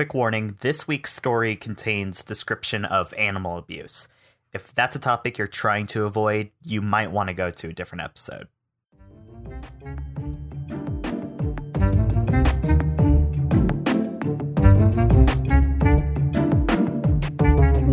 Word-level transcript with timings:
quick 0.00 0.14
warning 0.14 0.56
this 0.60 0.88
week's 0.88 1.12
story 1.12 1.54
contains 1.54 2.24
description 2.24 2.86
of 2.86 3.12
animal 3.18 3.58
abuse. 3.58 4.08
If 4.50 4.72
that's 4.72 4.96
a 4.96 4.98
topic 4.98 5.36
you're 5.36 5.46
trying 5.46 5.86
to 5.88 6.06
avoid, 6.06 6.48
you 6.64 6.80
might 6.80 7.12
want 7.12 7.28
to 7.28 7.34
go 7.34 7.50
to 7.50 7.68
a 7.68 7.72
different 7.74 8.04
episode. 8.04 8.48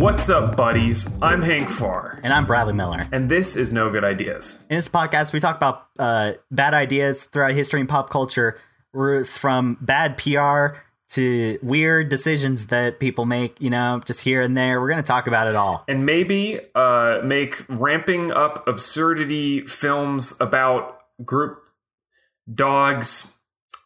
What's 0.00 0.30
up, 0.30 0.56
buddies? 0.56 1.20
I'm 1.20 1.42
Hank 1.42 1.68
Farr, 1.68 2.20
And 2.22 2.32
I'm 2.32 2.46
Bradley 2.46 2.72
Miller. 2.72 3.06
and 3.12 3.28
this 3.28 3.54
is 3.54 3.70
No 3.70 3.90
Good 3.90 4.04
Ideas. 4.04 4.64
In 4.70 4.76
this 4.76 4.88
podcast, 4.88 5.34
we 5.34 5.40
talk 5.40 5.58
about 5.58 5.88
uh, 5.98 6.32
bad 6.50 6.72
ideas 6.72 7.26
throughout 7.26 7.52
history 7.52 7.80
and 7.80 7.88
pop 7.88 8.08
culture, 8.08 8.58
from 9.26 9.76
bad 9.82 10.16
PR 10.16 10.78
to 11.10 11.58
weird 11.62 12.08
decisions 12.10 12.66
that 12.66 13.00
people 13.00 13.24
make, 13.24 13.60
you 13.60 13.70
know, 13.70 14.00
just 14.04 14.20
here 14.20 14.42
and 14.42 14.56
there. 14.56 14.80
We're 14.80 14.88
going 14.88 15.02
to 15.02 15.06
talk 15.06 15.26
about 15.26 15.46
it 15.46 15.54
all. 15.56 15.84
And 15.88 16.04
maybe 16.04 16.60
uh, 16.74 17.20
make 17.24 17.64
ramping 17.68 18.30
up 18.32 18.68
absurdity 18.68 19.62
films 19.62 20.34
about 20.40 21.00
group 21.24 21.68
dogs. 22.52 23.38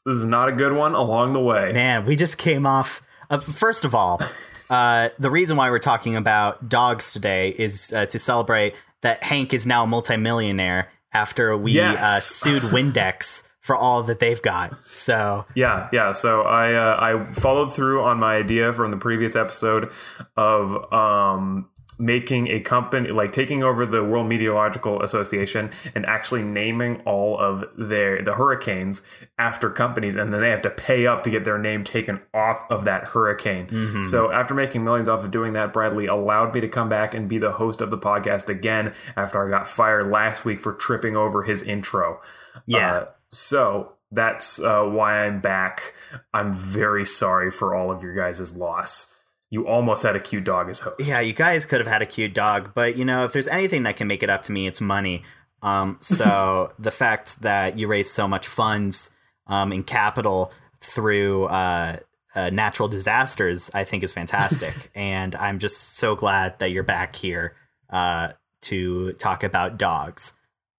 This 0.05 0.17
is 0.17 0.25
not 0.27 0.49
a 0.49 0.53
good 0.53 0.73
one 0.73 0.95
along 0.95 1.33
the 1.33 1.41
way. 1.41 1.73
Man, 1.73 2.05
we 2.05 2.17
just 2.17 2.39
came 2.39 2.67
off. 2.67 3.03
Uh, 3.31 3.39
first 3.39 3.85
of 3.85 3.95
all, 3.95 4.21
uh, 4.69 5.11
the 5.19 5.31
reason 5.31 5.57
why 5.57 5.71
we're 5.71 5.79
talking 5.79 6.17
about 6.17 6.69
dogs 6.69 7.13
today 7.13 7.51
is 7.51 7.93
uh, 7.93 8.07
to 8.07 8.19
celebrate 8.19 8.75
that 9.03 9.23
Hank 9.23 9.53
is 9.55 9.65
now 9.67 9.85
a 9.85 9.87
multimillionaire 9.87 10.91
after 11.13 11.57
we 11.57 11.73
Yes. 11.73 12.03
uh, 12.03 12.21
sued 12.21 12.63
Windex 12.65 13.43
for 13.63 13.77
all 13.77 14.03
that 14.03 14.19
they've 14.21 14.43
got. 14.43 14.77
So 14.93 15.47
Yeah, 15.55 15.89
yeah. 15.93 16.13
So 16.13 16.43
I 16.43 16.75
uh, 16.75 16.97
I 17.01 17.33
followed 17.33 17.73
through 17.73 18.03
on 18.03 18.19
my 18.19 18.37
idea 18.37 18.73
from 18.73 18.91
the 18.91 18.97
previous 18.97 19.35
episode 19.37 19.91
of 20.37 20.93
um, 20.93 21.71
making 22.03 22.49
a 22.49 22.59
company 22.59 23.11
like 23.11 23.31
taking 23.31 23.63
over 23.63 23.87
the 23.87 24.03
World 24.03 24.29
Meteorological 24.29 25.01
Association 25.03 25.71
and 25.95 26.05
actually 26.07 26.43
naming 26.43 27.01
all 27.03 27.39
of 27.39 27.65
their 27.79 28.21
the 28.23 28.35
hurricanes 28.35 29.07
after 29.39 29.71
companies, 29.71 30.17
and 30.17 30.35
then 30.35 30.41
they 30.41 30.51
have 30.51 30.63
to 30.63 30.71
pay 30.71 31.07
up 31.07 31.23
to 31.23 31.31
get 31.31 31.45
their 31.45 31.59
name 31.59 31.85
taken 31.85 32.21
off 32.35 32.59
of 32.71 32.85
that 32.85 33.05
hurricane. 33.05 33.69
So 34.05 34.33
after 34.33 34.53
making 34.53 34.83
millions 34.83 35.09
off 35.09 35.23
of 35.23 35.31
doing 35.31 35.53
that, 35.53 35.73
Bradley 35.73 36.07
allowed 36.07 36.53
me 36.53 36.61
to 36.61 36.69
come 36.69 36.89
back 36.89 37.15
and 37.15 37.29
be 37.29 37.39
the 37.39 37.53
host 37.53 37.81
of 37.81 37.91
the 37.91 37.99
podcast 37.99 38.49
again 38.49 38.93
after 39.17 39.47
I 39.47 39.49
got 39.49 39.69
fired 39.69 40.11
last 40.11 40.45
week 40.45 40.61
for 40.61 40.73
tripping 40.73 41.17
over 41.17 41.45
his 41.45 41.63
intro. 41.63 42.21
Yeah. 42.67 42.95
Uh, 42.95 43.07
so 43.29 43.93
that's 44.11 44.59
uh, 44.61 44.83
why 44.83 45.25
I'm 45.25 45.41
back. 45.41 45.95
I'm 46.35 46.53
very 46.53 47.07
sorry 47.07 47.53
for 47.53 47.77
all 47.77 47.93
of 47.93 48.03
your 48.03 48.15
guys' 48.15 48.57
loss. 48.57 49.12
You 49.53 49.69
almost 49.69 50.03
had 50.03 50.17
a 50.17 50.21
cute 50.21 50.45
dog 50.45 50.71
as 50.71 50.81
host. 50.81 50.99
Yeah, 50.99 51.21
you 51.21 51.35
guys 51.35 51.67
could 51.67 51.79
have 51.79 51.87
had 51.87 52.01
a 52.01 52.07
cute 52.07 52.33
dog, 52.33 52.73
but 52.75 52.97
you 52.97 53.05
know, 53.05 53.25
if 53.25 53.35
there's 53.35 53.49
anything 53.49 53.83
that 53.83 53.97
can 53.99 54.09
make 54.09 54.23
it 54.23 54.31
up 54.31 54.43
to 54.45 54.53
me, 54.53 54.67
it's 54.67 54.81
money. 54.81 55.25
Um, 55.61 55.99
so 56.01 56.73
the 56.79 56.91
fact 56.91 57.43
that 57.43 57.79
you 57.79 57.87
raised 57.87 58.13
so 58.13 58.27
much 58.27 58.47
funds 58.47 59.11
um, 59.47 59.71
in 59.71 59.85
capital 59.85 60.55
through 60.81 61.45
uh, 61.45 61.99
uh, 62.35 62.49
natural 62.49 62.89
disasters, 62.89 63.71
I 63.75 63.85
think 63.85 64.03
is 64.03 64.13
fantastic, 64.15 64.73
and 64.95 65.35
I'm 65.35 65.59
just 65.59 65.97
so 65.97 66.17
glad 66.17 66.59
that 66.61 66.71
you're 66.71 66.83
back 66.83 67.15
here 67.15 67.55
uh, 67.91 68.33
to 68.63 69.13
talk 69.13 69.45
about 69.45 69.77
dogs. 69.77 70.33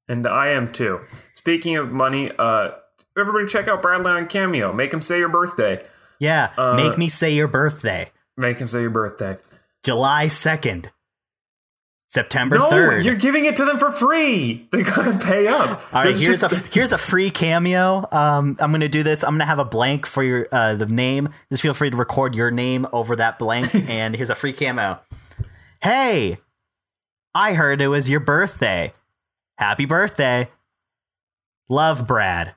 And 0.08 0.26
I 0.26 0.48
am 0.48 0.68
too. 0.72 1.02
Speaking 1.34 1.76
of 1.78 1.92
money, 1.92 2.32
uh, 2.40 2.72
everybody 3.16 3.46
check 3.46 3.68
out 3.68 3.84
Bradley 3.84 4.12
on 4.14 4.26
Cameo. 4.26 4.74
Make 4.74 4.92
him 4.92 5.04
say 5.04 5.20
your 5.20 5.30
birthday. 5.30 5.80
Yeah, 6.18 6.50
Uh, 6.58 6.74
make 6.74 6.98
me 6.98 7.08
say 7.08 7.32
your 7.32 7.48
birthday, 7.48 8.12
Make 8.38 8.58
him 8.58 8.68
say 8.68 8.82
your 8.82 8.90
birthday. 8.90 9.38
July 9.84 10.28
second, 10.28 10.92
September 12.08 12.58
No, 12.58 12.70
third. 12.70 13.04
you're 13.06 13.16
giving 13.16 13.46
it 13.46 13.56
to 13.58 13.66
them 13.66 13.78
for 13.80 13.92
free. 13.92 14.68
They 14.72 14.84
gotta 14.84 15.18
pay 15.24 15.48
up. 15.48 15.82
All 15.94 16.04
right, 16.04 16.16
here's 16.16 16.42
just- 16.42 16.54
a 16.54 16.58
here's 16.74 16.92
a 16.92 16.98
free 16.98 17.32
cameo. 17.32 18.08
Um, 18.12 18.56
I'm 18.60 18.72
gonna 18.72 18.88
do 18.88 19.04
this. 19.04 19.24
I'm 19.24 19.34
gonna 19.34 19.46
have 19.46 19.60
a 19.60 19.66
blank 19.66 20.06
for 20.06 20.24
your 20.24 20.48
uh, 20.52 20.76
the 20.76 20.86
name. 20.86 21.30
Just 21.52 21.62
feel 21.64 21.74
free 21.74 21.90
to 21.90 21.98
record 21.98 22.34
your 22.36 22.50
name 22.52 22.88
over 22.94 23.16
that 23.18 23.38
blank, 23.40 23.74
and 23.90 24.16
here's 24.16 24.30
a 24.30 24.36
free 24.36 24.54
cameo. 24.54 25.00
Hey, 25.82 26.38
I 27.36 27.54
heard 27.56 27.82
it 27.82 27.88
was 27.90 28.10
your 28.10 28.20
birthday. 28.20 28.94
Happy 29.58 29.86
birthday. 29.86 30.50
Love, 31.70 32.08
Brad. 32.08 32.54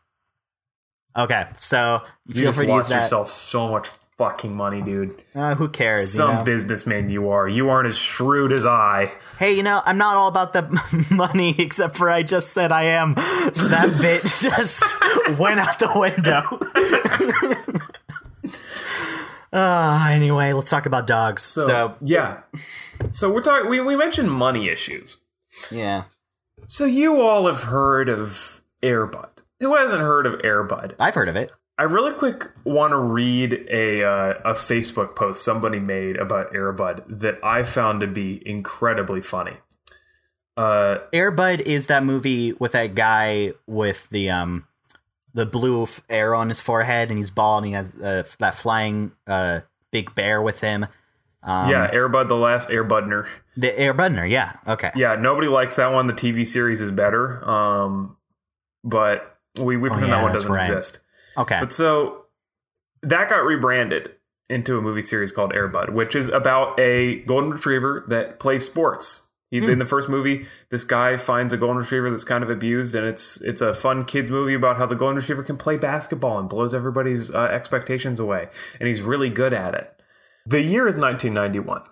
Okay, 1.16 1.46
so 1.56 2.02
you 2.26 2.34
feel 2.34 2.44
just 2.50 2.58
free 2.58 2.66
to 2.66 2.72
use 2.72 2.78
lost 2.78 2.90
that. 2.90 3.02
yourself 3.02 3.28
so 3.28 3.68
much 3.68 3.88
fucking 4.18 4.54
money, 4.56 4.80
dude. 4.82 5.22
Uh, 5.34 5.54
who 5.54 5.68
cares? 5.68 6.00
you 6.14 6.18
Some 6.18 6.36
know? 6.36 6.42
businessman 6.44 7.10
you 7.10 7.28
are. 7.30 7.46
You 7.48 7.68
aren't 7.68 7.86
as 7.88 7.98
shrewd 7.98 8.52
as 8.52 8.64
I. 8.66 9.12
hey, 9.38 9.52
you 9.54 9.62
know, 9.62 9.82
I'm 9.84 9.98
not 9.98 10.16
all 10.16 10.28
about 10.28 10.52
the 10.52 11.06
money, 11.10 11.54
except 11.58 11.96
for 11.96 12.08
I 12.10 12.22
just 12.22 12.50
said 12.52 12.72
I 12.72 12.84
am. 12.84 13.14
So 13.52 13.68
that 13.68 13.96
bit 14.00 14.22
just 14.22 15.38
went 15.38 15.60
out 15.60 15.78
the 15.78 15.92
window. 15.98 16.42
uh, 19.52 20.08
anyway, 20.10 20.52
let's 20.52 20.70
talk 20.70 20.86
about 20.86 21.06
dogs. 21.06 21.42
So, 21.42 21.94
yeah. 22.00 22.40
So 23.10 23.30
we're 23.32 23.42
talking. 23.42 23.68
We, 23.70 23.80
we 23.80 23.96
mentioned 23.96 24.30
money 24.30 24.68
issues. 24.68 25.20
yeah, 25.70 26.04
So 26.66 26.84
you 26.84 27.20
all 27.20 27.46
have 27.46 27.64
heard 27.64 28.08
of 28.08 28.62
Airbud. 28.82 29.28
Who 29.60 29.74
hasn't 29.74 30.00
heard 30.00 30.26
of 30.26 30.40
Airbud? 30.42 30.94
I've 30.98 31.14
heard 31.14 31.28
of 31.28 31.36
it. 31.36 31.50
I 31.78 31.82
really 31.82 32.12
quick 32.12 32.50
want 32.64 32.92
to 32.92 32.96
read 32.98 33.52
a 33.70 34.02
uh, 34.02 34.34
a 34.44 34.54
Facebook 34.54 35.14
post 35.14 35.44
somebody 35.44 35.78
made 35.78 36.16
about 36.16 36.52
Airbud 36.52 37.04
that 37.20 37.38
I 37.44 37.64
found 37.64 38.00
to 38.00 38.06
be 38.06 38.42
incredibly 38.48 39.20
funny. 39.20 39.56
Uh, 40.56 40.98
Airbud 41.12 41.60
is 41.60 41.88
that 41.88 42.02
movie 42.02 42.52
with 42.54 42.72
that 42.72 42.94
guy 42.94 43.52
with 43.66 44.08
the 44.10 44.30
um 44.30 44.66
the 45.34 45.44
blue 45.44 45.82
f- 45.82 46.00
arrow 46.08 46.38
on 46.38 46.48
his 46.48 46.60
forehead, 46.60 47.10
and 47.10 47.18
he's 47.18 47.28
bald, 47.28 47.64
and 47.64 47.66
he 47.66 47.72
has 47.74 47.94
uh, 47.94 48.22
that 48.38 48.54
flying 48.54 49.12
uh 49.26 49.60
big 49.90 50.14
bear 50.14 50.40
with 50.40 50.62
him. 50.62 50.86
Um, 51.42 51.70
yeah, 51.70 51.90
Airbud, 51.92 52.28
the 52.28 52.36
last 52.36 52.70
Airbudner. 52.70 53.28
the 53.56 53.68
Airbudner. 53.70 54.28
Yeah, 54.28 54.54
okay. 54.66 54.92
Yeah, 54.96 55.14
nobody 55.16 55.46
likes 55.48 55.76
that 55.76 55.92
one. 55.92 56.06
The 56.06 56.14
TV 56.14 56.46
series 56.46 56.80
is 56.80 56.90
better. 56.90 57.46
Um, 57.48 58.16
but 58.82 59.38
we 59.58 59.76
we 59.76 59.90
pretend 59.90 60.10
Oh, 60.12 60.16
yeah, 60.16 60.20
that 60.22 60.24
one 60.24 60.32
doesn't 60.32 60.50
right. 60.50 60.66
exist. 60.70 61.00
Okay. 61.38 61.58
But 61.60 61.72
so 61.72 62.24
that 63.02 63.28
got 63.28 63.44
rebranded 63.44 64.12
into 64.48 64.78
a 64.78 64.80
movie 64.82 65.02
series 65.02 65.32
called 65.32 65.52
Airbud, 65.52 65.90
which 65.90 66.14
is 66.14 66.28
about 66.28 66.78
a 66.78 67.20
golden 67.20 67.50
retriever 67.50 68.04
that 68.08 68.38
plays 68.38 68.64
sports. 68.64 69.30
He, 69.50 69.60
Hmm. 69.60 69.70
In 69.70 69.78
the 69.78 69.84
first 69.84 70.08
movie, 70.08 70.46
this 70.70 70.82
guy 70.82 71.16
finds 71.16 71.52
a 71.52 71.56
golden 71.56 71.78
retriever 71.78 72.10
that's 72.10 72.24
kind 72.24 72.42
of 72.42 72.50
abused, 72.50 72.96
and 72.96 73.06
it's 73.06 73.40
it's 73.42 73.60
a 73.60 73.72
fun 73.72 74.04
kids 74.04 74.28
movie 74.28 74.54
about 74.54 74.76
how 74.76 74.86
the 74.86 74.96
golden 74.96 75.16
retriever 75.18 75.44
can 75.44 75.56
play 75.56 75.76
basketball 75.76 76.38
and 76.38 76.48
blows 76.48 76.74
everybody's 76.74 77.32
uh, 77.32 77.44
expectations 77.44 78.18
away, 78.18 78.48
and 78.80 78.88
he's 78.88 79.02
really 79.02 79.30
good 79.30 79.54
at 79.54 79.74
it. 79.74 79.92
The 80.46 80.62
year 80.62 80.88
is 80.88 80.96
1991, 80.96 81.82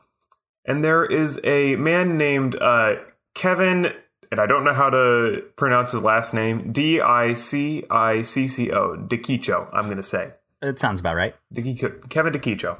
and 0.65 0.83
there 0.83 1.05
is 1.05 1.41
a 1.45 1.77
man 1.77 2.19
named 2.19 2.57
uh, 2.61 2.97
Kevin, 3.37 3.93
and 4.31 4.41
I 4.41 4.47
don't 4.47 4.65
know 4.65 4.75
how 4.75 4.91
to 4.91 5.45
pronounce 5.57 5.93
his 5.93 6.03
last 6.03 6.35
name. 6.35 6.73
D 6.73 7.01
I 7.01 7.33
C 7.35 7.85
I 7.91 8.23
C 8.23 8.47
C 8.49 8.71
O, 8.73 8.97
DeKicho. 8.97 9.69
I'm 9.73 9.85
going 9.85 9.97
to 9.97 10.03
say. 10.03 10.33
it 10.63 10.79
sounds 10.79 11.01
about 11.01 11.17
right. 11.17 11.35
DeKicho, 11.55 12.09
Kevin 12.11 12.33
DeKicho. 12.33 12.79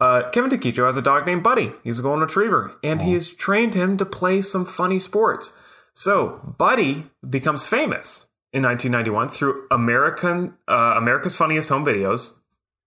Uh, 0.00 0.28
Kevin 0.30 0.50
DeKicho 0.50 0.84
has 0.86 0.96
a 0.96 1.02
dog 1.02 1.26
named 1.26 1.42
Buddy. 1.42 1.72
He's 1.84 1.98
a 1.98 2.02
golden 2.02 2.20
retriever, 2.20 2.72
and 2.82 3.00
he 3.02 3.14
has 3.14 3.30
trained 3.32 3.74
him 3.74 3.96
to 3.96 4.04
play 4.04 4.40
some 4.40 4.64
funny 4.64 4.98
sports. 4.98 5.58
So 5.94 6.54
Buddy 6.58 7.06
becomes 7.28 7.66
famous 7.66 8.28
in 8.52 8.62
1991 8.62 9.28
through 9.30 9.66
American 9.70 10.54
uh, 10.68 10.94
America's 10.96 11.34
Funniest 11.36 11.68
Home 11.70 11.84
Videos. 11.84 12.36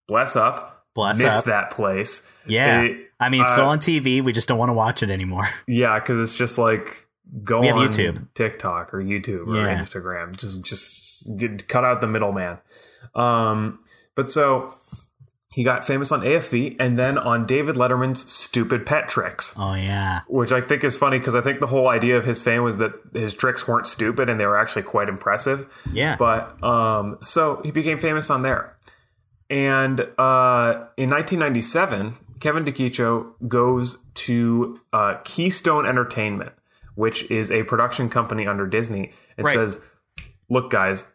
Bless 0.06 0.36
up, 0.36 0.86
Bless 0.94 1.18
missed 1.18 1.38
up. 1.38 1.44
that 1.46 1.70
place. 1.70 2.30
Yeah. 2.46 2.82
It- 2.82 3.00
I 3.20 3.28
mean, 3.30 3.42
it's 3.42 3.52
still 3.52 3.66
uh, 3.66 3.68
on 3.70 3.78
TV. 3.78 4.22
We 4.22 4.32
just 4.32 4.48
don't 4.48 4.58
want 4.58 4.70
to 4.70 4.74
watch 4.74 5.02
it 5.02 5.08
anymore. 5.08 5.48
yeah, 5.68 5.98
because 5.98 6.20
it's 6.20 6.36
just 6.36 6.58
like 6.58 7.06
go 7.42 7.60
We 7.60 7.66
have 7.68 7.76
on 7.76 7.88
YouTube. 7.88 8.28
TikTok 8.34 8.92
or 8.94 9.02
YouTube 9.02 9.48
or 9.48 9.56
Yeah. 9.56 9.78
Instagram. 9.78 10.36
Just 10.36 10.64
just 10.64 11.36
get, 11.36 11.66
cut 11.68 11.84
out 11.84 12.00
the 12.00 12.06
middleman. 12.06 12.58
Um, 13.14 13.80
but 14.14 14.30
so 14.30 14.74
he 15.52 15.62
got 15.62 15.84
famous 15.84 16.10
on 16.10 16.20
AFV 16.22 16.76
and 16.80 16.98
then 16.98 17.16
on 17.16 17.46
David 17.46 17.76
Letterman's 17.76 18.28
Stupid 18.32 18.84
Pet 18.84 19.08
Tricks, 19.08 19.54
Oh 19.56 19.74
yeah. 19.74 20.22
which 20.26 20.50
I 20.50 20.60
think 20.60 20.82
is 20.82 20.96
funny 20.96 21.18
because 21.18 21.36
I 21.36 21.40
think 21.42 21.60
the 21.60 21.68
whole 21.68 21.86
idea 21.88 22.16
of 22.18 22.24
his 22.24 22.42
fame 22.42 22.64
was 22.64 22.78
that 22.78 22.92
his 23.12 23.34
tricks 23.34 23.68
weren't 23.68 23.86
stupid 23.86 24.28
and 24.28 24.40
they 24.40 24.46
were 24.46 24.58
actually 24.58 24.82
quite 24.82 25.08
impressive. 25.08 25.66
Yeah. 25.92 26.16
But 26.16 26.60
um, 26.64 27.18
so 27.20 27.60
he 27.64 27.70
became 27.70 27.98
famous 27.98 28.30
on 28.30 28.42
there. 28.42 28.76
And 29.48 30.00
uh, 30.18 30.86
in 30.96 31.10
1997, 31.10 32.16
Kevin 32.40 32.64
DeKicho 32.64 33.34
goes 33.46 34.04
to 34.14 34.80
uh, 34.92 35.18
Keystone 35.24 35.86
Entertainment, 35.86 36.52
which 36.94 37.30
is 37.30 37.50
a 37.50 37.62
production 37.64 38.08
company 38.08 38.46
under 38.46 38.66
Disney, 38.66 39.12
and 39.36 39.44
Right. 39.44 39.54
says, 39.54 39.84
"Look, 40.48 40.70
guys, 40.70 41.12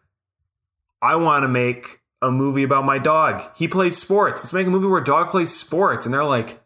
I 1.02 1.16
want 1.16 1.42
to 1.44 1.48
make 1.48 2.00
a 2.22 2.30
movie 2.30 2.62
about 2.62 2.84
my 2.84 2.98
dog. 2.98 3.42
He 3.56 3.66
plays 3.66 3.96
sports. 3.96 4.40
Let's 4.40 4.52
make 4.52 4.66
a 4.66 4.70
movie 4.70 4.86
where 4.86 5.00
a 5.00 5.04
dog 5.04 5.30
plays 5.30 5.54
sports. 5.54 6.04
And 6.04 6.12
they're 6.14 6.22
like, 6.24 6.60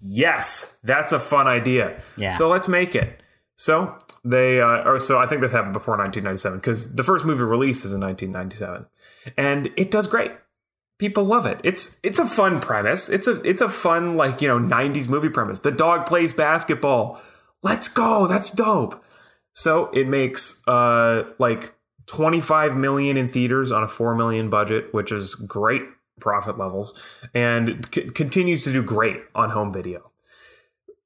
yes, 0.00 0.78
that's 0.84 1.12
a 1.12 1.18
fun 1.18 1.46
idea. 1.46 2.00
Yeah. 2.16 2.32
So 2.32 2.48
let's 2.48 2.68
make 2.68 2.94
it. 2.94 3.20
So 3.56 3.96
they, 4.24 4.60
uh, 4.60 4.84
or 4.84 4.98
so 4.98 5.18
I 5.18 5.26
think 5.26 5.40
this 5.40 5.52
happened 5.52 5.72
before 5.72 5.96
1997 5.96 6.58
because 6.58 6.94
the 6.94 7.02
first 7.02 7.24
movie 7.24 7.42
released 7.42 7.84
is 7.84 7.92
in 7.92 8.00
1997, 8.00 8.86
and 9.36 9.70
it 9.76 9.90
does 9.90 10.06
great. 10.06 10.32
People 10.98 11.24
love 11.24 11.46
it. 11.46 11.60
It's 11.64 11.98
it's 12.02 12.18
a 12.18 12.26
fun 12.26 12.60
premise. 12.60 13.08
It's 13.08 13.26
a 13.26 13.40
it's 13.48 13.60
a 13.60 13.68
fun 13.68 14.14
like 14.14 14.42
you 14.42 14.48
know 14.48 14.58
90s 14.58 15.08
movie 15.08 15.28
premise. 15.28 15.60
The 15.60 15.70
dog 15.72 16.06
plays 16.06 16.32
basketball. 16.32 17.20
Let's 17.62 17.88
go. 17.88 18.26
That's 18.26 18.50
dope. 18.50 19.02
So 19.52 19.86
it 19.92 20.06
makes 20.08 20.62
uh 20.68 21.30
like 21.38 21.74
25 22.06 22.76
million 22.76 23.16
in 23.16 23.28
theaters 23.28 23.70
on 23.70 23.82
a 23.82 23.88
4 23.88 24.14
million 24.14 24.48
budget, 24.48 24.92
which 24.92 25.12
is 25.12 25.34
great 25.34 25.82
profit 26.20 26.58
levels, 26.58 27.00
and 27.34 27.86
c- 27.92 28.10
continues 28.10 28.64
to 28.64 28.72
do 28.72 28.82
great 28.82 29.20
on 29.34 29.50
home 29.50 29.70
video. 29.70 30.10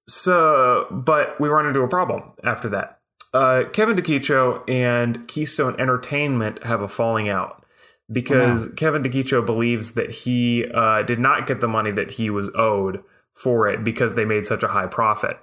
So, 0.08 0.87
but 0.90 1.38
we 1.40 1.49
run 1.49 1.66
into 1.66 1.81
a 1.81 1.88
problem 1.88 2.32
after 2.44 2.69
that. 2.70 3.00
Uh, 3.34 3.64
Kevin 3.72 3.96
DeKicho 3.96 4.69
and 4.69 5.26
Keystone 5.26 5.78
Entertainment 5.81 6.62
have 6.64 6.82
a 6.82 6.88
falling 6.88 7.28
out 7.28 7.64
because 8.10 8.72
Kevin 8.75 9.02
DeKicho 9.02 9.44
believes 9.44 9.93
that 9.93 10.10
he 10.10 10.66
uh, 10.75 11.02
did 11.02 11.19
not 11.19 11.46
get 11.46 11.60
the 11.60 11.69
money 11.69 11.90
that 11.93 12.12
he 12.12 12.28
was 12.31 12.50
owed 12.55 13.02
for 13.32 13.69
it 13.69 13.82
because 13.82 14.14
they 14.14 14.25
made 14.25 14.46
such 14.46 14.62
a 14.62 14.69
high 14.69 14.87
profit. 14.87 15.38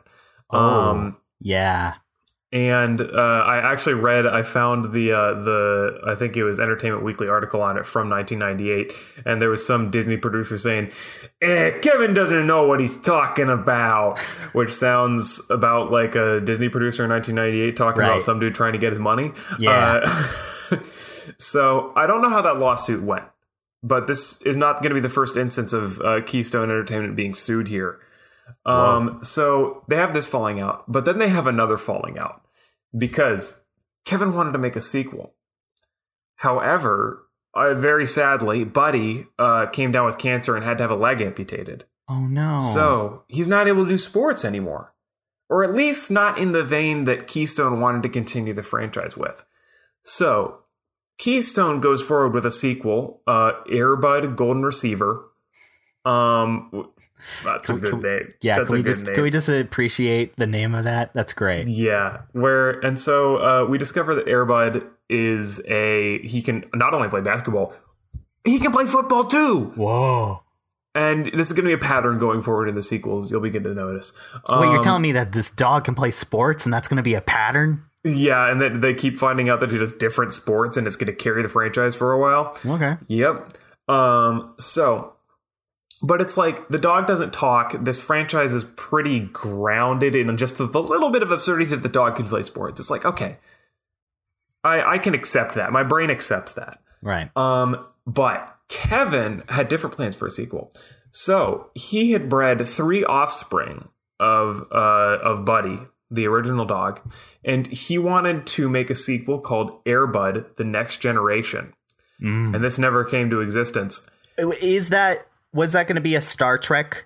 Um, 0.49 1.17
Yeah. 1.39 1.93
and 2.51 2.99
uh, 2.99 3.43
I 3.45 3.57
actually 3.71 3.93
read, 3.93 4.25
I 4.25 4.41
found 4.41 4.91
the 4.93 5.11
uh, 5.11 5.33
the 5.35 6.01
I 6.07 6.15
think 6.15 6.35
it 6.35 6.43
was 6.43 6.59
Entertainment 6.59 7.03
Weekly 7.03 7.29
article 7.29 7.61
on 7.61 7.77
it 7.77 7.85
from 7.85 8.09
1998, 8.09 8.91
and 9.25 9.39
there 9.39 9.49
was 9.49 9.65
some 9.65 9.91
Disney 9.91 10.17
producer 10.17 10.57
saying, 10.57 10.91
eh, 11.41 11.77
"Kevin 11.81 12.15
doesn't 12.15 12.47
know 12.47 12.65
what 12.65 12.79
he's 12.79 12.99
talking 12.99 13.49
about," 13.49 14.17
which 14.53 14.71
sounds 14.71 15.39
about 15.51 15.91
like 15.91 16.15
a 16.15 16.41
Disney 16.41 16.69
producer 16.69 17.03
in 17.03 17.09
1998 17.11 17.77
talking 17.77 17.99
Right. 18.01 18.07
about 18.09 18.21
some 18.23 18.39
dude 18.39 18.55
trying 18.55 18.73
to 18.73 18.79
get 18.79 18.89
his 18.93 18.99
money. 18.99 19.31
Yeah. 19.59 20.01
Uh, 20.03 20.77
so 21.37 21.93
I 21.95 22.07
don't 22.07 22.21
know 22.23 22.29
how 22.29 22.41
that 22.41 22.57
lawsuit 22.57 23.03
went, 23.03 23.25
but 23.83 24.07
this 24.07 24.41
is 24.41 24.57
not 24.57 24.81
going 24.81 24.89
to 24.89 24.95
be 24.95 24.99
the 25.01 25.09
first 25.09 25.37
instance 25.37 25.73
of 25.73 26.01
uh, 26.01 26.21
Keystone 26.21 26.69
Entertainment 26.71 27.15
being 27.15 27.35
sued 27.35 27.67
here. 27.67 27.99
Um, 28.65 29.19
so 29.21 29.83
they 29.87 29.95
have 29.95 30.13
this 30.13 30.25
falling 30.25 30.59
out, 30.59 30.89
but 30.91 31.05
then 31.05 31.17
they 31.17 31.29
have 31.29 31.47
another 31.47 31.77
falling 31.77 32.17
out 32.17 32.41
because 32.97 33.63
Kevin 34.05 34.33
wanted 34.33 34.53
to 34.53 34.59
make 34.59 34.75
a 34.75 34.81
sequel. 34.81 35.33
However, 36.35 37.27
uh, 37.53 37.73
very 37.73 38.05
sadly, 38.05 38.63
Buddy 38.63 39.25
uh, 39.37 39.67
came 39.67 39.91
down 39.91 40.05
with 40.05 40.17
cancer 40.17 40.55
and 40.55 40.63
had 40.63 40.77
to 40.77 40.83
have 40.83 40.91
a 40.91 40.95
leg 40.95 41.21
amputated. 41.21 41.85
Oh 42.07 42.21
no. 42.21 42.57
So 42.57 43.23
he's 43.27 43.47
not 43.47 43.67
able 43.67 43.83
to 43.83 43.89
do 43.91 43.97
sports 43.97 44.43
anymore, 44.43 44.93
or 45.49 45.63
at 45.63 45.75
least 45.75 46.09
not 46.09 46.37
in 46.37 46.51
the 46.51 46.63
vein 46.63 47.03
that 47.05 47.27
Keystone 47.27 47.79
wanted 47.79 48.03
to 48.03 48.09
continue 48.09 48.53
the 48.53 48.63
franchise 48.63 49.15
with. 49.15 49.45
So 50.03 50.59
Keystone 51.17 51.81
goes 51.81 52.01
forward 52.01 52.33
with 52.33 52.45
a 52.45 52.51
sequel, 52.51 53.21
uh, 53.27 53.51
Airbud 53.69 54.35
Golden 54.35 54.63
Receiver. 54.63 55.25
Um, 56.05 56.91
that's 57.43 57.69
a 57.69 57.73
good 57.73 57.89
can- 57.91 58.01
name. 58.01 58.29
yeah, 58.41 58.57
that's 58.59 58.69
can 58.69 58.77
we 58.77 58.83
good 58.83 58.89
just 58.93 59.05
name. 59.05 59.15
can 59.15 59.23
we 59.23 59.29
just 59.29 59.49
appreciate 59.49 60.35
the 60.37 60.47
name 60.47 60.75
of 60.75 60.83
that? 60.85 61.13
That's 61.13 61.33
great. 61.33 61.67
Yeah, 61.67 62.21
where 62.33 62.71
and 62.85 62.99
so 62.99 63.37
uh, 63.37 63.65
we 63.65 63.77
discover 63.77 64.15
that 64.15 64.25
Airbud 64.25 64.85
is 65.09 65.61
a 65.67 66.19
he 66.25 66.41
can 66.41 66.65
not 66.73 66.93
only 66.93 67.07
play 67.09 67.21
basketball, 67.21 67.73
he 68.45 68.59
can 68.59 68.71
play 68.71 68.85
football 68.85 69.23
too. 69.25 69.71
Whoa. 69.75 70.43
And 70.95 71.27
this 71.27 71.47
is 71.49 71.53
going 71.53 71.65
to 71.65 71.69
be 71.69 71.73
a 71.73 71.77
pattern 71.77 72.17
going 72.17 72.41
forward 72.41 72.67
in 72.67 72.73
the 72.73 72.81
sequels. 72.81 73.29
You'll 73.29 73.41
begin 73.41 73.63
to 73.63 73.73
notice. 73.75 74.11
Wait, 74.49 74.65
you're 74.65 74.77
Um, 74.77 74.83
telling 74.83 75.01
me 75.03 75.11
that 75.11 75.33
this 75.33 75.51
dog 75.51 75.85
can 75.85 75.93
play 75.93 76.09
sports 76.09 76.65
and 76.65 76.73
that's 76.73 76.87
going 76.87 76.97
to 76.97 77.03
be 77.03 77.13
a 77.13 77.21
pattern? 77.21 77.83
Yeah, 78.03 78.49
and 78.51 78.81
they 78.83 78.95
keep 78.95 79.15
finding 79.15 79.49
out 79.49 79.59
that 79.59 79.71
he 79.71 79.77
does 79.77 79.93
different 79.93 80.33
sports 80.33 80.77
and 80.77 80.87
it's 80.87 80.95
going 80.95 81.05
to 81.07 81.13
carry 81.13 81.43
the 81.43 81.47
franchise 81.47 81.95
for 81.95 82.11
a 82.11 82.17
while. 82.17 82.57
Okay. 82.65 82.95
Yep. 83.07 83.53
Um. 83.87 84.55
So, 84.57 85.13
but 86.01 86.21
it's 86.21 86.37
like 86.37 86.67
the 86.69 86.77
dog 86.77 87.07
doesn't 87.07 87.33
talk. 87.33 87.75
This 87.83 88.01
franchise 88.01 88.53
is 88.53 88.63
pretty 88.63 89.19
grounded 89.19 90.15
in 90.15 90.35
just 90.37 90.57
the, 90.57 90.67
the 90.67 90.81
little 90.81 91.09
bit 91.09 91.23
of 91.23 91.31
absurdity 91.31 91.69
that 91.71 91.83
the 91.83 91.89
dog 91.89 92.15
can 92.15 92.25
play 92.25 92.43
sports. 92.43 92.79
It's 92.79 92.89
like 92.89 93.05
okay, 93.05 93.35
I 94.63 94.81
I 94.81 94.97
can 94.97 95.13
accept 95.13 95.55
that. 95.55 95.71
My 95.71 95.83
brain 95.83 96.09
accepts 96.09 96.53
that. 96.53 96.77
Right. 97.01 97.35
Um, 97.35 97.85
but 98.05 98.55
Kevin 98.67 99.43
had 99.49 99.67
different 99.67 99.95
plans 99.95 100.15
for 100.15 100.27
a 100.27 100.31
sequel. 100.31 100.73
So 101.11 101.71
he 101.73 102.11
had 102.11 102.29
bred 102.29 102.65
three 102.65 103.03
offspring 103.03 103.89
of 104.19 104.67
uh, 104.71 105.19
of 105.21 105.45
Buddy, 105.45 105.79
the 106.11 106.27
original 106.27 106.65
dog, 106.65 107.01
and 107.43 107.67
he 107.67 107.97
wanted 107.97 108.45
to 108.47 108.69
make 108.69 108.89
a 108.89 108.95
sequel 108.95 109.39
called 109.39 109.83
Airbud: 109.85 110.55
The 110.55 110.63
Next 110.63 110.97
Generation. 110.97 111.73
Mm. 112.21 112.55
And 112.55 112.63
this 112.63 112.77
never 112.77 113.05
came 113.05 113.29
to 113.29 113.41
existence. 113.41 114.11
Is 114.37 114.89
that 114.89 115.28
was 115.53 115.71
that 115.73 115.87
going 115.87 115.95
to 115.95 116.01
be 116.01 116.15
a 116.15 116.21
Star 116.21 116.57
Trek 116.57 117.05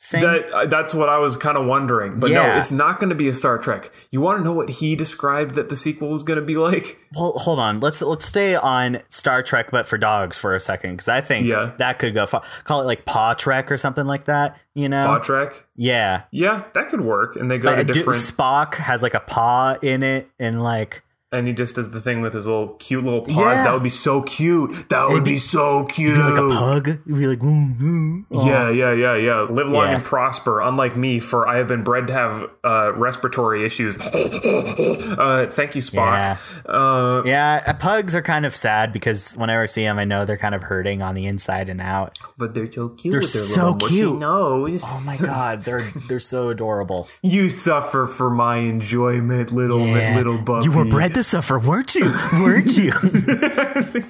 thing? 0.00 0.22
That, 0.22 0.50
uh, 0.52 0.66
that's 0.66 0.94
what 0.94 1.08
I 1.08 1.18
was 1.18 1.36
kind 1.36 1.56
of 1.56 1.66
wondering. 1.66 2.18
But 2.20 2.30
no, 2.30 2.56
it's 2.56 2.70
not 2.72 2.98
going 3.00 3.10
to 3.10 3.14
be 3.16 3.28
a 3.28 3.34
Star 3.34 3.58
Trek. 3.58 3.90
You 4.10 4.20
want 4.20 4.38
to 4.38 4.44
know 4.44 4.52
what 4.52 4.68
he 4.70 4.96
described 4.96 5.54
that 5.54 5.68
the 5.68 5.76
sequel 5.76 6.08
was 6.10 6.22
going 6.22 6.38
to 6.38 6.44
be 6.44 6.56
like? 6.56 6.98
well, 7.16 7.32
hold 7.32 7.58
on. 7.58 7.80
Let's 7.80 8.00
let's 8.02 8.24
stay 8.24 8.54
on 8.54 9.00
Star 9.08 9.42
Trek, 9.42 9.70
but 9.70 9.86
for 9.86 9.98
dogs 9.98 10.36
for 10.38 10.54
a 10.54 10.60
second, 10.60 10.92
because 10.92 11.08
I 11.08 11.20
think 11.20 11.46
Yeah. 11.46 11.72
that 11.78 11.98
could 11.98 12.14
go 12.14 12.26
far. 12.26 12.42
Call 12.64 12.80
it 12.80 12.84
like 12.84 13.04
Paw 13.04 13.34
Trek 13.34 13.70
or 13.70 13.76
something 13.76 14.06
like 14.06 14.24
that. 14.26 14.58
You 14.74 14.88
know? 14.88 15.06
Paw 15.06 15.18
Trek? 15.18 15.66
yeah. 15.76 16.22
Yeah, 16.30 16.64
that 16.74 16.88
could 16.88 17.00
work. 17.02 17.36
And 17.36 17.50
they 17.50 17.58
go 17.58 17.72
Like, 17.72 17.86
to 17.86 17.92
different. 17.92 18.20
Spock 18.20 18.74
has 18.74 19.02
like 19.02 19.14
a 19.14 19.20
paw 19.20 19.76
in 19.82 20.02
it, 20.02 20.28
and 20.38 20.62
like 20.62 21.02
and 21.32 21.46
he 21.46 21.52
just 21.52 21.74
does 21.76 21.90
the 21.90 22.00
thing 22.00 22.20
with 22.20 22.34
his 22.34 22.46
little 22.46 22.68
cute 22.74 23.02
little 23.04 23.22
paws. 23.22 23.36
Yeah. 23.36 23.64
That 23.64 23.72
would 23.74 23.82
be 23.82 23.90
so 23.90 24.22
cute. 24.22 24.88
That 24.90 25.08
would 25.08 25.24
be, 25.24 25.38
so 25.38 25.84
cute. 25.84 26.16
like 26.18 26.38
a 26.38 26.48
pug. 26.48 26.88
It'd 26.88 27.04
be 27.06 27.26
like, 27.26 27.42
"Woo, 27.42 27.74
woo." 27.80 28.24
Oh. 28.30 28.46
Yeah, 28.46 28.70
yeah, 28.70 28.92
yeah, 28.92 29.14
yeah. 29.16 29.40
Live 29.42 29.68
long 29.68 29.88
Yeah. 29.88 29.94
and 29.96 30.04
prosper. 30.04 30.60
Unlike 30.60 30.96
me, 30.96 31.18
for 31.20 31.48
I 31.48 31.56
have 31.56 31.68
been 31.68 31.82
bred 31.82 32.06
to 32.08 32.12
have 32.12 32.50
uh, 32.64 32.92
respiratory 32.94 33.64
issues. 33.64 33.98
uh, 34.00 35.46
thank 35.50 35.74
you, 35.74 35.82
Spock. 35.82 36.38
Uh, 36.66 37.22
Yeah, 37.26 37.62
uh, 37.66 37.72
pugs 37.74 38.14
are 38.14 38.22
kind 38.22 38.46
of 38.46 38.54
sad 38.54 38.92
because 38.92 39.34
whenever 39.34 39.62
I 39.62 39.66
see 39.66 39.82
them, 39.84 39.98
I 39.98 40.04
know 40.04 40.24
they're 40.24 40.36
kind 40.36 40.54
of 40.54 40.62
hurting 40.62 41.02
on 41.02 41.14
the 41.14 41.26
inside 41.26 41.68
and 41.68 41.80
out. 41.80 42.18
but 42.36 42.54
they're 42.54 42.70
so 42.70 42.88
cute. 42.90 43.12
They're 43.12 43.20
with 43.20 43.32
their 43.32 43.42
so 43.42 43.74
cute. 43.74 44.18
Nose. 44.18 44.82
Oh 44.86 45.00
my 45.04 45.16
god, 45.16 45.62
they're 45.62 45.82
they're 46.08 46.20
so 46.20 46.48
adorable. 46.50 47.08
You 47.22 47.50
suffer 47.50 48.06
for 48.06 48.30
my 48.30 48.56
enjoyment, 48.56 49.52
little 49.52 49.86
Yeah. 49.86 50.16
little 50.16 50.38
puppy. 50.42 50.64
You 50.64 50.72
were 50.72 50.84
bred 50.84 51.14
to 51.14 51.21
suffer, 51.22 51.58
weren't 51.58 51.94
you? 51.94 52.10
Weren't 52.34 52.76
you? 52.76 52.92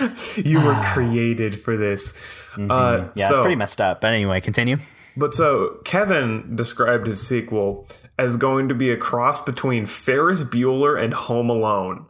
You 0.36 0.64
were 0.64 0.74
created 0.94 1.60
for 1.60 1.76
this. 1.76 2.16
Uh, 2.54 2.58
Mm-hmm. 2.58 3.10
yeah, 3.16 3.28
so, 3.28 3.34
it's 3.36 3.42
pretty 3.42 3.56
messed 3.56 3.80
up. 3.80 4.00
But 4.00 4.12
anyway, 4.12 4.40
continue. 4.40 4.78
But 5.16 5.34
so 5.34 5.80
Kevin 5.84 6.56
described 6.56 7.06
his 7.06 7.24
sequel 7.26 7.86
as 8.18 8.36
going 8.36 8.68
to 8.68 8.74
be 8.74 8.90
a 8.90 8.96
cross 8.96 9.44
between 9.44 9.86
Ferris 9.86 10.42
Bueller 10.42 11.00
and 11.00 11.12
Home 11.14 11.48
Alone. 11.50 12.06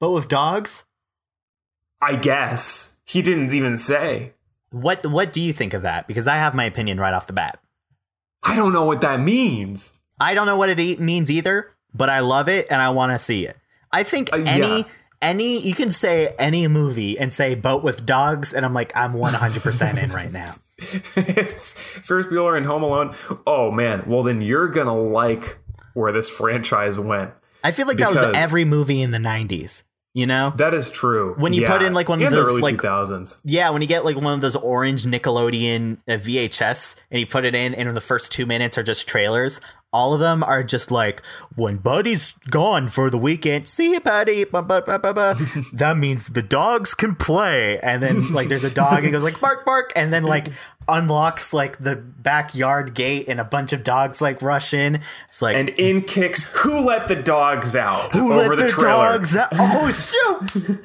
But 0.00 0.10
with 0.12 0.28
dogs, 0.28 0.84
I 2.02 2.16
guess 2.16 3.00
he 3.06 3.22
didn't 3.22 3.54
even 3.54 3.76
say. 3.78 4.34
what 4.70 5.04
what 5.06 5.32
do 5.32 5.40
you 5.40 5.52
think 5.52 5.72
of 5.74 5.82
that? 5.82 6.06
Because 6.06 6.26
I 6.28 6.36
have 6.36 6.54
my 6.54 6.64
opinion 6.64 7.00
right 7.00 7.14
off 7.14 7.26
the 7.26 7.32
bat. 7.32 7.58
I 8.44 8.54
don't 8.56 8.72
know 8.72 8.84
what 8.84 9.00
that 9.00 9.20
means. 9.20 9.94
I 10.20 10.34
don't 10.34 10.46
know 10.46 10.56
what 10.56 10.68
it 10.68 10.78
e- 10.78 10.96
means 10.98 11.30
either, 11.30 11.74
but 11.96 12.08
I 12.10 12.20
love 12.20 12.48
it 12.48 12.66
and 12.70 12.80
I 12.82 12.90
want 12.90 13.12
to 13.12 13.18
see 13.18 13.46
it. 13.46 13.56
I 13.92 14.02
think 14.02 14.32
Uh, 14.32 14.36
any 14.46 14.78
yeah. 14.78 14.84
any 15.22 15.58
you 15.60 15.74
can 15.74 15.90
say 15.90 16.34
any 16.38 16.66
movie 16.68 17.18
and 17.18 17.32
say 17.32 17.54
boat 17.54 17.82
with 17.82 18.04
dogs 18.04 18.52
and 18.52 18.64
I'm 18.66 18.74
like 18.74 18.94
I'm 18.96 19.14
100% 19.14 20.02
in 20.02 20.12
right 20.12 20.32
now. 20.32 20.54
It's 21.16 21.72
Ferris 21.72 22.26
Bueller 22.26 22.56
and 22.56 22.66
Home 22.66 22.82
Alone. 22.82 23.14
Oh 23.46 23.70
man, 23.70 24.04
well 24.06 24.22
then 24.22 24.40
you're 24.40 24.68
gonna 24.68 24.96
like 24.98 25.58
where 25.94 26.12
this 26.12 26.28
franchise 26.28 26.98
went. 26.98 27.32
I 27.64 27.70
feel 27.72 27.86
like 27.86 27.96
that 27.96 28.10
was 28.10 28.18
every 28.36 28.64
movie 28.64 29.00
in 29.02 29.10
the 29.10 29.18
90s, 29.18 29.82
you 30.14 30.26
know? 30.26 30.52
That 30.56 30.74
is 30.74 30.90
true. 30.90 31.34
When 31.38 31.52
you 31.52 31.66
put 31.66 31.82
in, 31.82 31.94
like, 31.94 32.08
one 32.08 32.22
of 32.22 32.30
those, 32.30 32.60
like- 32.60 32.76
2000s. 32.76 33.40
Yeah, 33.44 33.70
when 33.70 33.82
you 33.82 33.88
get 33.88 34.04
like 34.04 34.14
one 34.16 34.34
of 34.34 34.40
those 34.40 34.54
orange 34.54 35.02
Nickelodeon 35.04 35.96
uh, 36.06 36.12
VHS 36.12 36.96
and 37.10 37.20
you 37.20 37.26
put 37.26 37.44
it 37.44 37.54
in, 37.54 37.74
and 37.74 37.88
in 37.88 37.94
the 37.94 38.00
first 38.00 38.30
two 38.30 38.46
minutes 38.46 38.76
are 38.78 38.82
just 38.84 39.08
trailers. 39.08 39.60
All 39.92 40.12
of 40.12 40.20
them 40.20 40.42
are 40.42 40.62
just 40.62 40.90
like, 40.90 41.22
when 41.54 41.78
Buddy's 41.78 42.34
gone 42.50 42.88
for 42.88 43.08
the 43.08 43.16
weekend, 43.16 43.66
see 43.66 43.92
you, 43.92 44.00
Buddy. 44.00 44.44
Ba, 44.44 44.62
ba, 44.62 44.82
ba, 44.82 44.98
ba, 44.98 45.14
ba. 45.14 45.36
that 45.72 45.96
means 45.96 46.26
the 46.26 46.42
dogs 46.42 46.94
can 46.94 47.14
play. 47.14 47.78
And 47.78 48.02
then 48.02 48.32
like 48.32 48.48
there's 48.48 48.64
a 48.64 48.74
dog 48.74 49.04
and 49.04 49.12
goes 49.12 49.22
like 49.22 49.40
bark 49.40 49.64
bark, 49.64 49.92
and 49.96 50.12
then 50.12 50.24
like 50.24 50.48
unlocks 50.88 51.52
like 51.52 51.78
the 51.78 51.96
backyard 51.96 52.94
gate, 52.94 53.26
and 53.28 53.40
a 53.40 53.44
bunch 53.44 53.72
of 53.72 53.84
dogs 53.84 54.20
like 54.20 54.42
rush 54.42 54.74
in. 54.74 55.00
It's 55.28 55.40
like 55.40 55.56
And 55.56 55.70
in 55.70 56.02
kicks 56.02 56.52
who 56.56 56.80
let 56.80 57.08
the 57.08 57.16
dogs 57.16 57.74
out 57.74 58.12
who 58.12 58.32
over 58.32 58.48
let 58.50 58.56
the, 58.56 58.64
the, 58.64 58.68
trailer. 58.70 59.12
dogs 59.12 59.34
out? 59.36 59.48
Oh 59.54 59.90
shoot! 59.90 60.80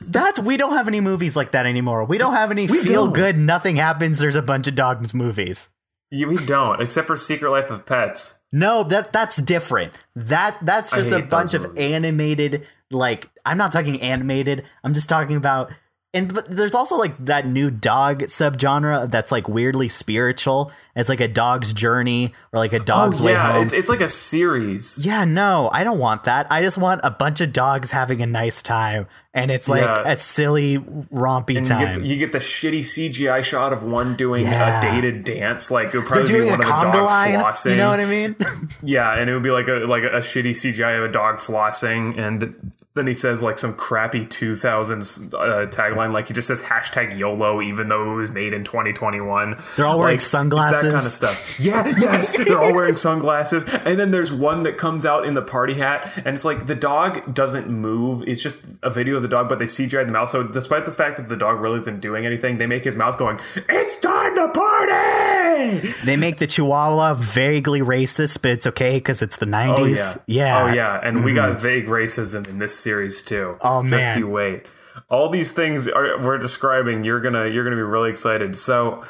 That's 0.00 0.38
we 0.40 0.56
don't 0.56 0.72
have 0.74 0.88
any 0.88 1.00
movies 1.00 1.36
like 1.36 1.50
that 1.52 1.66
anymore. 1.66 2.04
We 2.04 2.18
don't 2.18 2.34
have 2.34 2.50
any 2.50 2.66
feel 2.66 3.06
don't. 3.06 3.14
good, 3.14 3.38
nothing 3.38 3.76
happens, 3.76 4.18
there's 4.18 4.36
a 4.36 4.42
bunch 4.42 4.68
of 4.68 4.74
dogs 4.74 5.12
movies. 5.12 5.70
Yeah, 6.14 6.28
we 6.28 6.36
don't, 6.36 6.80
except 6.80 7.06
for 7.06 7.16
Secret 7.16 7.50
Life 7.50 7.70
of 7.70 7.84
Pets. 7.86 8.38
No, 8.52 8.84
that 8.84 9.12
that's 9.12 9.36
different. 9.36 9.92
That 10.14 10.58
that's 10.62 10.94
just 10.94 11.10
a 11.10 11.22
bunch 11.22 11.54
of 11.54 11.62
movies. 11.62 11.78
animated 11.78 12.66
like 12.90 13.28
I'm 13.44 13.58
not 13.58 13.72
talking 13.72 14.00
animated. 14.00 14.64
I'm 14.84 14.94
just 14.94 15.08
talking 15.08 15.36
about 15.36 15.72
and 16.14 16.32
but 16.32 16.48
there's 16.48 16.74
also 16.74 16.96
like 16.96 17.22
that 17.24 17.48
new 17.48 17.68
dog 17.68 18.22
subgenre 18.22 19.10
that's 19.10 19.32
like 19.32 19.48
weirdly 19.48 19.88
spiritual. 19.88 20.70
It's 20.94 21.08
like 21.08 21.18
a 21.20 21.26
dog's 21.26 21.72
journey 21.72 22.32
or 22.52 22.60
like 22.60 22.72
a 22.72 22.80
oh, 22.80 22.84
dog's 22.84 23.20
way 23.20 23.32
Oh, 23.32 23.34
yeah, 23.34 23.52
home. 23.54 23.64
it's 23.64 23.74
it's 23.74 23.88
like 23.88 24.00
a 24.00 24.08
series. 24.08 25.04
yeah, 25.04 25.24
no, 25.24 25.68
I 25.72 25.82
don't 25.82 25.98
want 25.98 26.22
that. 26.24 26.46
I 26.50 26.62
just 26.62 26.78
want 26.78 27.00
a 27.02 27.10
bunch 27.10 27.40
of 27.40 27.52
dogs 27.52 27.90
having 27.90 28.22
a 28.22 28.26
nice 28.26 28.62
time 28.62 29.08
and 29.34 29.50
it's 29.50 29.68
like 29.68 29.82
Yeah. 29.82 30.02
a 30.06 30.16
silly 30.16 30.78
rompy 30.78 31.56
And 31.58 31.66
you 31.68 31.74
time. 31.74 31.98
get, 32.00 32.06
you 32.06 32.16
get 32.16 32.32
the 32.32 32.38
shitty 32.38 32.80
CGI 32.84 33.42
shot 33.42 33.72
of 33.72 33.82
one 33.82 34.14
doing 34.14 34.44
Yeah. 34.44 34.78
a 34.78 34.82
dated 34.82 35.24
dance, 35.24 35.70
like 35.70 35.88
it 35.92 35.98
would 35.98 36.06
probably 36.06 36.24
doing 36.26 36.42
be 36.42 36.48
a 36.48 36.50
one 36.52 36.60
of 36.60 36.66
the 36.66 36.72
dog 36.72 37.06
line. 37.06 37.34
flossing. 37.40 37.70
You 37.72 37.76
know 37.76 37.90
what 37.90 38.00
I 38.00 38.06
mean? 38.06 38.36
Yeah, 38.82 39.12
and 39.14 39.28
it 39.28 39.34
would 39.34 39.42
be 39.42 39.50
like 39.50 39.68
a 39.68 39.84
like 39.86 40.04
a 40.04 40.20
shitty 40.20 40.50
CGI 40.50 40.98
of 40.98 41.04
a 41.04 41.12
dog 41.12 41.36
flossing, 41.36 42.16
and 42.18 42.72
then 42.94 43.06
he 43.08 43.14
says 43.14 43.42
like 43.42 43.58
some 43.58 43.74
crappy 43.74 44.24
2000s 44.26 45.34
uh, 45.34 45.66
tagline, 45.66 46.12
like 46.12 46.28
he 46.28 46.34
just 46.34 46.46
says 46.48 46.60
hashtag 46.62 47.16
YOLO, 47.18 47.60
even 47.60 47.88
though 47.88 48.12
it 48.12 48.14
was 48.14 48.30
made 48.30 48.52
in 48.54 48.62
2021. 48.64 49.56
They're 49.76 49.86
all 49.86 49.98
wearing 49.98 50.14
Like, 50.14 50.20
sunglasses. 50.20 50.82
that 50.82 50.92
kind 50.92 51.06
of 51.06 51.12
stuff. 51.12 51.58
Yeah, 51.60 51.86
yes, 51.98 52.36
they're 52.36 52.58
all 52.58 52.72
wearing 52.74 52.96
sunglasses, 52.96 53.64
and 53.84 53.98
then 53.98 54.10
there's 54.10 54.32
one 54.32 54.62
that 54.64 54.76
comes 54.78 55.04
out 55.04 55.24
in 55.24 55.34
the 55.34 55.42
party 55.42 55.74
hat, 55.74 56.10
and 56.24 56.28
it's 56.36 56.44
like 56.44 56.66
the 56.66 56.74
dog 56.76 57.34
doesn't 57.34 57.68
move. 57.68 58.22
It's 58.26 58.42
just 58.42 58.64
a 58.82 58.90
video 58.90 59.16
of 59.16 59.22
the 59.24 59.28
dog, 59.28 59.48
but 59.48 59.58
they 59.58 59.64
CGI 59.64 60.06
the 60.06 60.12
mouth. 60.12 60.28
So 60.28 60.42
despite 60.42 60.84
the 60.84 60.90
fact 60.90 61.16
that 61.16 61.28
the 61.28 61.36
dog 61.36 61.60
really 61.60 61.78
isn't 61.78 62.00
doing 62.00 62.26
anything, 62.26 62.58
they 62.58 62.66
make 62.66 62.84
his 62.84 62.94
mouth 62.94 63.18
going. 63.18 63.38
It's 63.68 63.96
time 63.96 64.34
to 64.36 64.48
party. 64.48 65.88
they 66.04 66.16
make 66.16 66.38
the 66.38 66.46
Chihuahua 66.46 67.14
vaguely 67.14 67.80
racist, 67.80 68.42
but 68.42 68.50
it's 68.52 68.66
okay 68.66 68.96
because 68.96 69.22
it's 69.22 69.36
the 69.36 69.46
90s. 69.46 69.78
Oh 69.78 69.84
yeah. 69.86 70.14
yeah. 70.26 70.62
Oh 70.62 70.74
yeah. 70.74 71.00
And 71.02 71.24
we 71.24 71.34
got 71.34 71.52
mm-hmm. 71.52 71.60
vague 71.60 71.86
racism 71.86 72.48
in 72.48 72.58
this 72.58 72.78
series 72.78 73.22
too. 73.22 73.56
Oh, 73.62 73.82
Just 73.82 73.90
man. 73.90 74.18
you 74.18 74.28
wait. 74.28 74.66
All 75.08 75.28
these 75.28 75.52
things 75.52 75.88
are, 75.88 76.18
we're 76.20 76.38
describing, 76.38 77.02
you're 77.02 77.20
gonna 77.20 77.48
you're 77.48 77.64
gonna 77.64 77.76
be 77.76 77.82
really 77.82 78.10
excited. 78.10 78.54
So 78.54 79.04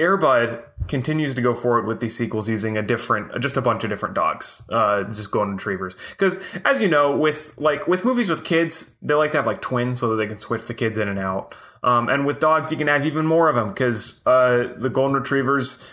Airbud 0.00 0.62
continues 0.88 1.34
to 1.34 1.42
go 1.42 1.54
forward 1.54 1.86
with 1.86 2.00
these 2.00 2.16
sequels 2.16 2.48
using 2.48 2.78
a 2.78 2.82
different, 2.82 3.38
just 3.42 3.58
a 3.58 3.60
bunch 3.60 3.84
of 3.84 3.90
different 3.90 4.14
dogs, 4.14 4.66
uh, 4.70 5.04
just 5.04 5.30
golden 5.30 5.54
retrievers. 5.54 5.94
Because 6.10 6.42
as 6.64 6.80
you 6.80 6.88
know, 6.88 7.14
with 7.14 7.54
like 7.58 7.86
with 7.86 8.04
movies 8.04 8.30
with 8.30 8.42
kids, 8.42 8.96
they 9.02 9.12
like 9.12 9.30
to 9.32 9.36
have 9.38 9.46
like 9.46 9.60
twins 9.60 10.00
so 10.00 10.08
that 10.08 10.16
they 10.16 10.26
can 10.26 10.38
switch 10.38 10.64
the 10.66 10.74
kids 10.74 10.96
in 10.96 11.06
and 11.08 11.18
out. 11.18 11.54
Um, 11.82 12.08
and 12.08 12.26
with 12.26 12.40
dogs, 12.40 12.72
you 12.72 12.78
can 12.78 12.86
have 12.86 13.04
even 13.06 13.26
more 13.26 13.50
of 13.50 13.54
them 13.56 13.68
because 13.68 14.26
uh, 14.26 14.74
the 14.78 14.88
golden 14.88 15.16
retrievers 15.16 15.86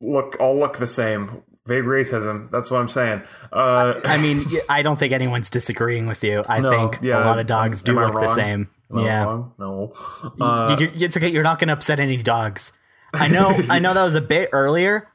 look 0.00 0.36
all 0.40 0.58
look 0.58 0.78
the 0.78 0.86
same. 0.88 1.42
Vague 1.66 1.84
racism. 1.84 2.50
That's 2.50 2.70
what 2.70 2.78
I'm 2.78 2.90
saying. 2.90 3.22
Uh, 3.50 3.98
I 4.04 4.18
mean, 4.18 4.44
I 4.68 4.82
don't 4.82 4.98
think 4.98 5.14
anyone's 5.14 5.48
disagreeing 5.48 6.06
with 6.06 6.22
you. 6.22 6.42
I 6.46 6.60
No, 6.60 6.70
think 6.70 7.02
yeah, 7.02 7.22
a 7.22 7.24
lot 7.24 7.38
of 7.38 7.46
dogs 7.46 7.82
do 7.82 7.98
I 7.98 8.04
look 8.10 8.20
the 8.20 8.34
same. 8.34 8.68
Yeah. 9.02 9.24
wrong? 9.24 9.52
No. 9.58 9.92
Uh, 10.40 10.76
you- 10.78 10.90
it's 10.94 11.16
okay. 11.16 11.28
You're 11.28 11.42
not 11.42 11.58
going 11.58 11.68
to 11.68 11.74
upset 11.74 12.00
any 12.00 12.16
dogs. 12.16 12.72
I 13.12 13.28
know. 13.28 13.50
I 13.70 13.78
know 13.78 13.94
that 13.94 14.04
was 14.04 14.14
a 14.14 14.20
bit 14.20 14.50
earlier. 14.52 15.08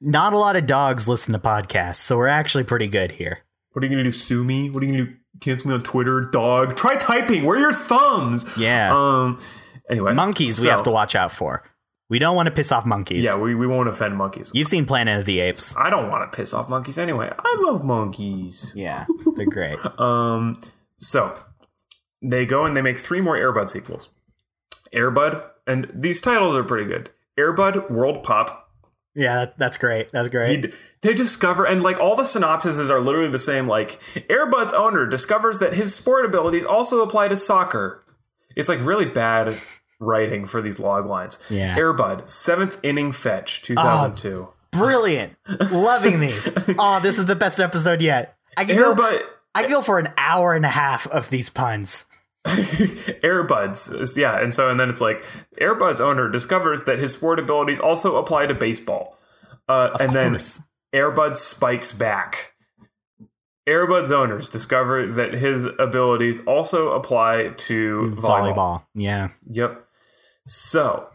Not 0.00 0.32
a 0.32 0.38
lot 0.38 0.56
of 0.56 0.66
dogs 0.66 1.08
listen 1.08 1.32
to 1.32 1.38
podcasts, 1.38 1.96
so 1.96 2.16
we're 2.18 2.26
actually 2.26 2.64
pretty 2.64 2.86
good 2.86 3.12
here. 3.12 3.38
what 3.72 3.82
are 3.82 3.86
you 3.86 3.90
gonna 3.92 4.02
do? 4.04 4.12
Sue 4.12 4.44
me? 4.44 4.68
What 4.68 4.82
are 4.82 4.86
you 4.86 4.92
gonna 4.92 5.04
do? 5.06 5.14
Cancel 5.40 5.68
me 5.68 5.74
on 5.74 5.80
Twitter, 5.80 6.20
dog? 6.20 6.76
Try 6.76 6.96
typing. 6.96 7.44
Where 7.44 7.56
are 7.56 7.60
your 7.60 7.72
thumbs? 7.72 8.44
Yeah. 8.58 8.90
Um. 8.94 9.38
Anyway, 9.88 10.12
monkeys, 10.12 10.60
we 10.60 10.66
have 10.68 10.82
to 10.82 10.90
watch 10.90 11.14
out 11.14 11.32
for. 11.32 11.62
We 12.10 12.18
don't 12.18 12.36
want 12.36 12.46
to 12.46 12.52
piss 12.52 12.72
off 12.72 12.84
monkeys. 12.84 13.24
Yeah, 13.24 13.36
we, 13.36 13.54
we 13.54 13.66
won't 13.66 13.88
offend 13.88 14.16
monkeys. 14.16 14.50
You've 14.54 14.68
seen 14.68 14.84
Planet 14.86 15.20
of 15.20 15.26
the 15.26 15.40
Apes. 15.40 15.74
I 15.76 15.88
don't 15.90 16.08
want 16.10 16.30
to 16.30 16.36
piss 16.36 16.52
off 16.52 16.68
monkeys 16.68 16.98
anyway. 16.98 17.32
I 17.38 17.56
love 17.60 17.82
monkeys. 17.84 18.72
Yeah, 18.74 19.06
they're 19.36 19.46
great. 19.46 19.78
Um, 19.98 20.60
so 20.98 21.36
they 22.30 22.46
go 22.46 22.64
and 22.64 22.76
they 22.76 22.82
make 22.82 22.96
three 22.98 23.20
more 23.20 23.36
Airbud 23.36 23.70
sequels. 23.70 24.10
Airbud, 24.92 25.42
and 25.66 25.90
these 25.94 26.20
titles 26.20 26.54
are 26.56 26.64
pretty 26.64 26.86
good. 26.86 27.10
Airbud 27.38 27.90
World 27.90 28.22
Pup. 28.22 28.62
Yeah, 29.14 29.46
that's 29.56 29.78
great. 29.78 30.10
That's 30.12 30.28
great. 30.28 30.64
He- 30.66 30.72
They 31.00 31.14
discover, 31.14 31.64
and 31.64 31.82
like 31.82 31.98
all 31.98 32.16
the 32.16 32.22
synopsises 32.24 32.90
are 32.90 33.00
literally 33.00 33.28
the 33.30 33.38
same. 33.38 33.66
Like 33.66 34.00
Airbud's 34.28 34.72
owner 34.74 35.06
discovers 35.06 35.58
that 35.60 35.74
his 35.74 35.94
sport 35.94 36.24
abilities 36.24 36.64
also 36.64 37.00
apply 37.02 37.28
to 37.28 37.36
soccer. 37.36 38.04
It's 38.54 38.68
like 38.68 38.84
really 38.84 39.06
bad 39.06 39.58
writing 40.00 40.44
for 40.46 40.60
these 40.60 40.78
log 40.78 41.06
lines. 41.06 41.38
Yeah. 41.50 41.76
Airbud 41.76 42.28
seventh 42.28 42.78
inning 42.82 43.12
fetch, 43.12 43.62
two 43.62 43.74
thousand 43.74 44.16
two. 44.16 44.48
Ah, 44.50 44.78
brilliant. 44.78 45.34
Loving 45.70 46.20
these. 46.20 46.52
Oh, 46.78 47.00
this 47.02 47.18
is 47.18 47.24
the 47.26 47.36
best 47.36 47.58
episode 47.60 48.02
yet. 48.02 48.36
I 48.56 48.64
can 48.66 48.76
go. 48.76 48.94
I 49.54 49.62
can 49.62 49.70
go 49.70 49.80
for 49.82 49.98
an 49.98 50.08
hour 50.18 50.52
and 50.54 50.66
a 50.66 50.70
half 50.70 51.06
of 51.08 51.30
these 51.30 51.48
puns. 51.48 52.04
Airbuds, 53.22 54.16
yeah, 54.16 54.40
and 54.40 54.54
so 54.54 54.70
and 54.70 54.78
then 54.78 54.88
it's 54.88 55.00
like 55.00 55.24
Airbuds 55.60 56.00
owner 56.00 56.28
discovers 56.28 56.84
that 56.84 56.98
his 56.98 57.12
sport 57.12 57.38
abilities 57.38 57.80
also 57.80 58.16
apply 58.16 58.46
to 58.46 58.54
baseball, 58.54 59.18
uh, 59.68 59.96
and 59.98 60.12
course. 60.12 60.60
then 60.92 61.00
Airbuds 61.00 61.36
spikes 61.36 61.92
back. 61.92 62.54
Airbuds 63.66 64.12
owners 64.12 64.48
discover 64.48 65.06
that 65.06 65.34
his 65.34 65.66
abilities 65.78 66.44
also 66.46 66.92
apply 66.92 67.48
to 67.56 68.14
volleyball. 68.16 68.54
Volleyball. 68.54 68.86
Yeah. 68.94 69.30
Yep. 69.48 69.84
So 70.46 71.08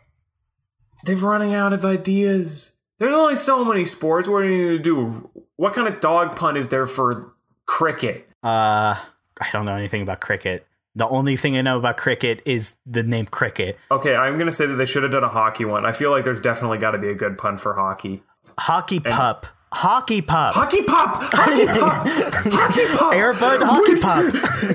they're 1.06 1.16
running 1.16 1.54
out 1.54 1.72
of 1.72 1.86
ideas. 1.86 2.76
There's 3.00 3.14
only 3.14 3.38
so 3.38 3.64
many 3.64 3.86
sports. 3.86 4.28
What 4.28 4.44
are 4.44 4.50
you 4.50 4.66
going 4.66 4.78
to 4.78 4.84
do? 4.84 5.46
What 5.56 5.74
kind 5.74 5.88
of 5.88 6.02
dog 6.02 6.36
pun 6.36 6.58
is 6.58 6.68
there 6.68 6.88
for 6.88 7.34
cricket? 7.66 8.28
Uh, 8.44 8.96
I 9.40 9.50
don't 9.54 9.66
know 9.66 9.76
anything 9.76 10.02
about 10.02 10.20
cricket. 10.20 10.68
The 10.96 11.08
only 11.08 11.38
thing 11.38 11.56
I 11.58 11.62
know 11.62 11.78
about 11.78 11.98
cricket 11.98 12.42
is 12.46 12.76
the 12.86 13.04
name 13.04 13.26
cricket. 13.26 13.78
Okay, 13.90 14.16
I'm 14.16 14.34
going 14.34 14.48
to 14.48 14.52
say 14.52 14.66
that 14.66 14.76
they 14.76 14.86
should 14.86 15.04
have 15.04 15.12
done 15.12 15.24
a 15.24 15.30
hockey 15.30 15.64
one. 15.64 15.86
I 15.86 15.94
feel 15.94 16.12
like 16.12 16.26
there's 16.26 16.42
definitely 16.42 16.80
got 16.80 16.92
to 16.92 16.98
be 16.98 17.08
a 17.08 17.16
good 17.16 17.38
pun 17.38 17.58
for 17.58 17.74
hockey. 17.74 18.22
Hockey 18.60 19.00
pup. 19.00 19.48
Hockey 19.74 20.22
pup. 20.22 20.54
Hockey 20.54 20.84
pop! 20.84 21.24
Hockey 21.24 21.66
pop! 21.66 22.04
Hockey 22.52 22.86
pop! 22.98 23.14
Airbud 23.14 23.66
hockey 23.66 23.92
Where's- 23.92 24.02
pup. 24.02 24.26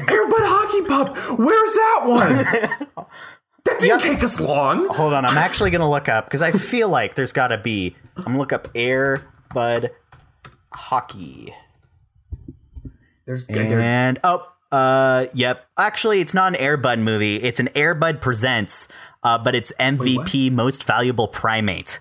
Airbud 0.09 0.41
hockey 0.41 0.89
pop! 0.89 1.39
Where's 1.39 1.75
that 1.75 2.01
one? 2.97 3.07
That 3.67 3.81
didn't 3.81 3.99
take 4.01 4.23
us 4.23 4.39
long. 4.39 4.87
Hold 4.95 5.13
on, 5.13 5.25
I'm 5.25 5.37
actually 5.37 5.71
gonna 5.71 5.91
look 5.91 6.09
up 6.09 6.27
because 6.27 6.41
I 6.41 6.53
feel 6.53 6.89
like 6.89 7.17
there's 7.17 7.33
gotta 7.33 7.59
be. 7.59 7.97
I'm 8.17 8.23
gonna 8.23 8.39
look 8.39 8.53
up 8.53 8.73
Airbud 8.75 9.91
Hockey. 10.73 11.53
There's 13.27 13.49
And 13.49 14.21
oh, 14.23 14.47
uh, 14.73 15.27
yep. 15.35 15.67
Actually, 15.79 16.21
it's 16.21 16.35
not 16.35 16.55
an 16.55 16.61
Airbud 16.61 17.01
movie. 17.01 17.37
It's 17.37 17.61
an 17.61 17.69
Airbud 17.75 18.21
Presents, 18.21 18.89
uh, 19.23 19.39
but 19.39 19.55
it's 19.55 19.73
MVP 19.79 20.51
Most 20.53 20.85
Valuable 20.85 21.29
Primate, 21.29 22.01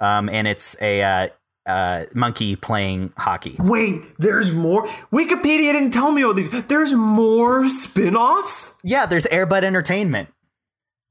um, 0.00 0.28
and 0.28 0.46
it's 0.46 0.76
a 0.80 1.02
uh, 1.02 1.28
uh, 1.66 2.04
monkey 2.14 2.56
playing 2.56 3.12
hockey. 3.16 3.56
Wait, 3.58 4.02
there's 4.18 4.52
more. 4.52 4.86
Wikipedia 5.12 5.72
didn't 5.72 5.90
tell 5.90 6.12
me 6.12 6.24
all 6.24 6.32
these. 6.32 6.50
There's 6.66 6.94
more 6.94 7.68
spin-offs? 7.68 8.78
Yeah, 8.82 9.06
there's 9.06 9.26
Airbud 9.26 9.62
Entertainment. 9.62 10.28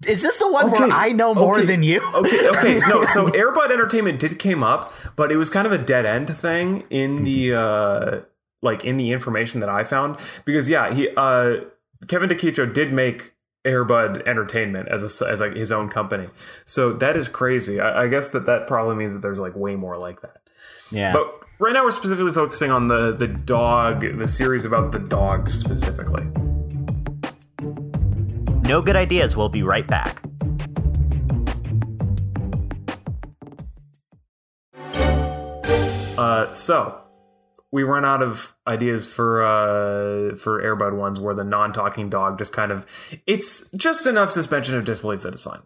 Is 0.06 0.22
this 0.22 0.38
the 0.40 0.52
one 0.52 0.72
where 0.72 0.90
I 0.92 1.14
know 1.14 1.34
more 1.34 1.58
okay, 1.58 1.66
than 1.66 1.82
you? 1.84 2.02
okay, 2.16 2.50
okay. 2.50 2.80
No, 2.88 3.06
so 3.06 3.30
Airbud 3.30 3.72
Entertainment 3.72 4.20
did 4.20 4.40
came 4.40 4.62
up, 4.64 4.92
but 5.16 5.32
it 5.32 5.38
was 5.38 5.50
kind 5.50 5.66
of 5.66 5.72
a 5.72 5.78
dead 5.78 6.06
end 6.06 6.36
thing 6.36 6.84
in 6.90 7.24
the 7.24 7.54
uh 7.54 8.20
like 8.66 8.84
in 8.84 8.98
the 8.98 9.12
information 9.12 9.62
that 9.62 9.70
I 9.70 9.86
found 9.86 10.20
because 10.44 10.68
yeah, 10.68 10.94
he 10.94 11.08
uh 11.16 11.62
Kevin 12.10 12.28
DeKicho 12.28 12.74
did 12.74 12.92
make 12.92 13.32
Airbud 13.66 14.28
Entertainment 14.28 14.90
as 14.90 15.02
a 15.04 15.28
as 15.28 15.40
like 15.40 15.56
his 15.56 15.72
own 15.72 15.90
company. 15.90 16.28
So 16.66 16.94
that 16.94 17.16
is 17.16 17.30
crazy. 17.30 17.80
I, 17.80 18.04
I 18.04 18.08
guess 18.08 18.30
that 18.30 18.46
that 18.46 18.68
probably 18.68 18.96
means 18.96 19.14
that 19.14 19.22
there's 19.22 19.40
like 19.40 19.56
way 19.56 19.76
more 19.76 19.98
like 19.98 20.22
that. 20.22 20.38
Yeah. 20.92 21.14
But 21.14 21.28
right 21.60 21.74
now 21.74 21.84
we're 21.84 21.92
specifically 21.92 22.34
focusing 22.34 22.72
on 22.72 22.88
the 22.90 23.14
the 23.14 23.28
dog, 23.28 24.02
the 24.02 24.28
series 24.28 24.66
about 24.66 24.92
the 24.92 25.00
dog 25.00 25.50
specifically. 25.50 26.26
no 28.68 28.82
good 28.82 28.96
ideas. 28.96 29.36
We'll 29.36 29.50
be 29.50 29.64
right 29.64 29.88
back. 29.88 30.22
Uh, 36.18 36.52
so 36.54 37.02
we 37.72 37.84
run 37.84 38.06
out 38.06 38.24
of 38.24 38.56
ideas 38.68 39.12
for 39.12 39.44
uh, 39.44 40.36
for 40.36 40.62
Airbud 40.62 40.98
ones 40.98 41.20
where 41.20 41.34
the 41.34 41.44
non-talking 41.44 42.10
dog 42.10 42.38
just 42.38 42.54
kind 42.54 42.72
of 42.72 42.86
it's 43.28 43.70
just 43.72 44.08
enough 44.08 44.30
suspension 44.30 44.76
of 44.76 44.86
disbelief 44.86 45.24
that 45.24 45.34
it's 45.34 45.42
fine. 45.42 45.62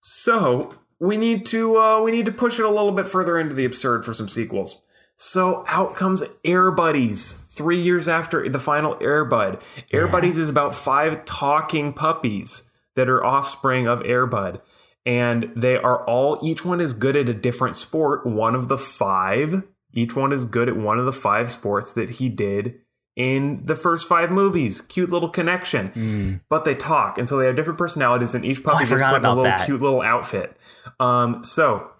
So 0.00 0.74
we 1.00 1.16
need 1.16 1.46
to 1.46 1.76
uh, 1.78 2.02
we 2.02 2.10
need 2.10 2.26
to 2.26 2.32
push 2.32 2.58
it 2.58 2.64
a 2.64 2.70
little 2.70 2.92
bit 2.92 3.06
further 3.06 3.38
into 3.38 3.54
the 3.54 3.64
absurd 3.64 4.04
for 4.04 4.12
some 4.12 4.28
sequels. 4.28 4.82
So 5.16 5.64
out 5.66 5.96
comes 5.96 6.22
Air 6.44 6.70
Buddies. 6.70 7.44
three 7.58 7.80
years 7.80 8.08
after 8.08 8.48
the 8.48 8.60
final 8.60 8.94
Airbud. 8.96 9.60
Airbuddies 9.92 10.38
is 10.38 10.48
about 10.48 10.74
five 10.74 11.24
talking 11.24 11.92
puppies 11.92 12.70
that 12.94 13.08
are 13.08 13.24
offspring 13.24 13.88
of 13.88 14.00
Airbud. 14.00 14.60
And 15.04 15.52
they 15.56 15.76
are 15.76 16.04
all, 16.06 16.38
each 16.42 16.64
one 16.64 16.80
is 16.80 16.92
good 16.92 17.16
at 17.16 17.28
a 17.28 17.34
different 17.34 17.74
sport. 17.74 18.24
One 18.24 18.54
of 18.54 18.68
the 18.68 18.78
five, 18.78 19.64
each 19.98 20.14
one 20.16 20.32
is 20.32 20.44
good 20.44 20.68
at 20.68 20.76
one 20.76 20.98
of 20.98 21.06
the 21.06 21.12
five 21.12 21.50
sports 21.50 21.92
that 21.94 22.08
he 22.10 22.28
did 22.28 22.80
in 23.16 23.66
the 23.66 23.74
first 23.74 24.06
five 24.08 24.30
movies. 24.30 24.80
Cute 24.80 25.10
little 25.10 25.28
connection. 25.28 26.40
But 26.48 26.64
they 26.64 26.74
talk. 26.74 27.18
And 27.18 27.28
so 27.28 27.36
they 27.36 27.46
have 27.46 27.56
different 27.56 27.78
personalities, 27.78 28.34
and 28.34 28.44
each 28.44 28.62
puppy 28.62 28.84
Hmm. 28.84 28.92
Oh, 28.94 28.98
just 28.98 29.12
put 29.12 29.24
a 29.24 29.28
little 29.28 29.44
that. 29.44 29.66
cute 29.66 29.80
little 29.82 30.02
outfit. 30.02 30.56
Um, 31.00 31.42
so 31.42 31.90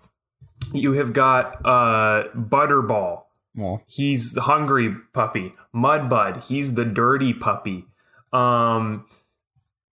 you 0.73 0.93
have 0.93 1.13
got 1.13 1.65
uh, 1.67 2.29
Butterball. 2.37 3.23
Well, 3.57 3.83
He's 3.89 4.35
the 4.35 4.43
hungry 4.43 4.95
puppy. 5.13 5.53
Mudbud. 5.75 6.45
He's 6.45 6.75
the 6.75 6.85
dirty 6.85 7.35
puppy. 7.35 7.87
Um, 8.33 9.07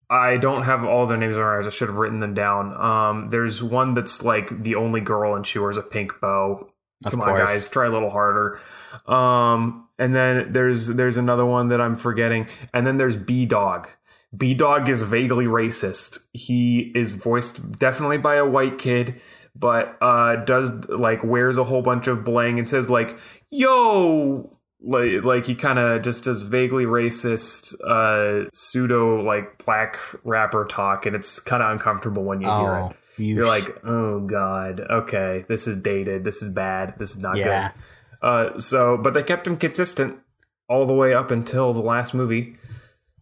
I 0.10 0.38
don't 0.38 0.64
have 0.64 0.84
all 0.86 1.08
their 1.08 1.18
names 1.18 1.36
memorized. 1.36 1.68
I 1.68 1.72
should 1.72 1.88
have 1.90 1.98
written 1.98 2.20
them 2.20 2.36
down. 2.36 2.74
Um, 2.80 3.30
there's 3.30 3.64
one 3.64 3.96
that's 3.96 4.24
like 4.24 4.50
the 4.64 4.76
only 4.76 5.02
girl 5.02 5.34
and 5.36 5.48
she 5.48 5.58
wears 5.58 5.78
a 5.78 5.82
pink 5.82 6.14
bow. 6.22 6.70
Of 7.06 7.12
Come 7.12 7.22
on, 7.22 7.38
guys, 7.38 7.70
try 7.70 7.86
a 7.86 7.92
little 7.92 8.10
harder. 8.10 8.60
Um, 9.06 9.88
and 10.00 10.16
then 10.16 10.52
there's 10.52 10.88
there's 10.88 11.18
another 11.18 11.46
one 11.46 11.68
that 11.70 11.80
I'm 11.80 11.96
forgetting. 11.96 12.48
And 12.74 12.86
then 12.86 12.98
there's 12.98 13.16
B 13.16 13.46
Dog. 13.46 13.90
B 14.36 14.54
Dog 14.54 14.90
is 14.90 15.02
vaguely 15.02 15.46
racist. 15.46 16.20
He 16.34 16.92
is 16.96 17.14
voiced 17.14 17.80
definitely 17.80 18.18
by 18.18 18.36
a 18.36 18.46
white 18.46 18.80
kid, 18.80 19.22
but 19.56 19.98
uh, 20.02 20.38
does 20.38 20.72
like 20.90 21.24
wears 21.24 21.58
a 21.58 21.64
whole 21.64 21.82
bunch 21.82 22.08
of 22.08 22.24
bling 22.24 22.60
and 22.60 22.68
says 22.68 22.90
like 22.90 23.18
"Yo." 23.52 24.52
Like, 24.88 25.24
like 25.24 25.46
he 25.46 25.56
kind 25.56 25.80
of 25.80 26.04
just 26.04 26.26
does 26.26 26.44
vaguely 26.44 26.86
racist, 26.86 27.74
uh, 27.82 28.48
pseudo 28.54 29.20
like 29.24 29.66
black 29.66 29.98
rapper 30.24 30.64
talk, 30.64 31.08
and 31.08 31.16
it's 31.16 31.40
kind 31.40 31.64
of 31.64 31.72
uncomfortable 31.72 32.24
when 32.24 32.40
you 32.40 32.48
hear 32.48 32.76
oh, 32.76 32.90
it. 32.90 32.98
You 33.18 33.36
You're 33.36 33.48
like, 33.48 33.78
oh 33.84 34.22
god, 34.22 34.80
okay, 34.80 35.46
this 35.48 35.68
is 35.68 35.78
dated, 35.78 36.24
this 36.24 36.42
is 36.42 36.50
bad, 36.54 36.96
this 36.98 37.12
is 37.12 37.22
not 37.22 37.38
yeah. 37.38 37.72
good. 37.72 37.82
Uh, 38.22 38.60
so, 38.60 38.98
but 38.98 39.14
they 39.14 39.24
kept 39.24 39.46
him 39.46 39.58
consistent 39.58 40.20
all 40.68 40.86
the 40.86 40.94
way 40.94 41.14
up 41.14 41.32
until 41.32 41.74
the 41.74 41.82
last 41.82 42.14
movie. 42.14 42.56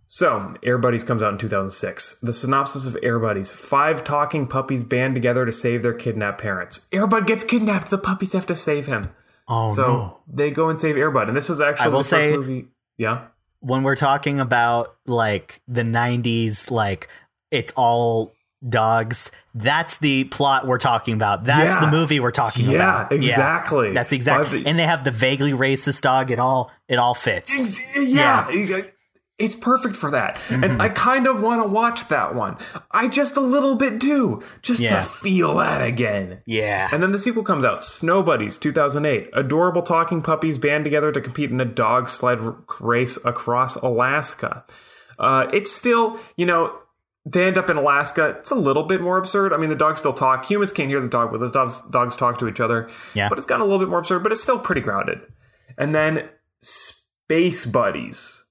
So, 0.07 0.53
Air 0.63 0.77
Buddies 0.77 1.03
comes 1.03 1.23
out 1.23 1.31
in 1.33 1.39
2006. 1.39 2.19
The 2.21 2.33
synopsis 2.33 2.85
of 2.85 2.97
Air 3.01 3.19
Buddies: 3.19 3.51
Five 3.51 4.03
talking 4.03 4.45
puppies 4.47 4.83
band 4.83 5.15
together 5.15 5.45
to 5.45 5.51
save 5.51 5.81
their 5.81 5.93
kidnapped 5.93 6.39
parents. 6.41 6.87
Airbud 6.91 7.25
gets 7.25 7.43
kidnapped. 7.43 7.89
The 7.89 7.97
puppies 7.97 8.33
have 8.33 8.45
to 8.45 8.55
save 8.55 8.85
him. 8.85 9.09
Oh 9.47 9.73
So 9.73 9.81
no. 9.81 10.19
they 10.27 10.51
go 10.51 10.69
and 10.69 10.79
save 10.79 10.95
Airbud, 10.95 11.27
and 11.27 11.35
this 11.35 11.49
was 11.49 11.59
actually 11.61 11.85
I 11.85 11.89
will 11.89 12.03
the 12.03 12.09
first 12.09 12.37
movie. 12.37 12.67
Yeah, 12.97 13.25
When 13.59 13.83
we're 13.83 13.95
talking 13.95 14.39
about 14.39 14.95
like 15.05 15.61
the 15.67 15.83
'90s, 15.83 16.69
like 16.69 17.09
it's 17.49 17.71
all 17.75 18.33
dogs. 18.67 19.31
That's 19.53 19.97
the 19.97 20.23
plot 20.25 20.65
we're 20.67 20.77
talking 20.77 21.13
about. 21.13 21.43
That's 21.45 21.75
Yeah. 21.75 21.85
the 21.85 21.91
movie 21.91 22.19
we're 22.19 22.31
talking 22.31 22.65
about. 22.65 22.73
yeah, 22.73 22.99
about. 23.01 23.11
exactly. 23.13 23.91
That's 23.93 24.11
exactly. 24.11 24.65
And 24.65 24.77
they 24.79 24.83
have 24.85 25.03
the 25.03 25.11
vaguely 25.11 25.51
racist 25.51 26.01
dog. 26.01 26.31
It 26.31 26.39
all 26.39 26.71
it 26.87 26.97
all 26.97 27.13
fits. 27.13 27.59
Ex- 27.59 28.13
yeah, 28.13 28.47
it's 29.39 29.55
perfect 29.55 29.95
for 29.97 30.11
that. 30.11 30.35
Mm-hmm. 30.35 30.63
And 30.63 30.81
I 30.81 30.89
kind 30.89 31.25
of 31.27 31.41
want 31.41 31.63
to 31.63 31.67
watch 31.67 32.07
that 32.09 32.35
one. 32.35 32.55
I 32.91 33.07
just 33.07 33.35
a 33.35 33.41
little 33.41 33.75
bit 33.75 33.99
do, 33.99 34.41
just 34.61 34.79
Yeah. 34.81 34.89
to 34.97 35.01
feel 35.01 35.55
that 35.57 35.81
again. 35.81 36.41
Yeah. 36.45 36.87
And 36.91 37.01
then 37.01 37.11
the 37.11 37.19
sequel 37.19 37.43
comes 37.43 37.65
out, 37.65 37.83
Snow 37.83 38.21
Buddies, 38.21 38.57
2008. 38.59 39.29
Adorable 39.33 39.81
talking 39.81 40.21
puppies 40.21 40.57
band 40.59 40.83
together 40.83 41.11
to 41.11 41.19
compete 41.19 41.49
in 41.49 41.59
a 41.59 41.65
dog 41.65 42.09
sled 42.09 42.39
race 42.79 43.17
across 43.25 43.75
Alaska. 43.75 44.65
Uh, 45.19 45.47
it's 45.51 45.71
still, 45.71 46.19
you 46.37 46.45
know, 46.45 46.73
they 47.25 47.45
end 47.45 47.57
up 47.57 47.69
in 47.69 47.77
Alaska. 47.77 48.35
It's 48.37 48.51
a 48.51 48.55
little 48.55 48.83
bit 48.83 49.01
more 49.01 49.17
absurd. 49.17 49.53
I 49.53 49.57
mean, 49.57 49.69
the 49.69 49.75
dogs 49.75 49.99
still 49.99 50.13
talk. 50.13 50.45
Humans 50.45 50.73
can't 50.73 50.89
hear 50.89 50.99
them 50.99 51.09
talk, 51.09 51.31
but 51.31 51.39
those 51.39 51.51
dogs, 51.51 51.81
dogs 51.89 52.17
talk 52.17 52.37
to 52.39 52.47
each 52.47 52.59
other. 52.59 52.89
Yeah. 53.13 53.29
But 53.29 53.37
it's 53.37 53.47
gotten 53.47 53.61
a 53.61 53.65
little 53.65 53.79
bit 53.79 53.89
more 53.89 53.99
absurd, 53.99 54.23
but 54.23 54.31
it's 54.31 54.41
still 54.41 54.59
pretty 54.59 54.81
grounded. 54.81 55.21
And 55.77 55.95
then 55.95 56.29
Space 56.59 57.65
Buddies. 57.65 58.45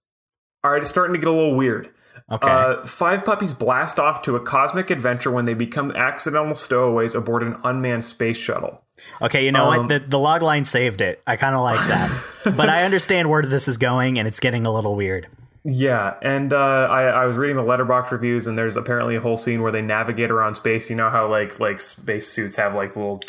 All 0.64 0.70
right, 0.70 0.80
it's 0.80 0.90
starting 0.90 1.12
to 1.12 1.18
get 1.18 1.28
a 1.28 1.32
little 1.32 1.54
weird. 1.54 1.90
okay. 2.30 2.48
Uh, 2.48 2.86
five 2.86 3.24
puppies 3.24 3.52
blast 3.52 3.98
off 3.98 4.22
to 4.22 4.36
a 4.36 4.40
cosmic 4.40 4.90
adventure 4.90 5.30
when 5.30 5.44
they 5.44 5.54
become 5.54 5.90
accidental 5.90 6.54
stowaways 6.54 7.14
aboard 7.14 7.42
an 7.42 7.56
unmanned 7.64 8.04
space 8.04 8.36
shuttle. 8.36 8.84
okay. 9.20 9.44
You 9.44 9.52
know 9.52 9.64
um, 9.70 9.78
what? 9.80 9.88
The 9.88 9.98
the 10.08 10.18
log 10.18 10.40
line 10.40 10.64
saved 10.64 11.00
it. 11.00 11.20
I 11.26 11.36
kind 11.36 11.54
of 11.54 11.62
like 11.62 11.80
that. 11.88 12.24
but 12.56 12.68
I 12.68 12.84
understand 12.84 13.28
where 13.28 13.42
this 13.42 13.68
is 13.68 13.76
going, 13.76 14.18
and 14.18 14.28
it's 14.28 14.40
getting 14.40 14.64
a 14.66 14.72
little 14.72 14.94
weird. 14.94 15.26
Yeah, 15.64 16.14
and 16.22 16.52
uh, 16.52 16.88
I, 16.90 17.04
I 17.04 17.26
was 17.26 17.36
reading 17.36 17.54
the 17.54 17.62
Letterboxd 17.62 18.10
reviews, 18.10 18.48
and 18.48 18.58
there's 18.58 18.76
apparently 18.76 19.14
a 19.14 19.20
whole 19.20 19.36
scene 19.36 19.62
where 19.62 19.70
they 19.70 19.82
navigate 19.82 20.30
around 20.30 20.54
space. 20.54 20.90
You 20.90 20.96
know 20.96 21.08
how 21.08 21.28
like 21.28 21.60
like 21.60 21.80
space 21.80 22.26
suits 22.26 22.56
have 22.56 22.74
like 22.74 22.96
little 22.96 23.22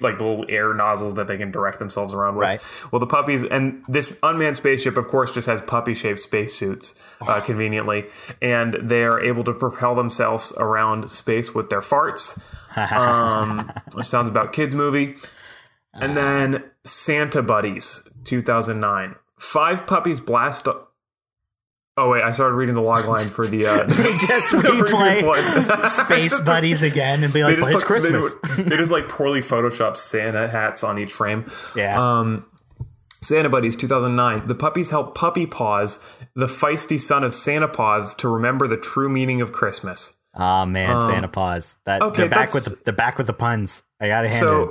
like 0.00 0.18
little 0.18 0.44
air 0.48 0.74
nozzles 0.74 1.14
that 1.14 1.28
they 1.28 1.38
can 1.38 1.52
direct 1.52 1.78
themselves 1.78 2.14
around 2.14 2.34
with. 2.34 2.48
Right. 2.48 2.60
Well, 2.90 2.98
the 2.98 3.06
puppies 3.06 3.44
and 3.44 3.84
this 3.86 4.18
unmanned 4.24 4.56
spaceship, 4.56 4.96
of 4.96 5.06
course, 5.06 5.32
just 5.32 5.46
has 5.46 5.60
puppy 5.60 5.94
shaped 5.94 6.18
spacesuits 6.18 7.00
uh, 7.20 7.40
conveniently, 7.40 8.06
and 8.40 8.76
they 8.82 9.04
are 9.04 9.20
able 9.20 9.44
to 9.44 9.52
propel 9.52 9.94
themselves 9.94 10.52
around 10.58 11.10
space 11.10 11.54
with 11.54 11.70
their 11.70 11.80
farts. 11.80 12.42
um, 12.76 13.70
which 13.92 14.06
sounds 14.06 14.30
about 14.30 14.52
kids 14.52 14.74
movie. 14.74 15.14
And 15.94 16.16
then 16.16 16.64
Santa 16.84 17.42
Buddies, 17.42 18.08
2009. 18.24 19.14
Five 19.38 19.86
puppies 19.86 20.20
blast. 20.20 20.66
Oh 21.96 22.08
wait, 22.10 22.22
I 22.22 22.30
started 22.30 22.54
reading 22.54 22.74
the 22.74 22.80
log 22.82 23.04
line 23.04 23.26
for 23.26 23.46
the. 23.46 23.66
Uh, 23.66 23.86
Just 23.88 24.52
replay. 24.54 25.88
Space 25.88 26.40
buddies 26.44 26.82
again 26.82 27.22
and 27.22 27.32
be 27.32 27.44
like, 27.44 27.58
it's 27.58 27.66
they 27.66 27.74
Christmas. 27.74 28.34
do- 28.56 28.62
They, 28.64 28.76
just 28.76 28.90
like 28.90 29.08
poorly 29.08 29.40
photoshopped 29.40 29.98
Santa 29.98 30.48
hats 30.48 30.82
on 30.82 30.98
each 30.98 31.12
frame. 31.12 31.50
Yeah. 31.76 32.20
Um, 32.20 32.46
Santa 33.20 33.48
Buddies 33.50 33.76
2009. 33.76 34.48
The 34.48 34.54
puppies 34.54 34.90
help 34.90 35.14
Puppy 35.14 35.46
Paws, 35.46 36.18
the 36.34 36.46
feisty 36.46 36.98
son 36.98 37.22
of 37.24 37.34
Santa 37.34 37.68
Paws, 37.68 38.14
to 38.14 38.28
remember 38.28 38.66
the 38.66 38.78
true 38.78 39.08
meaning 39.08 39.40
of 39.42 39.52
Christmas. 39.52 40.16
Oh 40.34 40.64
man, 40.64 40.98
Santa 41.00 41.28
Paws. 41.28 41.76
That 41.84 42.00
um, 42.00 42.08
okay, 42.08 42.22
they're 42.22 42.30
back 42.30 42.54
with 42.54 42.64
the, 42.64 42.80
they're 42.86 42.94
back 42.94 43.18
with 43.18 43.26
the 43.26 43.32
puns. 43.34 43.82
I 44.00 44.08
gotta 44.08 44.30
hand 44.30 44.46
it. 44.46 44.68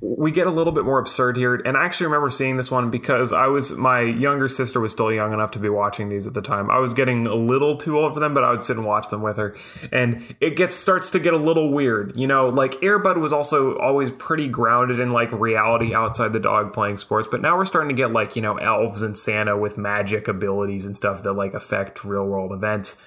We 0.00 0.32
get 0.32 0.46
a 0.46 0.50
little 0.50 0.72
bit 0.72 0.84
more 0.84 0.98
absurd 0.98 1.38
here, 1.38 1.54
and 1.54 1.78
I 1.78 1.84
actually 1.84 2.06
remember 2.06 2.28
seeing 2.28 2.56
this 2.56 2.70
one 2.70 2.90
because 2.90 3.32
I 3.32 3.46
was 3.46 3.72
my 3.72 4.02
younger 4.02 4.48
sister 4.48 4.78
was 4.78 4.92
still 4.92 5.10
young 5.10 5.32
enough 5.32 5.52
to 5.52 5.58
be 5.58 5.70
watching 5.70 6.10
these 6.10 6.26
at 6.26 6.34
the 6.34 6.42
time. 6.42 6.70
I 6.70 6.78
was 6.78 6.92
getting 6.92 7.26
a 7.26 7.34
little 7.34 7.74
too 7.76 7.98
old 7.98 8.12
for 8.12 8.20
them, 8.20 8.34
but 8.34 8.44
I 8.44 8.50
would 8.50 8.62
sit 8.62 8.76
and 8.76 8.84
watch 8.84 9.08
them 9.08 9.22
with 9.22 9.38
her, 9.38 9.56
and 9.90 10.36
it 10.40 10.56
gets 10.56 10.74
starts 10.74 11.10
to 11.12 11.20
get 11.20 11.32
a 11.32 11.38
little 11.38 11.72
weird. 11.72 12.14
You 12.16 12.26
know, 12.26 12.50
like 12.50 12.72
Airbud 12.82 13.18
was 13.18 13.32
also 13.32 13.78
always 13.78 14.10
pretty 14.10 14.46
grounded 14.46 15.00
in 15.00 15.10
like 15.10 15.32
reality 15.32 15.94
outside 15.94 16.34
the 16.34 16.40
dog 16.40 16.74
playing 16.74 16.98
sports, 16.98 17.26
but 17.30 17.40
now 17.40 17.56
we're 17.56 17.64
starting 17.64 17.88
to 17.88 17.94
get 17.94 18.12
like 18.12 18.36
you 18.36 18.42
know 18.42 18.56
elves 18.56 19.00
and 19.00 19.16
Santa 19.16 19.56
with 19.56 19.78
magic 19.78 20.28
abilities 20.28 20.84
and 20.84 20.98
stuff 20.98 21.22
that 21.22 21.32
like 21.32 21.54
affect 21.54 22.04
real 22.04 22.26
world 22.26 22.52
events, 22.52 23.00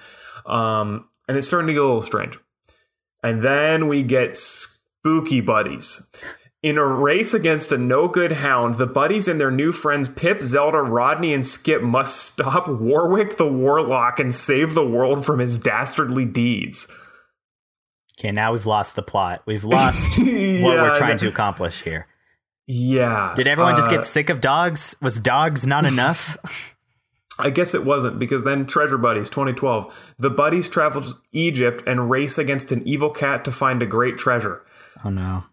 um, 0.46 1.08
and 1.28 1.36
it's 1.36 1.46
starting 1.46 1.68
to 1.68 1.74
get 1.74 1.82
a 1.82 1.86
little 1.86 2.02
strange. 2.02 2.38
And 3.22 3.42
then 3.42 3.88
we 3.88 4.02
get 4.02 4.36
spooky 4.36 5.40
buddies. 5.40 6.08
In 6.68 6.76
a 6.76 6.84
race 6.84 7.32
against 7.32 7.72
a 7.72 7.78
no 7.78 8.08
good 8.08 8.30
hound, 8.30 8.74
the 8.74 8.84
buddies 8.84 9.26
and 9.26 9.40
their 9.40 9.50
new 9.50 9.72
friends 9.72 10.06
Pip, 10.06 10.42
Zelda, 10.42 10.82
Rodney, 10.82 11.32
and 11.32 11.46
Skip 11.46 11.80
must 11.80 12.14
stop 12.14 12.68
Warwick 12.68 13.38
the 13.38 13.50
Warlock 13.50 14.20
and 14.20 14.34
save 14.34 14.74
the 14.74 14.84
world 14.84 15.24
from 15.24 15.38
his 15.38 15.58
dastardly 15.58 16.26
deeds. 16.26 16.94
Okay, 18.18 18.32
now 18.32 18.52
we've 18.52 18.66
lost 18.66 18.96
the 18.96 19.02
plot. 19.02 19.40
We've 19.46 19.64
lost 19.64 20.06
what 20.18 20.26
we're 20.26 20.94
trying 20.94 21.16
to 21.16 21.28
accomplish 21.28 21.80
here. 21.80 22.06
Yeah. 22.66 23.32
Did 23.34 23.46
everyone 23.46 23.74
just 23.74 23.88
uh, 23.88 23.92
get 23.92 24.04
sick 24.04 24.28
of 24.28 24.42
dogs? 24.42 24.94
Was 25.00 25.18
dogs 25.18 25.66
not 25.66 25.86
enough? 25.90 26.36
I 27.38 27.48
guess 27.48 27.72
it 27.72 27.86
wasn't 27.86 28.18
because 28.18 28.44
then 28.44 28.66
Treasure 28.66 28.98
Buddies 28.98 29.30
2012. 29.30 30.16
The 30.18 30.28
buddies 30.28 30.68
travel 30.68 31.00
to 31.00 31.14
Egypt 31.32 31.82
and 31.86 32.10
race 32.10 32.36
against 32.36 32.72
an 32.72 32.86
evil 32.86 33.08
cat 33.08 33.42
to 33.46 33.52
find 33.52 33.82
a 33.82 33.86
great 33.86 34.18
treasure. 34.18 34.66
oh 35.02 35.08
no. 35.08 35.44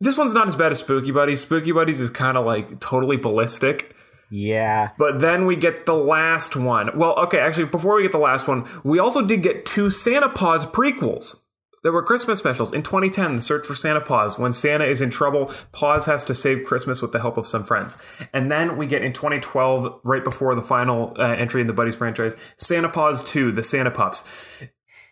This 0.00 0.18
one's 0.18 0.34
not 0.34 0.46
as 0.46 0.56
bad 0.56 0.72
as 0.72 0.80
Spooky 0.80 1.10
Buddies. 1.10 1.42
Spooky 1.42 1.72
Buddies 1.72 2.00
is 2.00 2.10
kind 2.10 2.36
of 2.36 2.44
like 2.44 2.80
totally 2.80 3.16
ballistic. 3.16 3.94
Yeah. 4.30 4.90
But 4.98 5.20
then 5.20 5.46
we 5.46 5.56
get 5.56 5.86
the 5.86 5.94
last 5.94 6.56
one. 6.56 6.96
Well, 6.98 7.14
okay, 7.20 7.38
actually, 7.38 7.66
before 7.66 7.96
we 7.96 8.02
get 8.02 8.12
the 8.12 8.18
last 8.18 8.48
one, 8.48 8.66
we 8.84 8.98
also 8.98 9.24
did 9.24 9.42
get 9.42 9.64
two 9.64 9.88
Santa 9.88 10.28
Paws 10.28 10.66
prequels. 10.66 11.40
There 11.82 11.92
were 11.92 12.02
Christmas 12.02 12.40
specials 12.40 12.72
in 12.72 12.82
2010, 12.82 13.36
The 13.36 13.40
Search 13.40 13.64
for 13.64 13.76
Santa 13.76 14.00
Paws. 14.00 14.40
When 14.40 14.52
Santa 14.52 14.84
is 14.84 15.00
in 15.00 15.10
trouble, 15.10 15.52
Paws 15.70 16.06
has 16.06 16.24
to 16.24 16.34
save 16.34 16.64
Christmas 16.64 17.00
with 17.00 17.12
the 17.12 17.20
help 17.20 17.36
of 17.36 17.46
some 17.46 17.62
friends. 17.62 17.96
And 18.32 18.50
then 18.50 18.76
we 18.76 18.88
get 18.88 19.02
in 19.04 19.12
2012, 19.12 20.00
right 20.02 20.24
before 20.24 20.56
the 20.56 20.62
final 20.62 21.14
uh, 21.16 21.22
entry 21.34 21.60
in 21.60 21.68
the 21.68 21.72
Buddies 21.72 21.94
franchise, 21.94 22.34
Santa 22.56 22.88
Paws 22.88 23.22
2, 23.22 23.52
The 23.52 23.62
Santa 23.62 23.92
Pups. 23.92 24.28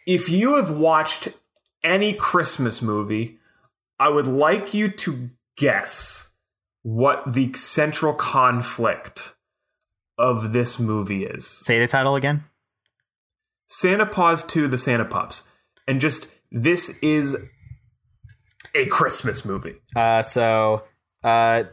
If 0.05 0.29
you 0.29 0.57
have 0.57 0.77
watched 0.77 1.29
any 1.85 2.13
Christmas 2.13 2.83
movie, 2.83 3.39
I 3.99 4.09
would 4.09 4.27
like 4.27 4.75
you 4.75 4.89
to 4.89 5.31
guess 5.57 6.33
what 6.83 7.23
the 7.33 7.53
central 7.55 8.13
conflict 8.13 9.37
of 10.19 10.53
this 10.53 10.79
movie 10.79 11.25
is 11.25 11.47
Say 11.47 11.79
the 11.79 11.89
title 11.89 12.15
again. 12.15 12.45
Santa 13.67 14.07
Paws 14.07 14.45
2 14.45 14.69
The 14.69 14.79
Santa 14.79 15.05
Pups. 15.05 15.51
And 15.89 16.01
just 16.01 16.35
this 16.51 16.99
is 16.99 17.37
a 18.75 18.87
Christmas 18.87 19.45
movie. 19.45 19.75
Uh, 19.97 20.23
so, 20.23 20.85
uh, 21.23 21.65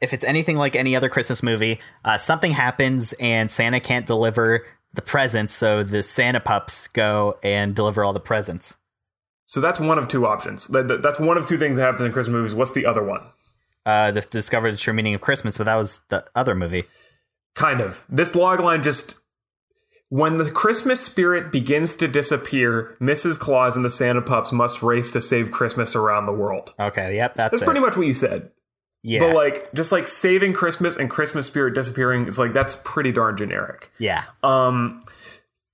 if 0.00 0.12
it's 0.12 0.24
anything 0.24 0.56
like 0.56 0.76
any 0.76 0.94
other 0.94 1.08
Christmas 1.08 1.42
movie, 1.42 1.80
uh, 2.04 2.18
something 2.18 2.52
happens 2.52 3.14
and 3.18 3.50
Santa 3.50 3.80
can't 3.80 4.06
deliver 4.06 4.64
the 4.94 5.02
presents, 5.02 5.54
so 5.54 5.82
the 5.82 6.02
Santa 6.02 6.40
pups 6.40 6.86
go 6.88 7.38
and 7.42 7.74
deliver 7.74 8.04
all 8.04 8.12
the 8.12 8.20
presents. 8.20 8.76
So 9.48 9.60
that's 9.60 9.80
one 9.80 9.98
of 9.98 10.08
two 10.08 10.26
options. 10.26 10.66
That- 10.68 10.88
that- 10.88 11.02
That's 11.02 11.18
one 11.18 11.36
of 11.38 11.46
two 11.48 11.56
things 11.58 11.76
that 11.78 11.82
happens 11.84 12.02
in 12.02 12.12
Christmas 12.12 12.32
movies. 12.34 12.54
What's 12.54 12.72
the 12.72 12.84
other 12.86 13.02
one? 13.02 13.22
Uh, 13.86 14.10
the 14.10 14.20
discover 14.20 14.70
the 14.70 14.76
true 14.76 14.92
meaning 14.92 15.14
of 15.14 15.20
Christmas, 15.22 15.56
but 15.56 15.64
that 15.64 15.76
was 15.76 16.00
the 16.10 16.24
other 16.34 16.54
movie. 16.54 16.84
Kind 17.54 17.80
of. 17.80 18.04
This 18.10 18.32
logline 18.32 18.84
just 18.84 19.18
when 20.10 20.36
the 20.36 20.50
Christmas 20.50 21.00
spirit 21.00 21.50
begins 21.50 21.96
to 21.96 22.06
disappear, 22.08 22.94
Mrs. 23.00 23.38
Claus 23.38 23.74
and 23.76 23.84
the 23.84 23.90
Santa 23.90 24.20
Pups 24.22 24.52
must 24.52 24.82
race 24.82 25.10
to 25.12 25.20
save 25.20 25.50
Christmas 25.50 25.96
around 25.96 26.26
the 26.26 26.32
world. 26.32 26.74
Okay, 26.78 27.16
yep, 27.16 27.34
that's, 27.34 27.52
That's 27.52 27.62
it. 27.62 27.64
pretty 27.64 27.80
much 27.80 27.96
what 27.96 28.06
you 28.06 28.12
said. 28.14 28.50
yeah, 29.02 29.20
But 29.20 29.34
like 29.34 29.72
just 29.72 29.92
like 29.92 30.06
saving 30.06 30.52
Christmas 30.52 30.96
and 30.98 31.08
Christmas 31.08 31.46
spirit 31.46 31.74
disappearing 31.74 32.26
is 32.26 32.38
like 32.38 32.52
that's 32.52 32.76
pretty 32.84 33.12
darn 33.12 33.36
generic. 33.38 33.90
yeah. 33.98 34.24
Um 34.42 35.00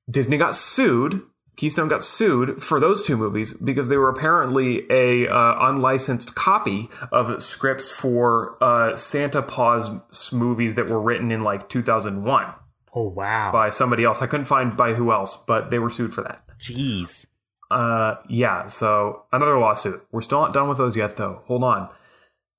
Disney 0.08 0.36
got 0.36 0.54
sued. 0.54 1.22
Keystone 1.56 1.88
got 1.88 2.02
sued 2.02 2.62
for 2.62 2.80
those 2.80 3.04
two 3.06 3.16
movies 3.16 3.52
because 3.56 3.88
they 3.88 3.96
were 3.96 4.08
apparently 4.08 4.82
a 4.90 5.28
uh, 5.28 5.68
unlicensed 5.68 6.34
copy 6.34 6.88
of 7.12 7.40
scripts 7.40 7.90
for 7.90 8.56
uh, 8.62 8.96
Santa 8.96 9.40
Paws 9.42 9.90
movies 10.32 10.74
that 10.74 10.88
were 10.88 11.00
written 11.00 11.30
in 11.30 11.42
like 11.42 11.68
2001 11.68 12.54
Oh 12.96 13.08
wow, 13.08 13.50
by 13.52 13.70
somebody 13.70 14.04
else. 14.04 14.22
I 14.22 14.26
couldn't 14.26 14.46
find 14.46 14.76
by 14.76 14.94
who 14.94 15.12
else, 15.12 15.36
but 15.36 15.70
they 15.70 15.78
were 15.78 15.90
sued 15.90 16.14
for 16.14 16.22
that. 16.22 16.42
jeez. 16.58 17.26
Uh, 17.70 18.16
yeah, 18.28 18.66
so 18.68 19.24
another 19.32 19.58
lawsuit. 19.58 20.06
We're 20.12 20.20
still 20.20 20.40
not 20.42 20.52
done 20.52 20.68
with 20.68 20.78
those 20.78 20.96
yet, 20.96 21.16
though. 21.16 21.42
Hold 21.46 21.64
on. 21.64 21.88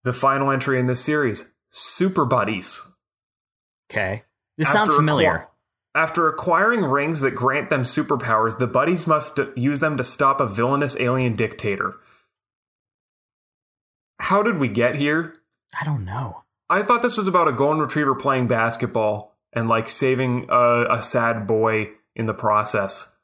The 0.04 0.12
final 0.14 0.52
entry 0.52 0.78
in 0.80 0.88
this 0.88 1.02
series 1.04 1.54
Super 1.70 2.26
Buddies. 2.26 2.94
Okay, 3.90 4.24
this 4.58 4.68
After 4.68 4.78
sounds 4.78 4.90
acqui- 4.92 4.96
familiar. 4.98 5.48
After 5.96 6.28
acquiring 6.28 6.84
rings 6.84 7.22
that 7.22 7.32
grant 7.32 7.70
them 7.70 7.84
superpowers, 7.84 8.58
the 8.58 8.68
buddies 8.68 9.08
must 9.08 9.40
use 9.56 9.80
them 9.80 9.96
to 9.98 10.04
stop 10.04 10.42
a 10.42 10.48
villainous 10.48 11.00
alien 11.00 11.36
dictator. 11.36 11.96
How 14.20 14.44
did 14.44 14.60
we 14.60 14.68
get 14.68 14.96
here? 14.96 15.34
I 15.80 15.86
don't 15.86 16.06
know. 16.06 16.44
I 16.70 16.84
thought 16.84 17.02
this 17.02 17.18
was 17.18 17.28
about 17.28 17.48
a 17.48 17.54
golden 17.54 17.82
retriever 17.82 18.16
playing 18.16 18.48
basketball 18.48 19.38
and 19.54 19.70
like 19.70 19.88
saving 19.88 20.48
a, 20.50 20.86
a 20.96 21.02
sad 21.02 21.48
boy 21.48 21.92
in 22.16 22.26
the 22.26 22.34
process. 22.34 23.16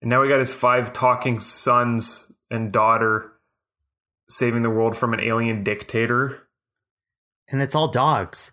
And 0.00 0.10
now 0.10 0.22
we 0.22 0.28
got 0.28 0.38
his 0.38 0.52
five 0.54 0.92
talking 0.92 1.40
sons 1.40 2.30
and 2.50 2.70
daughter 2.70 3.32
saving 4.28 4.62
the 4.62 4.70
world 4.70 4.96
from 4.96 5.14
an 5.14 5.20
alien 5.20 5.64
dictator. 5.64 6.48
And 7.48 7.62
it's 7.62 7.74
all 7.74 7.88
dogs. 7.88 8.52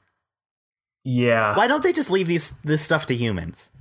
Yeah. 1.04 1.56
Why 1.56 1.68
don't 1.68 1.84
they 1.84 1.94
just 1.94 2.10
leave 2.10 2.28
these 2.28 2.54
this 2.64 2.82
stuff 2.82 3.06
to 3.08 3.16
humans? 3.16 3.72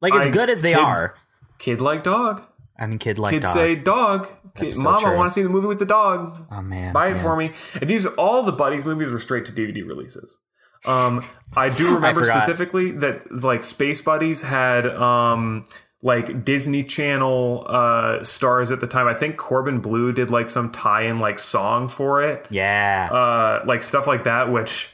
Like 0.00 0.14
as 0.14 0.26
I- 0.26 0.30
good 0.30 0.50
as 0.50 0.62
they 0.62 0.72
kids- 0.74 0.82
are. 0.82 1.14
Kid 1.58 1.80
like 1.80 2.02
dog. 2.02 2.46
I 2.78 2.86
mean, 2.86 2.98
kid 2.98 3.18
like 3.18 3.30
Kids 3.32 3.44
dog. 3.46 3.54
say 3.54 3.74
dog. 3.76 4.28
Kid, 4.56 4.72
so 4.72 4.82
Mom, 4.82 5.04
I 5.06 5.14
want 5.14 5.30
to 5.30 5.34
see 5.34 5.42
the 5.42 5.48
movie 5.48 5.68
with 5.68 5.78
the 5.78 5.86
dog. 5.86 6.46
oh 6.50 6.60
man, 6.62 6.92
Buy 6.92 7.08
it 7.08 7.16
yeah. 7.16 7.22
for 7.22 7.36
me. 7.36 7.52
And 7.80 7.88
these 7.88 8.04
all 8.06 8.42
the 8.42 8.52
buddies 8.52 8.84
movies 8.84 9.10
were 9.12 9.18
straight 9.18 9.44
to 9.46 9.52
DVD 9.52 9.86
releases. 9.86 10.40
Um, 10.84 11.24
I 11.56 11.68
do 11.68 11.86
remember 11.94 12.20
forgot. 12.22 12.40
specifically 12.42 12.90
that 12.92 13.30
like 13.30 13.62
Space 13.62 14.00
Buddies 14.00 14.42
had 14.42 14.86
um 14.88 15.64
like 16.02 16.44
Disney 16.44 16.82
Channel 16.82 17.64
uh 17.68 18.24
stars 18.24 18.72
at 18.72 18.80
the 18.80 18.88
time. 18.88 19.06
I 19.06 19.14
think 19.14 19.36
Corbin 19.36 19.78
Bleu 19.78 20.12
did 20.12 20.30
like 20.30 20.48
some 20.48 20.70
tie-in 20.72 21.20
like 21.20 21.38
song 21.38 21.88
for 21.88 22.20
it. 22.22 22.44
Yeah, 22.50 23.08
Uh 23.12 23.64
like 23.66 23.82
stuff 23.84 24.08
like 24.08 24.24
that, 24.24 24.50
which 24.50 24.91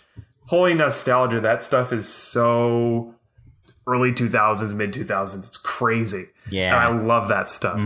holy 0.48 0.74
nostalgia, 0.74 1.40
that 1.40 1.62
stuff 1.62 1.92
is 1.92 2.08
so 2.12 3.14
early 3.86 4.12
2000s, 4.12 4.74
mid 4.74 4.92
2000s. 4.92 5.38
It's 5.38 5.56
crazy. 5.56 6.26
Yeah. 6.50 6.72
Mm-hmm. 6.72 6.96
And 6.96 7.00
I 7.02 7.06
love 7.06 7.28
that 7.28 7.48
stuff. 7.48 7.78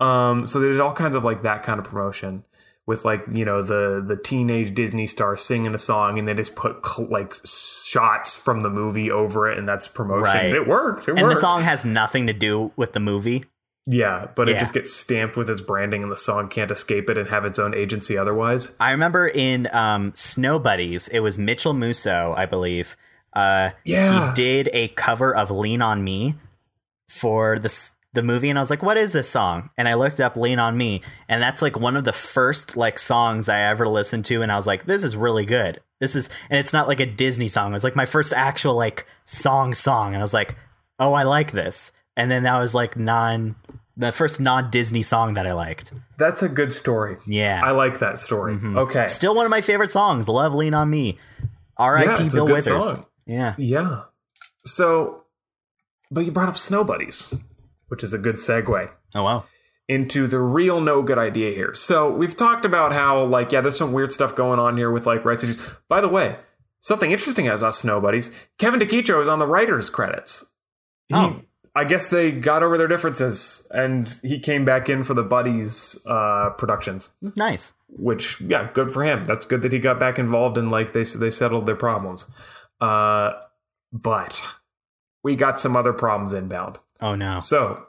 Um, 0.00 0.46
so 0.46 0.60
they 0.60 0.68
did 0.68 0.80
all 0.80 0.92
kinds 0.92 1.16
of 1.16 1.24
like 1.24 1.42
that 1.42 1.62
kind 1.62 1.78
of 1.78 1.84
promotion 1.84 2.44
with 2.86 3.04
like, 3.04 3.24
you 3.32 3.44
know, 3.44 3.62
the 3.62 4.02
the 4.04 4.16
teenage 4.16 4.74
Disney 4.74 5.06
star 5.06 5.36
singing 5.36 5.74
a 5.74 5.78
song 5.78 6.18
and 6.18 6.26
they 6.26 6.34
just 6.34 6.56
put 6.56 6.84
cl- 6.84 7.08
like 7.08 7.32
shots 7.44 8.36
from 8.36 8.60
the 8.60 8.70
movie 8.70 9.10
over 9.10 9.50
it 9.50 9.58
and 9.58 9.68
that's 9.68 9.86
promotion. 9.86 10.22
Right. 10.24 10.52
It 10.54 10.66
worked. 10.66 11.08
It 11.08 11.12
works 11.12 11.18
and 11.18 11.22
worked. 11.22 11.36
the 11.36 11.40
song 11.40 11.62
has 11.62 11.84
nothing 11.84 12.26
to 12.26 12.32
do 12.32 12.72
with 12.76 12.92
the 12.92 13.00
movie. 13.00 13.44
Yeah, 13.92 14.28
but 14.36 14.48
it 14.48 14.58
just 14.58 14.72
gets 14.72 14.92
stamped 14.92 15.36
with 15.36 15.50
its 15.50 15.60
branding 15.60 16.02
and 16.04 16.12
the 16.12 16.16
song 16.16 16.48
can't 16.48 16.70
escape 16.70 17.10
it 17.10 17.18
and 17.18 17.28
have 17.28 17.44
its 17.44 17.58
own 17.58 17.74
agency 17.74 18.16
otherwise. 18.16 18.76
I 18.78 18.92
remember 18.92 19.26
in 19.26 19.68
um, 19.72 20.12
Snow 20.14 20.58
Buddies, 20.60 21.08
it 21.08 21.18
was 21.20 21.38
Mitchell 21.38 21.74
Musso, 21.74 22.32
I 22.36 22.46
believe. 22.46 22.96
Uh, 23.32 23.70
Yeah. 23.84 24.28
he 24.30 24.34
did 24.34 24.70
a 24.72 24.88
cover 24.88 25.34
of 25.34 25.50
"Lean 25.50 25.82
on 25.82 26.04
Me" 26.04 26.36
for 27.08 27.58
the 27.58 27.90
the 28.12 28.22
movie, 28.24 28.50
and 28.50 28.58
I 28.58 28.62
was 28.62 28.70
like, 28.70 28.82
"What 28.82 28.96
is 28.96 29.12
this 29.12 29.28
song?" 29.28 29.70
And 29.76 29.88
I 29.88 29.94
looked 29.94 30.20
up 30.20 30.36
"Lean 30.36 30.58
on 30.58 30.76
Me," 30.76 31.00
and 31.28 31.42
that's 31.42 31.62
like 31.62 31.78
one 31.78 31.96
of 31.96 32.04
the 32.04 32.12
first 32.12 32.76
like 32.76 32.98
songs 32.98 33.48
I 33.48 33.60
ever 33.62 33.86
listened 33.88 34.24
to, 34.26 34.42
and 34.42 34.50
I 34.50 34.56
was 34.56 34.66
like, 34.66 34.86
"This 34.86 35.04
is 35.04 35.16
really 35.16 35.44
good." 35.44 35.80
This 36.00 36.16
is, 36.16 36.28
and 36.48 36.58
it's 36.58 36.72
not 36.72 36.88
like 36.88 36.98
a 37.00 37.06
Disney 37.06 37.46
song. 37.48 37.70
It 37.70 37.74
was 37.74 37.84
like 37.84 37.94
my 37.96 38.06
first 38.06 38.32
actual 38.32 38.74
like 38.74 39.06
song 39.24 39.74
song, 39.74 40.08
and 40.14 40.18
I 40.18 40.22
was 40.24 40.34
like, 40.34 40.56
"Oh, 40.98 41.12
I 41.12 41.22
like 41.24 41.52
this." 41.52 41.92
And 42.16 42.30
then 42.30 42.42
that 42.42 42.58
was 42.58 42.74
like 42.74 42.96
non 42.96 43.54
the 44.00 44.10
first 44.12 44.40
non 44.40 44.70
Disney 44.70 45.02
song 45.02 45.34
that 45.34 45.46
I 45.46 45.52
liked. 45.52 45.92
That's 46.18 46.42
a 46.42 46.48
good 46.48 46.72
story. 46.72 47.16
Yeah. 47.26 47.60
I 47.64 47.70
like 47.70 48.00
that 48.00 48.18
story. 48.18 48.54
Mm-hmm. 48.54 48.78
Okay. 48.78 49.06
Still 49.06 49.34
one 49.34 49.44
of 49.46 49.50
my 49.50 49.60
favorite 49.60 49.90
songs. 49.92 50.28
Love 50.28 50.54
Lean 50.54 50.74
on 50.74 50.90
Me. 50.90 51.18
R.I.P. 51.76 52.24
Yeah, 52.24 52.28
Bill 52.32 52.46
Withers. 52.46 52.84
song. 52.84 53.06
Yeah. 53.26 53.54
Yeah. 53.58 54.02
So, 54.64 55.24
but 56.10 56.26
you 56.26 56.32
brought 56.32 56.48
up 56.48 56.58
Snow 56.58 56.84
Buddies, 56.84 57.34
which 57.88 58.02
is 58.04 58.12
a 58.12 58.18
good 58.18 58.36
segue 58.36 58.90
Oh 59.14 59.22
wow. 59.24 59.44
into 59.88 60.26
the 60.26 60.38
real 60.40 60.80
no 60.80 61.02
good 61.02 61.18
idea 61.18 61.52
here. 61.54 61.72
So 61.74 62.10
we've 62.10 62.36
talked 62.36 62.64
about 62.64 62.92
how, 62.92 63.24
like, 63.24 63.52
yeah, 63.52 63.60
there's 63.60 63.78
some 63.78 63.92
weird 63.92 64.12
stuff 64.12 64.34
going 64.36 64.58
on 64.58 64.76
here 64.76 64.90
with 64.90 65.06
like 65.06 65.24
rights 65.24 65.42
issues. 65.44 65.76
By 65.88 66.00
the 66.00 66.08
way, 66.08 66.36
something 66.80 67.10
interesting 67.10 67.48
about 67.48 67.74
Snow 67.74 68.00
Buddies, 68.00 68.46
Kevin 68.58 68.80
DeKicho 68.80 69.22
is 69.22 69.28
on 69.28 69.38
the 69.38 69.46
writers 69.46 69.88
credits. 69.90 70.52
He, 71.08 71.14
Oh. 71.14 71.40
I 71.74 71.84
guess 71.84 72.08
they 72.08 72.32
got 72.32 72.62
over 72.64 72.76
their 72.76 72.88
differences, 72.88 73.66
and 73.70 74.12
he 74.22 74.40
came 74.40 74.64
back 74.64 74.88
in 74.88 75.04
for 75.04 75.14
the 75.14 75.22
Buddies 75.22 75.98
uh, 76.06 76.50
productions. 76.58 77.14
Nice. 77.36 77.74
which 77.88 78.40
yeah 78.40 78.70
good 78.72 78.92
for 78.92 79.02
him 79.04 79.24
that's 79.24 79.44
good 79.46 79.62
that 79.62 79.72
he 79.72 79.78
got 79.80 79.98
back 79.98 80.18
involved 80.18 80.56
and 80.58 80.70
like 80.70 80.92
they 80.92 81.02
they 81.02 81.28
settled 81.30 81.66
their 81.66 81.74
problems 81.76 82.30
uh 82.80 83.32
but 83.92 84.40
we 85.24 85.34
got 85.34 85.58
some 85.58 85.76
other 85.76 85.92
problems 85.92 86.32
inbound 86.32 86.78
Oh 87.00 87.16
no. 87.16 87.40
so 87.40 87.84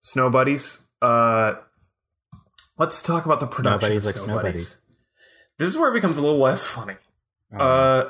snow 0.00 0.30
buddies 0.30 0.88
uh 1.02 1.52
let's 2.78 3.02
talk 3.02 3.26
about 3.26 3.40
the 3.40 3.46
production 3.46 3.94
like 3.96 4.16
snow, 4.16 4.34
buddies. 4.36 4.42
Buddies. 4.42 4.80
this 5.58 5.68
is 5.68 5.76
where 5.76 5.90
it 5.90 5.94
becomes 5.94 6.16
a 6.16 6.22
little 6.22 6.38
less 6.38 6.62
funny 6.62 6.94
uh 7.58 8.04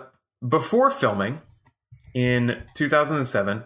before 0.48 0.90
filming 0.90 1.40
in 2.14 2.62
2007 2.76 3.64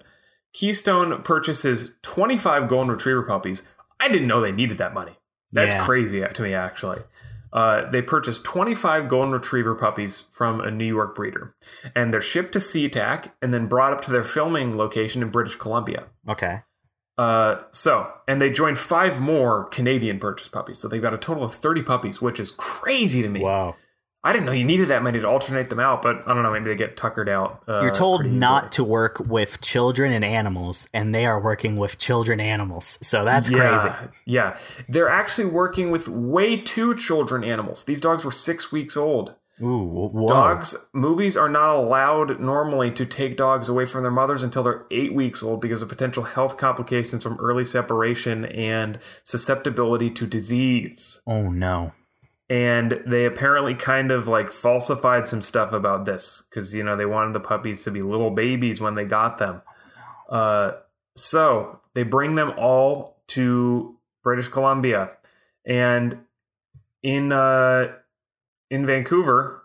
keystone 0.56 1.22
purchases 1.22 1.96
25 2.02 2.66
golden 2.68 2.90
retriever 2.90 3.22
puppies 3.22 3.62
i 4.00 4.08
didn't 4.08 4.26
know 4.26 4.40
they 4.40 4.52
needed 4.52 4.78
that 4.78 4.94
money 4.94 5.12
that's 5.52 5.74
Yeah. 5.76 5.84
crazy 5.84 6.24
to 6.34 6.42
me, 6.42 6.54
actually. 6.54 7.02
Uh, 7.52 7.88
they 7.88 8.02
purchased 8.02 8.44
25 8.44 9.08
golden 9.08 9.32
retriever 9.32 9.76
puppies 9.76 10.22
from 10.32 10.60
a 10.60 10.72
New 10.72 10.84
York 10.84 11.14
breeder, 11.14 11.54
and 11.94 12.12
they're 12.12 12.20
shipped 12.20 12.52
to 12.54 12.58
SeaTac 12.58 13.30
and 13.40 13.54
then 13.54 13.68
brought 13.68 13.92
up 13.92 14.00
to 14.02 14.10
their 14.10 14.24
filming 14.24 14.76
location 14.76 15.22
in 15.22 15.28
British 15.30 15.54
Columbia. 15.54 16.08
okay. 16.28 16.62
Uh, 17.16 17.62
so, 17.70 18.12
and 18.26 18.42
they 18.42 18.50
joined 18.50 18.78
five 18.78 19.20
more 19.20 19.64
Canadian 19.66 20.18
purchase 20.18 20.48
puppies, 20.48 20.78
so 20.78 20.88
they've 20.88 21.00
got 21.00 21.14
a 21.14 21.18
total 21.18 21.44
of 21.44 21.54
30 21.54 21.82
puppies, 21.82 22.20
which 22.20 22.40
is 22.40 22.50
crazy 22.50 23.22
to 23.22 23.28
me. 23.28 23.40
Wow. 23.40 23.76
I 24.26 24.32
didn't 24.32 24.46
know 24.46 24.52
you 24.52 24.64
needed 24.64 24.88
that 24.88 25.04
many 25.04 25.20
to 25.20 25.28
alternate 25.28 25.70
them 25.70 25.78
out, 25.78 26.02
but 26.02 26.26
I 26.26 26.34
don't 26.34 26.42
know, 26.42 26.50
maybe 26.50 26.64
they 26.64 26.74
get 26.74 26.96
tuckered 26.96 27.28
out. 27.28 27.62
Uh, 27.68 27.82
You're 27.82 27.94
told 27.94 28.26
not 28.26 28.72
to 28.72 28.82
work 28.82 29.20
with 29.20 29.60
children 29.60 30.12
and 30.12 30.24
animals, 30.24 30.88
and 30.92 31.14
they 31.14 31.26
are 31.26 31.40
working 31.40 31.76
with 31.76 31.96
children 31.98 32.40
animals. 32.40 32.98
So 33.02 33.24
that's 33.24 33.48
yeah, 33.48 33.78
crazy. 33.78 34.12
Yeah, 34.24 34.58
they're 34.88 35.08
actually 35.08 35.44
working 35.44 35.92
with 35.92 36.08
way 36.08 36.56
too 36.56 36.96
children 36.96 37.44
animals. 37.44 37.84
These 37.84 38.00
dogs 38.00 38.24
were 38.24 38.32
six 38.32 38.72
weeks 38.72 38.96
old. 38.96 39.36
Ooh, 39.62 40.10
whoa. 40.12 40.26
Dogs, 40.26 40.88
movies 40.92 41.36
are 41.36 41.48
not 41.48 41.76
allowed 41.76 42.40
normally 42.40 42.90
to 42.90 43.06
take 43.06 43.36
dogs 43.36 43.68
away 43.68 43.86
from 43.86 44.02
their 44.02 44.10
mothers 44.10 44.42
until 44.42 44.64
they're 44.64 44.86
eight 44.90 45.14
weeks 45.14 45.40
old 45.40 45.60
because 45.60 45.82
of 45.82 45.88
potential 45.88 46.24
health 46.24 46.56
complications 46.56 47.22
from 47.22 47.38
early 47.38 47.64
separation 47.64 48.44
and 48.44 48.98
susceptibility 49.22 50.10
to 50.10 50.26
disease. 50.26 51.22
Oh 51.28 51.48
no. 51.48 51.92
And 52.48 53.02
they 53.06 53.24
apparently 53.24 53.74
kind 53.74 54.10
of 54.10 54.28
like 54.28 54.50
falsified 54.50 55.26
some 55.26 55.42
stuff 55.42 55.72
about 55.72 56.04
this 56.06 56.44
because 56.48 56.74
you 56.74 56.84
know 56.84 56.96
they 56.96 57.06
wanted 57.06 57.32
the 57.32 57.40
puppies 57.40 57.82
to 57.84 57.90
be 57.90 58.02
little 58.02 58.30
babies 58.30 58.80
when 58.80 58.94
they 58.94 59.04
got 59.04 59.38
them. 59.38 59.62
Uh, 60.28 60.72
so 61.14 61.80
they 61.94 62.02
bring 62.02 62.34
them 62.34 62.52
all 62.56 63.22
to 63.28 63.96
British 64.22 64.48
Columbia, 64.48 65.10
and 65.64 66.24
in 67.02 67.32
uh, 67.32 67.92
in 68.70 68.86
Vancouver, 68.86 69.62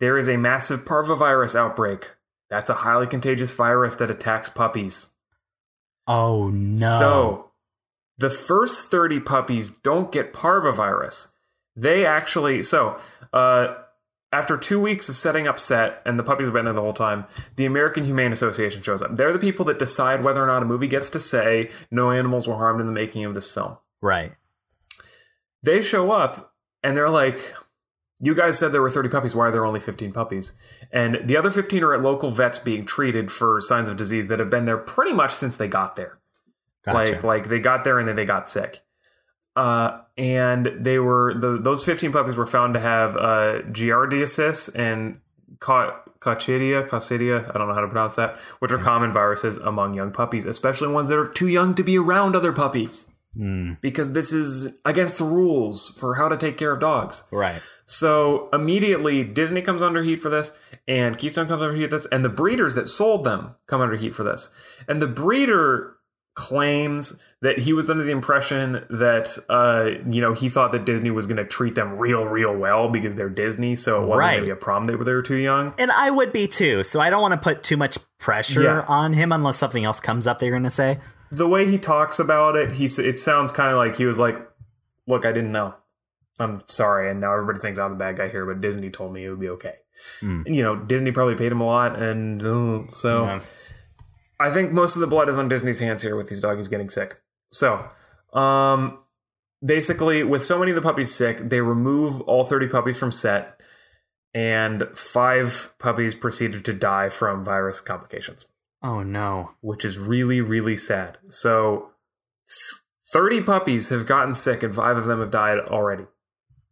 there 0.00 0.18
is 0.18 0.28
a 0.28 0.36
massive 0.36 0.84
parvovirus 0.84 1.54
outbreak. 1.54 2.12
That's 2.50 2.68
a 2.68 2.74
highly 2.74 3.06
contagious 3.06 3.52
virus 3.52 3.94
that 3.96 4.10
attacks 4.10 4.50
puppies. 4.50 5.12
Oh 6.06 6.50
no. 6.50 6.98
So 6.98 7.50
the 8.18 8.30
first 8.30 8.90
30 8.90 9.20
puppies 9.20 9.70
don't 9.70 10.12
get 10.12 10.32
parvovirus. 10.32 11.31
They 11.74 12.04
actually, 12.04 12.62
so 12.62 12.98
uh, 13.32 13.74
after 14.32 14.56
two 14.56 14.80
weeks 14.80 15.08
of 15.08 15.14
setting 15.14 15.46
up 15.46 15.58
set, 15.58 16.02
and 16.04 16.18
the 16.18 16.22
puppies 16.22 16.46
have 16.46 16.54
been 16.54 16.64
there 16.64 16.74
the 16.74 16.80
whole 16.80 16.92
time, 16.92 17.24
the 17.56 17.64
American 17.66 18.04
Humane 18.04 18.32
Association 18.32 18.82
shows 18.82 19.02
up. 19.02 19.16
They're 19.16 19.32
the 19.32 19.38
people 19.38 19.64
that 19.66 19.78
decide 19.78 20.24
whether 20.24 20.42
or 20.42 20.46
not 20.46 20.62
a 20.62 20.66
movie 20.66 20.86
gets 20.86 21.10
to 21.10 21.20
say 21.20 21.70
no 21.90 22.10
animals 22.10 22.48
were 22.48 22.56
harmed 22.56 22.80
in 22.80 22.86
the 22.86 22.92
making 22.92 23.24
of 23.24 23.34
this 23.34 23.52
film. 23.52 23.76
right. 24.00 24.32
They 25.64 25.80
show 25.80 26.10
up 26.10 26.54
and 26.82 26.96
they're 26.96 27.08
like, 27.08 27.54
you 28.18 28.34
guys 28.34 28.58
said 28.58 28.72
there 28.72 28.82
were 28.82 28.90
30 28.90 29.08
puppies. 29.10 29.34
Why 29.34 29.46
are 29.46 29.50
there 29.52 29.64
only 29.64 29.78
15 29.78 30.12
puppies? 30.12 30.54
And 30.92 31.20
the 31.24 31.36
other 31.36 31.52
15 31.52 31.84
are 31.84 31.94
at 31.94 32.02
local 32.02 32.32
vets 32.32 32.58
being 32.58 32.84
treated 32.84 33.30
for 33.30 33.60
signs 33.60 33.88
of 33.88 33.96
disease 33.96 34.26
that 34.26 34.40
have 34.40 34.50
been 34.50 34.64
there 34.64 34.78
pretty 34.78 35.12
much 35.12 35.32
since 35.32 35.56
they 35.56 35.68
got 35.68 35.94
there. 35.94 36.18
Gotcha. 36.84 37.12
Like 37.12 37.22
like 37.22 37.48
they 37.48 37.60
got 37.60 37.84
there 37.84 38.00
and 38.00 38.08
then 38.08 38.16
they 38.16 38.24
got 38.24 38.48
sick. 38.48 38.80
Uh, 39.54 40.00
and 40.16 40.66
they 40.78 40.98
were 40.98 41.34
the 41.34 41.58
those 41.58 41.84
15 41.84 42.12
puppies 42.12 42.36
were 42.36 42.46
found 42.46 42.74
to 42.74 42.80
have 42.80 43.16
uh, 43.16 43.60
giardiasis 43.70 44.74
and 44.74 45.20
ca- 45.60 46.00
coccidia, 46.20 46.88
coccidia, 46.88 47.48
I 47.48 47.58
don't 47.58 47.68
know 47.68 47.74
how 47.74 47.80
to 47.80 47.88
pronounce 47.88 48.16
that, 48.16 48.38
which 48.60 48.72
are 48.72 48.78
common 48.78 49.12
viruses 49.12 49.58
among 49.58 49.94
young 49.94 50.12
puppies, 50.12 50.46
especially 50.46 50.88
ones 50.88 51.08
that 51.08 51.18
are 51.18 51.26
too 51.26 51.48
young 51.48 51.74
to 51.74 51.82
be 51.82 51.98
around 51.98 52.36
other 52.36 52.52
puppies. 52.52 53.08
Hmm. 53.36 53.74
Because 53.80 54.12
this 54.12 54.32
is 54.32 54.76
against 54.84 55.16
the 55.16 55.24
rules 55.24 55.88
for 55.88 56.16
how 56.16 56.28
to 56.28 56.36
take 56.36 56.58
care 56.58 56.72
of 56.72 56.80
dogs. 56.80 57.24
right. 57.30 57.60
So 57.84 58.48
immediately 58.52 59.24
Disney 59.24 59.60
comes 59.60 59.82
under 59.82 60.02
heat 60.02 60.16
for 60.16 60.28
this, 60.28 60.58
and 60.86 61.18
Keystone 61.18 61.48
comes 61.48 61.62
under 61.62 61.74
heat 61.74 61.90
for 61.90 61.96
this, 61.96 62.06
and 62.06 62.24
the 62.24 62.28
breeders 62.28 62.74
that 62.74 62.88
sold 62.88 63.24
them 63.24 63.54
come 63.66 63.80
under 63.80 63.96
heat 63.96 64.14
for 64.14 64.22
this. 64.22 64.52
And 64.86 65.02
the 65.02 65.06
breeder 65.06 65.96
claims 66.34 67.22
that 67.42 67.58
he 67.58 67.72
was 67.72 67.90
under 67.90 68.04
the 68.04 68.12
impression 68.12 68.84
that 68.88 69.36
uh, 69.48 70.00
you 70.08 70.20
know 70.20 70.32
he 70.32 70.48
thought 70.48 70.72
that 70.72 70.84
Disney 70.86 71.10
was 71.10 71.26
going 71.26 71.36
to 71.36 71.44
treat 71.44 71.74
them 71.74 71.98
real, 71.98 72.24
real 72.24 72.56
well 72.56 72.88
because 72.88 73.14
they're 73.16 73.28
Disney, 73.28 73.76
so 73.76 74.02
it 74.02 74.06
wasn't 74.06 74.20
Right. 74.20 74.30
going 74.36 74.40
to 74.42 74.46
be 74.46 74.50
a 74.52 74.56
problem 74.56 74.84
that 74.96 75.04
they 75.04 75.12
were 75.12 75.22
too 75.22 75.36
young. 75.36 75.74
And 75.76 75.90
I 75.92 76.10
would 76.10 76.32
be 76.32 76.46
too. 76.48 76.84
So 76.84 77.00
I 77.00 77.10
don't 77.10 77.20
want 77.20 77.32
to 77.32 77.40
put 77.40 77.62
too 77.62 77.76
much 77.76 77.98
pressure 78.18 78.62
Yeah. 78.62 78.84
on 78.88 79.12
him 79.12 79.32
unless 79.32 79.58
something 79.58 79.84
else 79.84 80.00
comes 80.00 80.26
up 80.26 80.38
they're 80.38 80.50
going 80.50 80.62
to 80.62 80.70
say. 80.70 80.98
The 81.30 81.48
way 81.48 81.68
he 81.70 81.78
talks 81.78 82.18
about 82.18 82.56
it, 82.56 82.72
he 82.72 82.84
it 82.86 83.18
sounds 83.18 83.50
kind 83.52 83.70
of 83.70 83.76
like 83.76 83.96
he 83.96 84.06
was 84.06 84.18
like, 84.18 84.36
"Look, 85.06 85.26
I 85.26 85.32
didn't 85.32 85.50
know. 85.52 85.74
I'm 86.38 86.62
sorry." 86.66 87.10
And 87.10 87.20
now 87.20 87.32
everybody 87.32 87.58
thinks 87.58 87.78
I'm 87.78 87.90
the 87.92 87.96
bad 87.96 88.16
guy 88.18 88.28
here, 88.28 88.46
but 88.46 88.60
Disney 88.60 88.88
told 88.90 89.12
me 89.12 89.24
it 89.24 89.30
would 89.30 89.40
be 89.40 89.48
okay. 89.48 89.74
Hmm. 90.20 90.42
And, 90.46 90.54
you 90.54 90.62
know, 90.62 90.76
Disney 90.76 91.10
probably 91.10 91.34
paid 91.34 91.50
him 91.52 91.60
a 91.60 91.66
lot, 91.66 92.00
and 92.00 92.40
uh, 92.42 92.86
so. 92.88 93.24
Yeah. 93.24 93.40
I 94.40 94.50
think 94.50 94.72
most 94.72 94.96
of 94.96 95.00
the 95.00 95.06
blood 95.06 95.28
is 95.28 95.38
on 95.38 95.48
Disney's 95.48 95.78
hands 95.78 96.02
here 96.02 96.16
with 96.16 96.28
these 96.28 96.40
doggies 96.40 96.66
getting 96.66 96.90
sick. 96.90 97.20
So, 97.52 97.86
um, 98.32 98.98
basically, 99.64 100.24
with 100.24 100.42
so 100.44 100.58
many 100.58 100.70
of 100.72 100.74
the 100.74 100.82
puppies 100.82 101.14
sick, 101.14 101.38
they 101.38 101.60
remove 101.60 102.20
all 102.22 102.44
30 102.44 102.66
puppies 102.68 102.98
from 102.98 103.12
set, 103.12 103.60
and 104.34 104.84
five 104.94 105.74
puppies 105.78 106.14
proceeded 106.14 106.64
to 106.64 106.72
die 106.72 107.08
from 107.10 107.44
virus 107.44 107.80
complications, 107.80 108.46
Oh 108.82 109.02
no. 109.02 109.50
which 109.60 109.84
is 109.84 109.98
really, 109.98 110.40
really 110.40 110.76
sad. 110.76 111.18
So, 111.28 111.90
30 113.12 113.42
puppies 113.42 113.90
have 113.90 114.06
gotten 114.06 114.32
sick, 114.34 114.62
and 114.62 114.74
five 114.74 114.96
of 114.96 115.04
them 115.04 115.20
have 115.20 115.30
died 115.30 115.58
already 115.58 116.06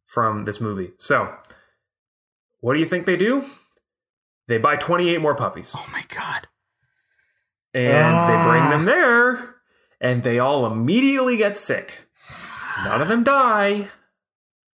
from 0.07 0.47
this 0.47 0.61
movie. 0.61 0.93
So, 0.97 1.37
what 2.61 2.73
do 2.75 2.81
you 2.81 2.87
think 2.87 3.05
they 3.07 3.17
do? 3.17 3.45
They 4.49 4.59
buy 4.59 4.77
28 4.77 5.19
more 5.21 5.35
puppies 5.37 5.75
Oh 5.77 5.87
my 5.93 6.03
god. 6.09 6.49
and 7.73 7.87
they 7.87 8.35
Ah. 8.37 8.49
bring 8.51 8.71
them 8.71 8.85
there, 8.87 9.57
and 10.01 10.23
they 10.23 10.39
all 10.39 10.67
immediately 10.67 11.37
get 11.37 11.57
sick. 11.57 12.07
None 12.85 13.03
of 13.03 13.09
them 13.09 13.23
die, 13.23 13.89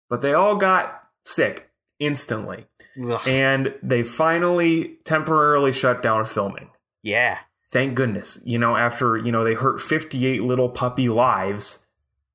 but 0.09 0.21
they 0.21 0.33
all 0.33 0.55
got 0.55 1.03
sick 1.25 1.71
instantly. 1.99 2.65
Ugh. 3.01 3.21
And 3.27 3.73
they 3.81 4.03
finally 4.03 4.97
temporarily 5.05 5.71
shut 5.71 6.01
down 6.01 6.25
filming. 6.25 6.69
yeah. 7.01 7.39
Thank 7.71 7.95
goodness. 7.95 8.39
You 8.45 8.59
know, 8.59 8.75
after, 8.75 9.17
you 9.17 9.31
know, 9.31 9.43
they 9.43 9.55
hurt 9.55 9.81
58 9.81 10.43
little 10.43 10.69
puppy 10.69 11.09
lives. 11.09 11.87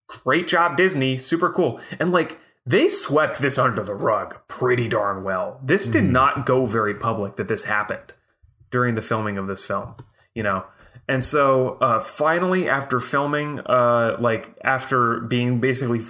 Great 0.09 0.49
job, 0.49 0.77
Disney. 0.77 1.17
Super 1.17 1.49
cool. 1.49 1.81
And 2.01 2.11
like, 2.11 2.41
they 2.67 2.89
swept 2.89 3.39
this 3.39 3.57
under 3.57 3.85
the 3.85 3.95
rug 3.95 4.37
pretty 4.49 4.89
darn 4.89 5.23
well. 5.23 5.61
This 5.63 5.87
did 5.87 6.03
mm-hmm. 6.03 6.13
not 6.13 6.45
go 6.45 6.67
very 6.67 6.93
public 6.93 7.37
that 7.37 7.47
this 7.47 7.65
happened 7.65 8.15
during 8.73 8.97
the 8.97 9.01
filming 9.01 9.39
of 9.39 9.47
this 9.47 9.65
film, 9.65 9.95
you 10.35 10.43
know. 10.43 10.67
And 11.09 11.25
so 11.25 11.79
uh, 11.81 11.99
finally, 11.99 12.69
after 12.69 13.01
filming, 13.01 13.61
uh, 13.61 14.17
like 14.21 14.55
after 14.63 15.21
being 15.21 15.59
basically 15.59 16.01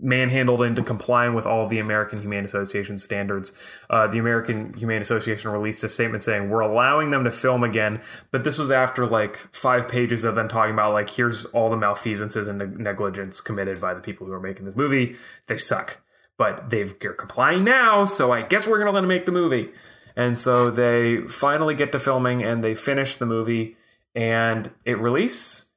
manhandled 0.00 0.62
into 0.62 0.82
complying 0.82 1.34
with 1.34 1.46
all 1.46 1.66
the 1.66 1.78
American 1.78 2.20
Humane 2.20 2.44
Association 2.44 2.96
standards, 2.96 3.56
uh, 3.90 4.06
the 4.06 4.18
American 4.18 4.72
Humane 4.74 5.02
Association 5.02 5.50
released 5.50 5.84
a 5.84 5.88
statement 5.88 6.22
saying 6.22 6.48
we're 6.48 6.60
allowing 6.60 7.10
them 7.10 7.24
to 7.24 7.30
film 7.30 7.62
again. 7.62 8.00
But 8.30 8.44
this 8.44 8.58
was 8.58 8.70
after 8.70 9.06
like 9.06 9.36
five 9.36 9.88
pages 9.88 10.24
of 10.24 10.34
them 10.34 10.48
talking 10.48 10.72
about 10.72 10.92
like 10.92 11.10
here's 11.10 11.44
all 11.46 11.68
the 11.68 11.76
malfeasances 11.76 12.48
and 12.48 12.58
neg- 12.58 12.78
negligence 12.78 13.40
committed 13.40 13.80
by 13.80 13.92
the 13.92 14.00
people 14.00 14.26
who 14.26 14.32
are 14.32 14.40
making 14.40 14.64
this 14.64 14.76
movie. 14.76 15.16
They 15.46 15.58
suck, 15.58 16.00
but 16.38 16.70
they've 16.70 16.98
they're 17.00 17.12
complying 17.12 17.64
now, 17.64 18.06
so 18.06 18.32
I 18.32 18.42
guess 18.42 18.66
we're 18.66 18.78
gonna 18.78 18.92
let 18.92 19.00
them 19.00 19.08
make 19.08 19.26
the 19.26 19.32
movie. 19.32 19.70
And 20.16 20.38
so 20.38 20.70
they 20.70 21.18
finally 21.28 21.74
get 21.74 21.92
to 21.92 21.98
filming 21.98 22.42
and 22.42 22.64
they 22.64 22.74
finish 22.74 23.16
the 23.16 23.26
movie 23.26 23.76
and 24.14 24.70
it 24.84 24.98
release 24.98 25.72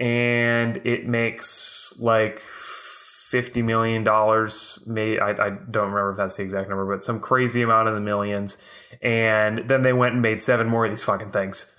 and 0.00 0.78
it 0.86 1.06
makes 1.06 1.94
like 2.00 2.38
fifty 2.40 3.62
million 3.62 4.04
dollars. 4.04 4.82
May 4.86 5.18
I, 5.18 5.30
I 5.30 5.50
don't 5.50 5.90
remember 5.90 6.10
if 6.12 6.16
that's 6.16 6.36
the 6.36 6.42
exact 6.42 6.68
number, 6.68 6.84
but 6.86 7.04
some 7.04 7.20
crazy 7.20 7.62
amount 7.62 7.88
in 7.88 7.94
the 7.94 8.00
millions. 8.00 8.62
And 9.02 9.68
then 9.68 9.82
they 9.82 9.92
went 9.92 10.12
and 10.14 10.22
made 10.22 10.40
seven 10.40 10.68
more 10.68 10.84
of 10.84 10.90
these 10.90 11.02
fucking 11.02 11.30
things. 11.30 11.70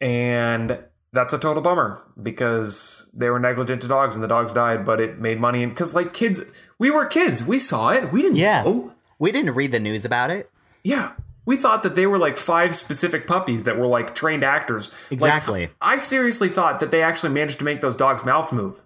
And 0.00 0.84
that's 1.12 1.32
a 1.32 1.38
total 1.38 1.62
bummer 1.62 2.04
because 2.22 3.10
they 3.16 3.30
were 3.30 3.40
negligent 3.40 3.82
to 3.82 3.88
dogs 3.88 4.14
and 4.14 4.22
the 4.22 4.28
dogs 4.28 4.52
died, 4.52 4.84
but 4.84 5.00
it 5.00 5.18
made 5.18 5.40
money. 5.40 5.64
Because 5.66 5.94
like 5.94 6.12
kids, 6.12 6.42
we 6.78 6.90
were 6.90 7.06
kids, 7.06 7.44
we 7.44 7.58
saw 7.58 7.90
it. 7.90 8.12
We 8.12 8.22
didn't 8.22 8.36
Yeah. 8.36 8.62
know. 8.62 8.94
We 9.18 9.32
didn't 9.32 9.54
read 9.54 9.72
the 9.72 9.80
news 9.80 10.04
about 10.04 10.30
it. 10.30 10.50
Yeah. 10.84 11.12
We 11.48 11.56
thought 11.56 11.82
that 11.82 11.94
they 11.94 12.06
were 12.06 12.18
like 12.18 12.36
five 12.36 12.76
specific 12.76 13.26
puppies 13.26 13.64
that 13.64 13.78
were 13.78 13.86
like 13.86 14.14
trained 14.14 14.42
actors. 14.44 14.90
Like, 15.10 15.12
Exactly. 15.12 15.70
I 15.80 15.96
seriously 15.98 16.50
thought 16.50 16.78
that 16.80 16.90
they 16.90 17.02
actually 17.02 17.32
managed 17.32 17.58
to 17.60 17.64
make 17.64 17.80
those 17.80 17.96
dogs' 17.96 18.22
mouth 18.24 18.52
move 18.52 18.82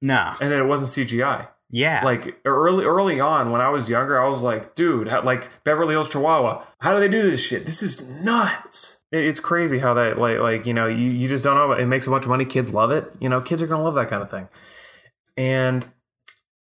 No. 0.00 0.34
and 0.40 0.50
that 0.50 0.58
it 0.58 0.64
wasn't 0.64 0.90
CGI. 1.08 1.48
Yeah. 1.70 2.02
Like 2.02 2.40
early 2.46 2.84
early 2.86 3.20
on 3.20 3.52
when 3.52 3.60
I 3.60 3.68
was 3.68 3.90
younger, 3.90 4.18
I 4.18 4.26
was 4.26 4.40
like, 4.40 4.74
dude, 4.74 5.08
how, 5.08 5.20
like 5.22 5.62
Beverly 5.64 5.92
Hills 5.94 6.08
Chihuahua, 6.08 6.64
how 6.80 6.94
do 6.94 7.00
they 7.00 7.08
do 7.08 7.22
this 7.30 7.44
shit? 7.44 7.66
This 7.66 7.82
is 7.82 8.08
nuts. 8.08 9.02
It- 9.12 9.26
It's 9.26 9.38
crazy 9.40 9.78
how 9.78 9.92
that 9.94 10.18
like 10.18 10.38
like 10.38 10.66
you 10.66 10.72
know 10.72 10.86
you, 10.86 11.10
you 11.10 11.28
just 11.28 11.44
don't 11.44 11.56
know. 11.56 11.72
It 11.72 11.84
makes 11.86 12.06
a 12.06 12.10
bunch 12.10 12.24
of 12.24 12.30
money. 12.30 12.46
Kids 12.46 12.72
love 12.72 12.90
it. 12.90 13.04
You 13.20 13.28
know, 13.28 13.42
kids 13.42 13.60
are 13.60 13.66
gonna 13.66 13.84
love 13.84 13.96
that 13.96 14.08
kind 14.08 14.22
of 14.22 14.30
thing. 14.30 14.48
And 15.36 15.84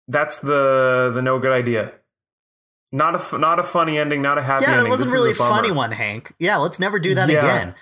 that's 0.08 0.40
the 0.40 1.12
the 1.14 1.22
no 1.22 1.38
good 1.38 1.52
idea. 1.52 1.94
Not 2.92 3.34
a 3.34 3.38
not 3.38 3.60
a 3.60 3.64
funny 3.64 3.98
ending. 4.00 4.22
Not 4.22 4.38
a 4.38 4.42
happy 4.42 4.66
ending. 4.66 4.70
yeah, 4.70 4.78
ending. 4.80 4.84
that 4.86 4.90
wasn't 4.90 5.08
This 5.10 5.14
really 5.14 5.32
a 5.32 5.36
funny 5.36 5.72
one, 5.72 5.92
Hank. 5.92 6.34
Yeah, 6.40 6.58
let's 6.58 6.80
never 6.80 6.98
do 7.00 7.14
that 7.16 7.30
Yeah. 7.30 7.38
again. 7.40 7.76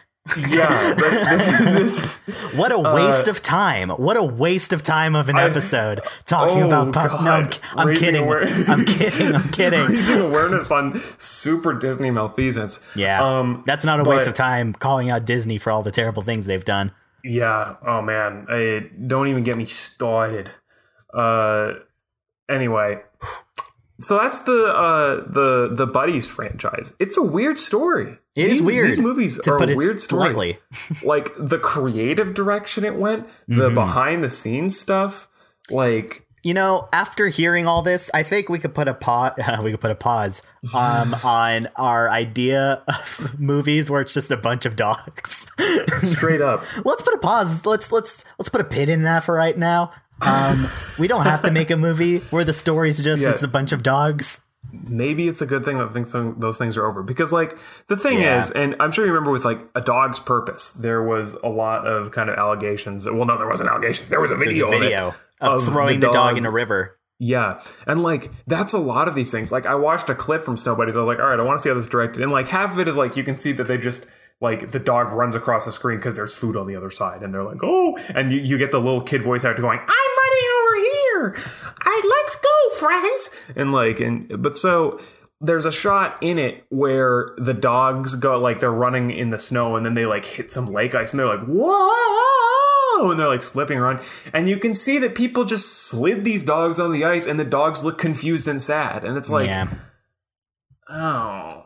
Yeah, 0.49 0.93
but 0.93 1.09
this, 1.09 2.17
this, 2.25 2.53
What 2.53 2.73
a 2.73 2.79
waste 2.79 3.29
of 3.29 3.41
time. 3.41 3.89
What 3.91 4.17
a 4.17 4.23
waste 4.23 4.73
of 4.73 4.83
time 4.83 5.15
of 5.15 5.29
an 5.29 5.37
episode 5.37 6.01
talking 6.25 6.63
Oh, 6.63 6.67
about 6.67 6.91
pup. 6.93 7.21
No, 7.23 7.31
I'm, 7.31 7.49
I'm 7.89 7.95
kidding. 7.95 8.27
I'm 8.29 8.85
kidding. 8.85 9.33
I'm 9.35 9.49
kidding. 9.53 9.79
raising 9.85 10.19
awareness 10.19 10.69
on 10.69 11.01
super 11.17 11.73
Disney 11.73 12.11
malfeasance. 12.11 12.85
Yeah. 12.93 13.23
Um, 13.23 13.63
That's 13.65 13.85
not 13.85 14.01
a 14.01 14.03
waste 14.03 14.27
of 14.27 14.33
time 14.33 14.73
calling 14.73 15.09
out 15.09 15.23
Disney 15.23 15.57
for 15.57 15.71
all 15.71 15.81
the 15.81 15.91
terrible 15.91 16.23
things 16.23 16.43
they've 16.45 16.65
done. 16.65 16.91
Yeah. 17.23 17.75
Oh 17.85 18.01
man. 18.01 18.47
I, 18.49 18.89
don't 19.07 19.29
even 19.29 19.43
get 19.43 19.55
me 19.55 19.63
started. 19.65 20.49
Uh. 21.13 21.75
Anyway. 22.49 23.01
So 23.99 24.17
that's 24.17 24.39
the 24.41 24.65
uh 24.67 25.15
the 25.29 25.69
the 25.73 25.87
Buddies 25.87 26.27
franchise. 26.27 26.95
It's 26.99 27.17
a 27.17 27.23
weird 27.23 27.57
story. 27.57 28.17
It 28.35 28.51
is 28.51 28.57
These- 28.59 28.61
weird. 28.61 28.89
These 28.91 28.97
movies 28.99 29.39
to 29.41 29.51
are 29.51 29.63
a 29.71 29.75
weird 29.75 29.99
story. 29.99 30.59
like 31.03 31.31
the 31.37 31.57
creative 31.57 32.33
direction 32.35 32.85
it 32.85 32.95
went, 32.95 33.27
the 33.47 33.69
Mhm. 33.69 33.75
behind 33.75 34.23
the 34.23 34.29
scenes 34.29 34.79
stuff. 34.79 35.27
Like 35.71 36.23
you 36.43 36.53
know, 36.53 36.87
after 36.93 37.27
hearing 37.27 37.67
all 37.67 37.81
this, 37.81 38.09
I 38.13 38.23
think 38.23 38.47
we 38.47 38.59
could 38.59 38.73
put 38.75 38.87
a 38.87 38.93
pause. 38.93 39.33
we 39.63 39.71
could 39.71 39.81
put 39.81 39.91
a 39.91 39.95
pause 39.95 40.43
um, 40.73 41.13
on 41.23 41.67
our 41.75 42.09
idea 42.09 42.83
of 42.87 43.35
movies 43.39 43.89
where 43.89 43.99
it's 44.01 44.13
just 44.13 44.31
a 44.31 44.37
bunch 44.37 44.65
of 44.65 44.75
dogs. 44.75 45.47
Straight 46.03 46.41
up. 46.41 46.63
let's 46.85 47.01
put 47.01 47.15
a 47.15 47.17
pause. 47.17 47.65
Let's 47.65 47.91
let's 47.91 48.23
let's 48.37 48.47
put 48.49 48.61
a 48.61 48.65
pin 48.65 48.87
in 48.89 49.01
that 49.03 49.23
for 49.23 49.33
right 49.33 49.57
now. 49.57 49.91
Um, 50.21 50.65
we 50.99 51.07
don't 51.07 51.23
have 51.25 51.41
to 51.43 51.51
make 51.51 51.69
a 51.69 51.77
movie 51.77 52.19
where 52.31 52.43
the 52.43 52.53
story's 52.53 52.99
just 52.99 53.21
Yeah. 53.21 53.29
it's 53.29 53.43
a 53.43 53.47
bunch 53.47 53.71
of 53.71 53.83
dogs. 53.83 54.41
maybe 54.71 55.27
it's 55.27 55.41
a 55.41 55.45
good 55.45 55.63
thing 55.63 55.77
that 55.77 55.93
things, 55.93 56.11
those 56.39 56.57
things 56.57 56.75
are 56.75 56.85
over 56.85 57.01
because 57.03 57.31
like 57.31 57.57
the 57.87 57.95
thing 57.95 58.19
Yeah. 58.19 58.39
is 58.39 58.51
and 58.51 58.75
i'm 58.81 58.91
sure 58.91 59.05
you 59.05 59.11
remember 59.13 59.31
with 59.31 59.45
like 59.45 59.59
a 59.75 59.81
dog's 59.81 60.19
purpose 60.19 60.71
there 60.71 61.01
was 61.01 61.35
a 61.35 61.47
lot 61.47 61.87
of 61.87 62.11
kind 62.11 62.29
of 62.29 62.35
allegations 62.37 63.05
well 63.09 63.23
no 63.25 63.37
there 63.37 63.47
wasn't 63.47 63.69
allegations 63.69 64.09
there 64.09 64.19
was 64.19 64.29
a 64.31 64.35
video, 64.35 64.67
a 64.67 64.71
video 64.71 65.07
of, 65.39 65.61
of, 65.61 65.65
throwing 65.65 66.01
the 66.01 66.11
dog. 66.11 66.37
in 66.37 66.45
a 66.45 66.51
river. 66.51 66.97
yeah 67.19 67.61
and 67.85 68.03
like 68.03 68.29
that's 68.47 68.73
a 68.73 68.77
lot 68.79 69.07
of 69.07 69.15
these 69.15 69.31
things 69.31 69.51
like 69.53 69.65
i 69.65 69.73
watched 69.75 70.09
a 70.09 70.15
clip 70.15 70.43
from 70.43 70.57
snow 70.57 70.75
buddies 70.75 70.97
i 70.97 70.99
was 70.99 71.07
like 71.07 71.19
all 71.19 71.27
right 71.27 71.39
i 71.39 71.43
want 71.43 71.57
to 71.57 71.63
see 71.63 71.69
how 71.69 71.75
this 71.75 71.87
directed 71.87 72.21
and 72.21 72.31
like 72.31 72.49
half 72.49 72.73
of 72.73 72.79
it 72.79 72.89
is 72.89 72.97
like 72.97 73.15
you 73.15 73.23
can 73.23 73.37
see 73.37 73.53
that 73.53 73.67
they 73.69 73.77
just 73.77 74.05
like 74.39 74.71
the 74.71 74.79
dog 74.79 75.11
runs 75.11 75.35
across 75.35 75.65
the 75.65 75.71
screen 75.71 75.97
because 75.97 76.15
there's 76.15 76.33
food 76.33 76.55
on 76.55 76.67
the 76.67 76.75
other 76.75 76.91
side 76.91 77.23
and 77.23 77.33
they're 77.33 77.43
like 77.43 77.63
oh 77.63 77.97
and 78.13 78.31
you, 78.31 78.39
you 78.39 78.57
get 78.57 78.71
the 78.71 78.79
little 78.79 79.01
kid 79.01 79.21
voice 79.21 79.43
actor 79.43 79.61
going 79.61 79.79
i'm 79.79 80.17
running 80.27 80.47
over 80.67 80.77
here. 80.77 81.35
I 81.81 82.01
let's 82.09 82.35
go 82.35 82.87
friends. 82.87 83.29
And 83.55 83.71
like 83.71 83.99
and 83.99 84.41
but 84.41 84.57
so 84.57 84.99
there's 85.39 85.65
a 85.65 85.71
shot 85.71 86.17
in 86.21 86.37
it 86.37 86.65
where 86.69 87.29
the 87.37 87.53
dogs 87.53 88.15
go 88.15 88.39
like 88.39 88.59
they're 88.59 88.71
running 88.71 89.11
in 89.11 89.29
the 89.29 89.39
snow 89.39 89.75
and 89.75 89.85
then 89.85 89.93
they 89.93 90.05
like 90.05 90.25
hit 90.25 90.51
some 90.51 90.67
lake 90.67 90.95
ice 90.95 91.13
and 91.13 91.19
they're 91.19 91.27
like 91.27 91.45
whoa! 91.45 93.11
And 93.11 93.19
they're 93.19 93.27
like 93.27 93.43
slipping 93.43 93.77
around. 93.77 93.99
And 94.33 94.49
you 94.49 94.57
can 94.57 94.73
see 94.73 94.97
that 94.99 95.13
people 95.15 95.45
just 95.45 95.67
slid 95.67 96.23
these 96.23 96.43
dogs 96.43 96.79
on 96.79 96.91
the 96.91 97.05
ice 97.05 97.27
and 97.27 97.39
the 97.39 97.45
dogs 97.45 97.85
look 97.85 97.97
confused 97.97 98.47
and 98.47 98.61
sad. 98.61 99.03
And 99.03 99.17
it's 99.17 99.29
like 99.29 99.47
yeah, 99.47 99.67
oh 100.89 101.63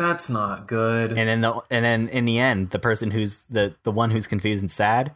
that's 0.00 0.28
not 0.30 0.66
good 0.66 1.12
and 1.12 1.28
then 1.28 1.40
the 1.42 1.52
and 1.70 1.84
then 1.84 2.08
in 2.08 2.24
the 2.24 2.38
end, 2.38 2.70
the 2.70 2.78
person 2.78 3.10
who's 3.10 3.44
the 3.50 3.74
the 3.84 3.92
one 3.92 4.10
who's 4.10 4.26
confused 4.26 4.62
and 4.62 4.70
sad, 4.70 5.14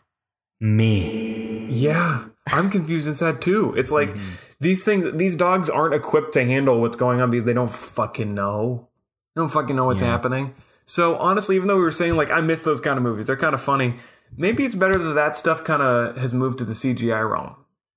me. 0.61 1.67
yeah 1.71 2.27
i'm 2.49 2.71
confused 2.71 3.07
and 3.07 3.17
sad 3.17 3.41
too 3.41 3.75
it's 3.77 3.91
like 3.91 4.11
Mm-hmm. 4.11 4.35
these 4.61 4.85
things 4.85 5.07
these 5.15 5.35
dogs 5.35 5.69
aren't 5.71 5.95
equipped 5.95 6.33
to 6.35 6.45
handle 6.45 6.81
what's 6.81 6.97
going 6.97 7.21
on 7.21 7.31
because 7.31 7.45
they 7.45 7.55
don't 7.55 7.71
fucking 7.71 8.35
know 8.35 8.89
they 9.35 9.41
don't 9.41 9.49
fucking 9.51 9.75
know 9.77 9.87
what's 9.87 10.03
Yeah. 10.03 10.09
happening 10.09 10.55
so 10.85 11.17
honestly 11.17 11.57
even 11.57 11.69
though 11.69 11.77
we 11.77 11.83
were 11.83 11.91
saying 11.91 12.17
like 12.17 12.31
i 12.31 12.41
miss 12.41 12.63
those 12.63 12.81
kind 12.81 12.97
of 12.97 13.03
movies 13.03 13.27
they're 13.27 13.37
kind 13.37 13.55
of 13.55 13.61
funny 13.63 13.97
maybe 14.37 14.65
it's 14.65 14.75
better 14.75 14.99
that 14.99 15.15
that 15.15 15.37
stuff 15.37 15.65
kind 15.65 15.83
of 15.83 16.17
has 16.17 16.33
moved 16.35 16.59
to 16.59 16.65
the 16.65 16.75
cgi 16.75 17.31
realm 17.31 17.57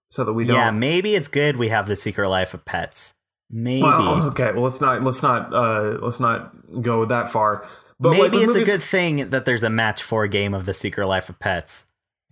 so 0.09 0.23
that 0.23 0.33
we 0.33 0.45
don't 0.45 0.55
Yeah, 0.55 0.71
maybe 0.71 1.15
it's 1.15 1.27
good 1.27 1.57
we 1.57 1.67
have 1.67 1.87
the 1.87 1.95
Secret 1.97 2.29
Life 2.29 2.53
of 2.53 2.63
Pets. 2.63 3.13
Maybe. 3.49 3.81
Well, 3.81 4.27
okay 4.27 4.51
well 4.51 4.63
let's 4.63 4.81
not 4.81 5.03
let's 5.03 5.23
not 5.23 5.53
uh 5.53 5.97
let's 6.01 6.19
not 6.19 6.81
go 6.81 7.05
that 7.05 7.29
far 7.29 7.65
but 7.99 8.11
Maybe 8.11 8.45
with 8.45 8.55
it's 8.57 8.67
a 8.69 8.71
good 8.71 8.83
thing 8.83 9.29
that 9.29 9.45
there's 9.45 9.63
a 9.63 9.69
match 9.71 10.03
four 10.03 10.27
game 10.27 10.53
of 10.53 10.65
the 10.65 10.73
Secret 10.73 11.07
Life 11.07 11.29
of 11.29 11.39
Pets. 11.39 11.85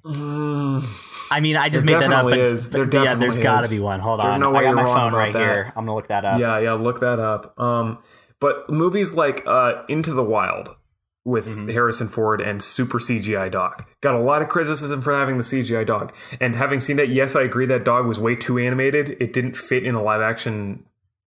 Mm, 0.05 0.83
I 1.31 1.39
mean, 1.39 1.55
I 1.55 1.69
just 1.69 1.85
made 1.85 1.95
that 1.99 2.11
up, 2.11 2.25
but 2.25 2.37
is. 2.37 2.69
There 2.69 2.87
yeah, 2.93 3.15
there's 3.15 3.39
got 3.39 3.63
to 3.63 3.69
be 3.69 3.79
one. 3.79 3.99
Hold 3.99 4.19
There's 4.19 4.27
on, 4.33 4.39
no 4.39 4.53
I 4.55 4.61
got 4.63 4.75
my 4.75 4.83
phone 4.83 5.13
right 5.13 5.33
that. 5.33 5.39
here. 5.39 5.73
I'm 5.75 5.85
gonna 5.85 5.95
look 5.95 6.07
that 6.09 6.23
up. 6.25 6.39
yeah 6.39 6.59
yeah 6.59 6.73
look 6.73 6.99
that 6.99 7.19
up 7.19 7.59
um 7.59 7.97
but 8.39 8.69
movies 8.69 9.15
like 9.15 9.41
uh 9.47 9.81
into 9.89 10.13
the 10.13 10.23
wild 10.23 10.75
with 11.23 11.47
Mm-hmm. 11.47 11.69
harrison 11.69 12.07
ford 12.07 12.39
and 12.41 12.61
super 12.61 12.99
cgi 12.99 13.49
dog 13.51 13.83
got 14.01 14.13
a 14.13 14.19
lot 14.19 14.43
of 14.43 14.49
criticism 14.49 15.01
for 15.01 15.11
having 15.11 15.37
the 15.39 15.43
cgi 15.43 15.83
dog 15.83 16.13
and 16.39 16.55
having 16.55 16.79
seen 16.79 16.97
that 16.97 17.09
yes 17.09 17.35
i 17.35 17.41
agree 17.41 17.65
that 17.65 17.83
dog 17.83 18.05
was 18.05 18.19
way 18.19 18.35
too 18.35 18.59
animated 18.59 19.17
it 19.19 19.33
didn't 19.33 19.57
fit 19.57 19.83
in 19.83 19.95
a 19.95 20.03
live 20.03 20.21
action 20.21 20.83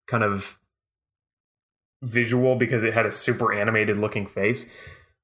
kind 0.06 0.22
of 0.22 0.58
visual 2.02 2.54
because 2.54 2.84
it 2.84 2.92
had 2.92 3.06
a 3.06 3.10
super 3.10 3.52
animated 3.52 3.96
looking 3.96 4.26
face 4.26 4.72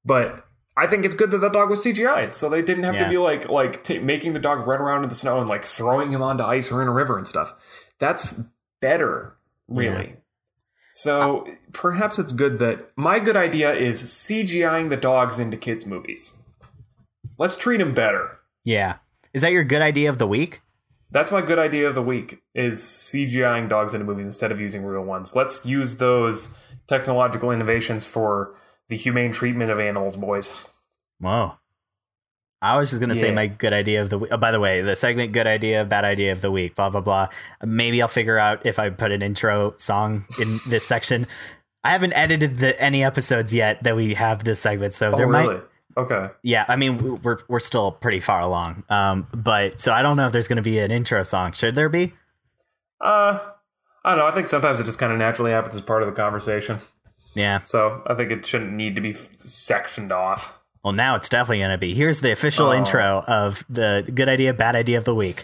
but 0.05 0.47
I 0.77 0.87
think 0.87 1.05
it's 1.05 1.15
good 1.15 1.31
that 1.33 1.39
that 1.39 1.53
dog 1.53 1.69
was 1.69 1.85
CGI, 1.85 2.33
so 2.33 2.49
they 2.49 2.63
didn't 2.63 2.85
have 2.85 2.97
to 2.97 3.09
be 3.09 3.19
like 3.19 3.49
like 3.49 3.83
ta 3.83 3.95
making 4.01 4.33
the 4.33 4.39
dog 4.39 4.67
run 4.67 4.81
around 4.81 5.03
in 5.03 5.09
the 5.09 5.15
snow 5.15 5.39
and 5.39 5.49
like 5.49 5.65
throwing 5.65 6.11
him 6.11 6.23
onto 6.23 6.45
ice 6.45 6.71
or 6.71 6.81
in 6.81 6.89
a 6.89 6.93
river 6.93 7.19
and 7.19 7.29
stuff. 7.29 7.53
That's 7.99 8.41
better, 8.81 9.37
really. 9.69 10.17
So 10.93 11.47
perhaps 11.73 12.19
it's 12.19 12.33
good 12.33 12.59
that 12.61 12.91
my 12.97 13.19
good 13.19 13.37
idea 13.37 13.75
is 13.75 14.03
CGIing 14.03 14.89
the 14.89 14.97
dogs 14.97 15.39
into 15.39 15.57
kids' 15.57 15.87
movies. 15.87 16.39
Let's 17.37 17.57
treat 17.57 17.79
them 17.79 17.95
better. 17.95 18.39
Yeah. 18.65 18.97
Is 19.33 19.43
that 19.43 19.53
your 19.53 19.65
good 19.65 19.83
idea 19.83 20.09
of 20.09 20.19
the 20.19 20.27
week? 20.27 20.63
That's 21.13 21.33
my 21.33 21.43
good 21.43 21.59
idea 21.59 21.89
of 21.89 21.95
the 21.95 22.03
week 22.03 22.43
is 22.55 22.81
CGIing 22.81 23.69
dogs 23.69 23.95
into 23.95 24.07
movies 24.07 24.27
instead 24.27 24.53
of 24.53 24.61
using 24.61 24.85
real 24.85 25.03
ones. 25.03 25.35
Let's 25.35 25.67
use 25.67 25.97
those 25.97 26.57
technological 26.87 27.51
innovations 27.51 28.05
for 28.05 28.55
the 28.89 28.97
humane 28.97 29.33
treatment 29.33 29.71
of 29.71 29.79
animals, 29.79 30.17
boys. 30.17 30.69
Wow. 31.21 31.59
I 32.63 32.77
was 32.77 32.91
just 32.91 33.01
gonna 33.01 33.17
say 33.17 33.31
my 33.31 33.47
good 33.47 33.73
idea 33.73 34.03
of 34.03 34.11
the 34.11 34.19
week. 34.19 34.31
Oh, 34.33 34.37
by 34.37 34.51
the 34.51 34.61
way, 34.61 34.83
the 34.83 34.95
segment 34.95 35.33
"Good 35.33 35.47
Idea, 35.47 35.83
Bad 35.87 36.05
Idea 36.05 36.33
of 36.33 36.43
the 36.43 36.51
Week." 36.51 36.75
Blah 36.75 36.91
blah 36.91 37.01
blah. 37.01 37.29
Maybe 37.65 38.03
I'll 38.03 38.09
figure 38.09 38.39
out 38.39 38.67
if 38.67 38.79
I 38.79 38.91
put 38.91 39.13
an 39.13 39.23
intro 39.23 39.75
song 39.79 40.27
in 40.39 40.59
this 40.69 40.87
section. 40.87 41.27
I 41.83 41.93
haven't 41.93 42.13
edited 42.13 42.59
the, 42.59 42.79
any 42.79 43.03
episodes 43.03 43.55
yet 43.55 43.83
that 43.85 43.97
we 43.97 44.13
have 44.13 44.45
this 44.45 44.61
segment, 44.61 44.93
so 44.93 45.13
oh, 45.15 45.17
there 45.17 45.27
oh, 45.27 45.33
might 45.33 45.47
really? 45.47 45.61
Okay. 45.97 46.29
yeah 46.43 46.65
i 46.69 46.77
mean 46.77 47.21
we're 47.23 47.39
we're 47.49 47.61
still 47.61 47.91
pretty 47.93 48.21
far 48.21 48.41
along 48.41 48.85
um 48.91 49.27
but 49.35 49.81
so 49.81 49.93
i 49.93 50.03
don't 50.03 50.17
know 50.17 50.27
if 50.27 50.33
there's 50.33 50.49
going 50.49 50.57
to 50.57 50.63
be 50.63 50.79
an 50.79 50.91
intro 50.91 51.23
song 51.25 51.53
should 51.53 51.75
there 51.75 51.89
be 51.89 52.13
Uh, 53.01 53.39
I 54.05 54.11
don't 54.11 54.19
know. 54.19 54.27
I 54.27 54.31
think 54.33 54.49
sometimes 54.49 54.81
it 54.81 54.85
just 54.85 54.99
kind 54.99 55.13
of 55.13 55.19
naturally 55.19 55.51
happens 55.53 55.75
as 55.77 55.83
part 55.83 56.03
of 56.03 56.07
the 56.09 56.15
conversation. 56.15 56.79
yeah 57.35 57.61
So 57.63 58.03
I 58.07 58.15
think 58.15 58.31
it 58.31 58.47
shouldn't 58.47 58.73
need 58.73 58.95
to 58.95 59.01
be 59.03 59.15
sectioned 59.39 60.11
off. 60.13 60.59
well 60.85 60.93
now 60.95 61.17
it's 61.17 61.29
definitely 61.29 61.59
going 61.59 61.71
to 61.71 61.79
be 61.79 61.93
here's 61.95 62.21
the 62.21 62.31
official 62.33 62.69
Oh. 62.69 62.73
intro 62.73 63.23
of 63.27 63.65
the 63.69 64.09
good 64.15 64.29
idea 64.29 64.55
bad 64.55 64.75
idea 64.77 64.97
of 64.99 65.05
the 65.05 65.15
week 65.15 65.43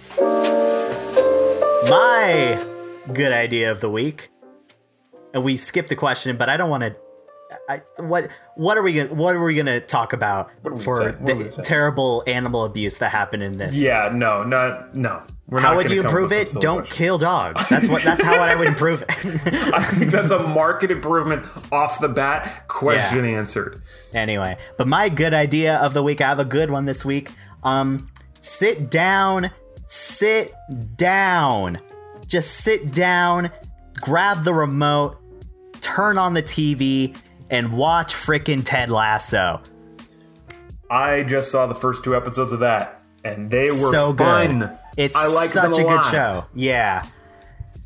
my 1.90 2.64
good 3.12 3.32
idea 3.32 3.70
of 3.70 3.80
the 3.80 3.90
week 3.90 4.30
and 5.32 5.44
we 5.44 5.56
skipped 5.56 5.88
the 5.88 5.96
question 5.96 6.37
but 6.37 6.48
i 6.48 6.56
don't 6.56 6.70
want 6.70 6.82
to 6.82 6.96
I, 7.68 7.82
what 7.98 8.28
what 8.56 8.76
are 8.76 8.82
we 8.82 8.92
gonna 8.92 9.14
what 9.14 9.35
are 9.37 9.44
we 9.44 9.54
gonna 9.54 9.80
talk 9.80 10.12
about 10.12 10.50
What 10.62 10.72
are 10.72 10.76
we 10.76 10.82
for 10.82 10.96
saying? 10.98 11.16
What 11.20 11.32
are 11.32 11.37
we 11.37 11.44
the 11.44 11.62
terrible 11.62 12.24
animal 12.26 12.64
abuse 12.64 12.98
that 12.98 13.11
happened 13.11 13.42
in 13.44 13.52
this 13.59 13.76
Yeah, 13.76 14.11
no, 14.12 14.42
not 14.42 14.94
no. 14.96 15.22
We're 15.46 15.61
how 15.61 15.68
not 15.68 15.76
would 15.76 15.90
you 15.90 16.02
improve 16.02 16.32
it 16.32 16.52
don't 16.61 16.85
kill 16.85 17.18
dogs 17.18 17.68
that's 17.68 17.87
what 17.87 18.02
that's 18.02 18.22
how 18.24 18.35
i 18.40 18.56
would 18.56 18.66
improve 18.66 19.02
it 19.02 19.09
I 19.72 19.82
think 19.85 20.11
that's 20.11 20.32
a 20.32 20.40
market 20.40 20.90
improvement 20.90 21.46
off 21.70 22.00
the 22.00 22.09
bat. 22.09 22.66
Question 22.66 23.24
answered. 23.24 23.80
anyway 24.12 24.59
but 24.76 24.88
my 24.88 25.09
good 25.09 25.32
idea 25.32 25.76
of 25.76 25.94
the 25.94 26.02
week 26.02 26.20
i 26.20 26.26
have 26.26 26.40
a 26.40 26.44
good 26.44 26.70
one 26.72 26.85
this 26.85 27.04
week 27.04 27.30
um 27.62 28.11
sit 28.40 28.90
down 28.90 29.52
sit 29.87 30.52
down 30.96 31.78
just 32.26 32.50
sit 32.56 32.92
down 32.92 33.50
grab 34.00 34.42
the 34.42 34.52
remote 34.52 35.16
turn 35.80 36.18
on 36.18 36.35
the 36.35 36.42
tv 36.42 37.16
and 37.50 37.72
watch 37.72 38.14
frickin' 38.14 38.62
ted 38.64 38.90
lasso 38.90 39.61
I 40.90 41.24
just 41.24 41.50
saw 41.50 41.66
the 41.66 41.74
first 41.74 42.04
two 42.04 42.14
episodes 42.14 42.52
of 42.52 42.61
that, 42.61 43.02
and 43.24 43.50
they 43.50 43.70
were 43.70 43.90
so 43.90 44.12
good 44.12 44.24
fun. 44.61 44.78
it's 44.96 45.16
I 45.16 45.26
like 45.26 45.50
such 45.50 45.78
a 45.78 45.87
a 45.87 45.88
good 45.88 46.04
show 46.04 46.46
yeah 46.54 47.04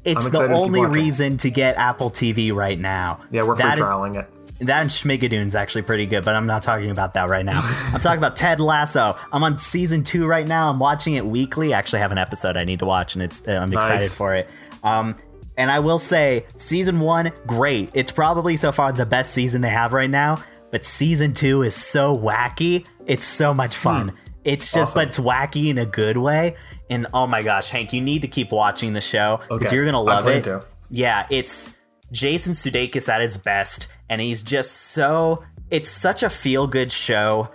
it's 0.04 0.24
the 0.24 0.28
excited 0.30 0.48
to 0.48 0.54
only 0.54 0.84
reason 0.86 1.36
to 1.38 1.50
get 1.50 1.76
apple 1.76 2.10
tv 2.10 2.54
right 2.54 2.78
now 2.78 3.20
Yeah, 3.30 3.42
we're 3.44 3.56
free 3.56 3.64
trialing 3.64 4.16
it. 4.18 4.28
That 4.66 4.82
and 4.82 4.90
Schmigadoon's 4.90 5.54
actually 5.54 5.80
pretty 5.82 6.04
good, 6.04 6.22
but 6.22 6.34
I'm 6.34 6.44
not 6.46 6.62
talking 6.62 6.90
about 6.90 7.14
that 7.14 7.30
right 7.30 7.46
now. 7.46 7.60
I'm 7.94 8.00
talking 8.00 8.18
about 8.18 8.36
Ted 8.36 8.60
Lasso. 8.60 9.16
I'm 9.32 9.42
on 9.42 9.56
season 9.56 10.04
two 10.04 10.26
right 10.26 10.46
now. 10.46 10.68
I'm 10.68 10.78
watching 10.78 11.14
it 11.14 11.24
weekly. 11.24 11.72
I 11.72 11.78
actually 11.78 12.00
have 12.00 12.12
an 12.12 12.18
episode 12.18 12.58
I 12.58 12.64
need 12.64 12.80
to 12.80 12.84
watch, 12.84 13.14
and 13.14 13.22
it's 13.22 13.40
uh, 13.48 13.52
I'm 13.52 13.72
excited 13.72 14.00
Nice. 14.00 14.14
for 14.14 14.34
it. 14.34 14.50
Um, 14.82 15.16
and 15.56 15.70
I 15.70 15.80
will 15.80 15.98
say, 15.98 16.46
season 16.56 17.00
one, 17.00 17.32
great. 17.46 17.90
It's 17.94 18.10
probably 18.10 18.56
so 18.56 18.72
far 18.72 18.92
the 18.92 19.06
best 19.06 19.32
season 19.32 19.60
they 19.60 19.68
have 19.68 19.92
right 19.92 20.10
now. 20.10 20.42
But 20.70 20.86
season 20.86 21.34
two 21.34 21.62
is 21.62 21.74
so 21.74 22.16
wacky. 22.16 22.86
It's 23.06 23.24
so 23.26 23.52
much 23.52 23.74
fun. 23.76 24.12
It's 24.44 24.66
just, 24.72 24.74
Hmm. 24.74 24.80
Awesome. 24.80 25.00
but 25.00 25.08
it's 25.08 25.18
wacky 25.18 25.68
in 25.68 25.78
a 25.78 25.84
good 25.86 26.16
way. 26.16 26.54
And 26.88 27.06
oh 27.12 27.26
my 27.26 27.42
gosh, 27.42 27.68
Hank, 27.70 27.92
you 27.92 28.00
need 28.00 28.22
to 28.22 28.28
keep 28.28 28.52
watching 28.52 28.92
the 28.92 29.00
show 29.00 29.40
because 29.48 29.66
Okay. 29.66 29.76
you're 29.76 29.84
gonna 29.84 30.00
love 30.00 30.26
it. 30.28 30.44
to. 30.44 30.62
Yeah, 30.88 31.26
it's 31.30 31.72
Jason 32.12 32.54
Sudeikis 32.54 33.08
at 33.08 33.20
his 33.20 33.36
best, 33.36 33.86
and 34.08 34.20
he's 34.20 34.42
just 34.42 34.72
so. 34.72 35.42
It's 35.70 35.88
such 35.90 36.22
a 36.22 36.30
feel 36.30 36.66
good 36.66 36.90
show, 36.90 37.50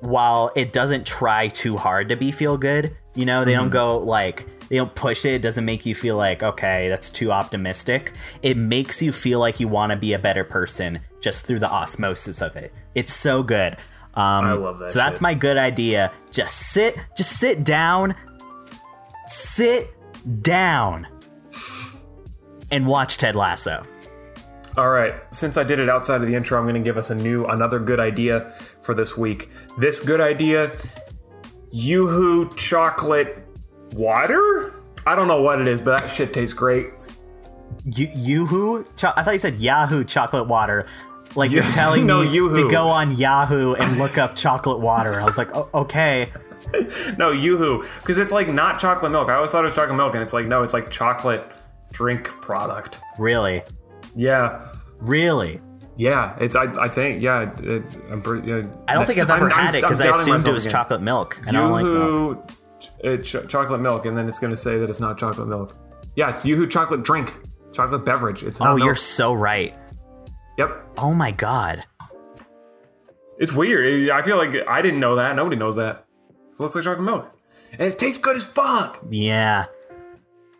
while 0.00 0.52
it 0.56 0.72
doesn't 0.72 1.06
try 1.06 1.48
too 1.48 1.76
hard 1.76 2.08
to 2.10 2.16
be 2.16 2.30
feel 2.30 2.56
good. 2.56 2.96
You 3.14 3.26
know, 3.26 3.44
they 3.44 3.52
Mm-hmm. 3.52 3.60
don't 3.62 3.70
go 3.70 3.98
like 3.98 4.46
they 4.68 4.76
don't 4.76 4.94
push 4.94 5.24
it. 5.24 5.34
It 5.34 5.42
doesn't 5.42 5.64
make 5.64 5.86
you 5.86 5.94
feel 5.94 6.16
like 6.16 6.42
okay, 6.42 6.88
that's 6.88 7.10
too 7.10 7.30
optimistic. 7.32 8.12
It 8.42 8.56
makes 8.56 9.00
you 9.02 9.12
feel 9.12 9.38
like 9.40 9.60
you 9.60 9.68
want 9.68 9.92
to 9.92 9.98
be 9.98 10.12
a 10.12 10.18
better 10.18 10.44
person 10.44 11.00
just 11.20 11.46
through 11.46 11.60
the 11.60 11.70
osmosis 11.70 12.40
of 12.42 12.56
it. 12.56 12.72
It's 12.94 13.12
so 13.12 13.42
good. 13.42 13.76
Um, 14.14 14.44
I 14.44 14.52
love 14.52 14.78
that 14.78 14.90
So 14.90 14.98
that's 14.98 15.16
shit. 15.16 15.22
my 15.22 15.34
good 15.34 15.58
idea. 15.58 16.10
Just 16.30 16.56
sit, 16.56 16.96
just 17.16 17.38
sit 17.38 17.64
down, 17.64 18.14
sit 19.26 19.94
down 20.42 21.06
and 22.70 22.86
watch 22.86 23.18
Ted 23.18 23.36
Lasso. 23.36 23.82
All 24.78 24.88
right. 24.88 25.14
Since 25.34 25.56
I 25.56 25.64
did 25.64 25.78
it 25.78 25.88
outside 25.88 26.20
of 26.22 26.26
the 26.26 26.34
intro, 26.34 26.58
I'm 26.58 26.64
going 26.64 26.74
to 26.74 26.80
give 26.80 26.96
us 26.98 27.10
a 27.10 27.14
new, 27.14 27.46
another 27.46 27.78
good 27.78 28.00
idea 28.00 28.52
for 28.82 28.94
this 28.94 29.16
week. 29.16 29.50
This 29.78 30.00
good 30.00 30.20
idea: 30.20 30.72
YooHoo 31.74 32.54
chocolate 32.56 33.45
water. 33.96 34.74
I 35.06 35.14
don't 35.14 35.28
know 35.28 35.40
what 35.40 35.60
it 35.60 35.68
is, 35.68 35.80
but 35.80 36.00
that 36.00 36.08
shit 36.10 36.32
tastes 36.32 36.54
great. 36.54 36.88
You, 37.84 38.08
Yoohoo? 38.08 38.84
Cho- 38.96 39.12
I 39.16 39.22
thought 39.22 39.32
you 39.34 39.38
said 39.38 39.56
Yahoo 39.56 40.04
chocolate 40.04 40.46
water. 40.46 40.86
Like 41.34 41.50
you're 41.50 41.62
telling 41.70 42.06
No, 42.06 42.22
me 42.22 42.30
Yoo-hoo. 42.34 42.64
to 42.64 42.70
go 42.70 42.86
on 42.88 43.16
Yahoo 43.16 43.74
and 43.74 43.98
look 43.98 44.18
up 44.18 44.34
chocolate 44.36 44.80
water. 44.80 45.20
I 45.20 45.24
was 45.24 45.38
like, 45.38 45.54
oh, 45.54 45.68
okay. 45.74 46.32
No, 47.16 47.30
YooHoo, 47.32 47.82
because 48.00 48.18
it's 48.18 48.32
like 48.32 48.48
not 48.48 48.80
chocolate 48.80 49.12
milk. 49.12 49.28
I 49.28 49.34
always 49.34 49.50
thought 49.52 49.60
it 49.60 49.66
was 49.66 49.74
chocolate 49.74 49.96
milk, 49.96 50.14
and 50.14 50.22
it's 50.22 50.32
like 50.32 50.46
no, 50.46 50.62
it's 50.64 50.72
like 50.72 50.90
chocolate 50.90 51.44
drink 51.92 52.26
product. 52.40 53.00
Really? 53.18 53.62
Yeah, 54.16 54.66
Really? 54.98 55.60
yeah. 55.96 56.34
It's 56.40 56.56
I, 56.56 56.64
I 56.82 56.88
think 56.88 57.22
yeah. 57.22 57.42
It, 57.52 57.60
it, 57.60 57.82
I'm 58.10 58.22
yeah. 58.48 58.62
I 58.88 58.94
don't 58.94 59.06
think 59.06 59.18
I've 59.20 59.30
ever 59.30 59.44
I'm- 59.50 59.52
I'm- 59.52 59.66
had 59.66 59.74
it 59.76 59.82
because 59.82 60.00
I 60.00 60.08
assumed 60.10 60.44
it 60.46 60.52
was 60.52 60.64
again. 60.64 60.72
chocolate 60.72 61.02
milk. 61.02 61.38
And 61.46 61.56
I 61.56 61.60
don't 61.60 61.70
like 61.70 61.84
milk. 61.84 62.50
YooHoo 63.02 63.18
uh, 63.18 63.22
ch- 63.46 63.48
chocolate 63.48 63.80
milk, 63.80 64.06
and 64.06 64.16
then 64.16 64.26
it's 64.28 64.38
going 64.38 64.52
to 64.52 64.56
say 64.56 64.78
that 64.78 64.88
it's 64.90 65.00
not 65.00 65.18
chocolate 65.18 65.48
milk. 65.48 65.76
Yeah, 66.16 66.30
it's 66.30 66.42
YooHoo 66.44 66.70
chocolate 66.70 67.02
drink, 67.02 67.34
chocolate 67.72 68.04
beverage. 68.04 68.42
It's 68.42 68.58
not 68.60 68.68
Oh, 68.70 68.76
milk. 68.76 68.86
you're 68.86 68.94
so 68.94 69.32
right. 69.34 69.74
Yep. 70.58 70.86
Oh 70.98 71.12
my 71.12 71.30
god. 71.32 71.84
It's 73.38 73.52
weird. 73.52 74.08
I 74.10 74.22
feel 74.22 74.38
like 74.38 74.54
I 74.66 74.80
didn't 74.80 75.00
know 75.00 75.16
that. 75.16 75.36
Nobody 75.36 75.56
knows 75.56 75.76
that. 75.76 76.06
So 76.54 76.62
it 76.62 76.64
looks 76.64 76.74
like 76.76 76.84
chocolate 76.84 77.04
milk. 77.04 77.30
And 77.72 77.82
it 77.92 77.98
tastes 77.98 78.22
good 78.22 78.36
as 78.36 78.44
fuck. 78.44 78.98
Yeah. 79.10 79.66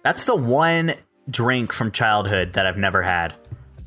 That's 0.04 0.24
the 0.26 0.36
one 0.36 0.92
drink 1.30 1.72
from 1.72 1.90
childhood 1.90 2.52
that 2.52 2.66
I've 2.66 2.76
never 2.76 3.00
had. 3.02 3.34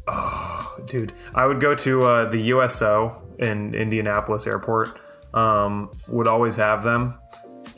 Oh, 0.07 0.79
Dude, 0.87 1.13
I 1.35 1.45
would 1.45 1.59
go 1.61 1.75
to 1.75 2.01
uh, 2.03 2.29
the 2.31 2.41
USO 2.45 3.21
in 3.37 3.75
Indianapolis 3.75 4.47
Airport. 4.47 4.99
Um, 5.35 5.91
would 6.07 6.25
always 6.25 6.55
have 6.55 6.81
them. 6.81 7.18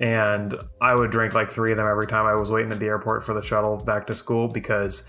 And 0.02 0.56
I 0.82 0.96
would 0.96 1.12
drink 1.12 1.34
like 1.36 1.52
three 1.52 1.72
of 1.72 1.78
them 1.78 1.88
every 1.88 2.08
time 2.08 2.26
I 2.26 2.34
was 2.34 2.52
waiting 2.52 2.72
at 2.72 2.80
the 2.80 2.88
airport 2.88 3.24
for 3.24 3.34
the 3.36 3.42
shuttle 3.44 3.78
back 3.78 4.08
to 4.08 4.16
school 4.16 4.48
because 4.48 5.08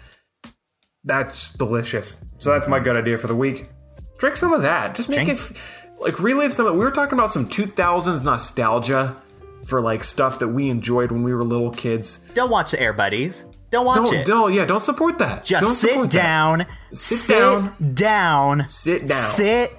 that's 1.04 1.54
delicious. 1.54 2.24
So 2.38 2.50
that's 2.50 2.68
my 2.68 2.78
good 2.78 2.96
idea 2.96 3.18
for 3.18 3.26
the 3.26 3.34
week. 3.34 3.66
Drink 4.18 4.36
some 4.36 4.52
of 4.52 4.62
that. 4.62 4.94
Just 4.94 5.08
make 5.08 5.24
Drink- 5.24 5.40
it 5.40 5.56
like 5.98 6.20
relive 6.20 6.52
some. 6.52 6.66
of 6.66 6.74
We 6.74 6.80
were 6.80 6.90
talking 6.90 7.18
about 7.18 7.30
some 7.30 7.48
2000s 7.48 8.22
nostalgia 8.24 9.16
for 9.66 9.80
like 9.80 10.04
stuff 10.04 10.38
that 10.40 10.48
we 10.48 10.68
enjoyed 10.68 11.10
when 11.10 11.22
we 11.22 11.32
were 11.34 11.42
little 11.42 11.70
kids. 11.70 12.28
Don't 12.34 12.50
watch 12.50 12.72
the 12.72 12.80
Air 12.80 12.92
Buddies. 12.92 13.46
Don't 13.70 13.86
watch 13.86 13.96
Don't, 13.96 14.14
it. 14.14 14.26
don't, 14.26 14.52
yeah, 14.52 14.66
don't 14.66 14.82
support 14.82 15.18
that. 15.18 15.44
Just 15.44 15.64
don't 15.64 15.74
sit 15.74 15.90
support 15.90 16.10
that. 16.10 16.22
down. 16.22 16.66
Sit 16.92 17.34
down. 17.34 17.74
down. 17.94 18.68
Sit 18.68 19.06
down. 19.06 19.24
Sit 19.30 19.72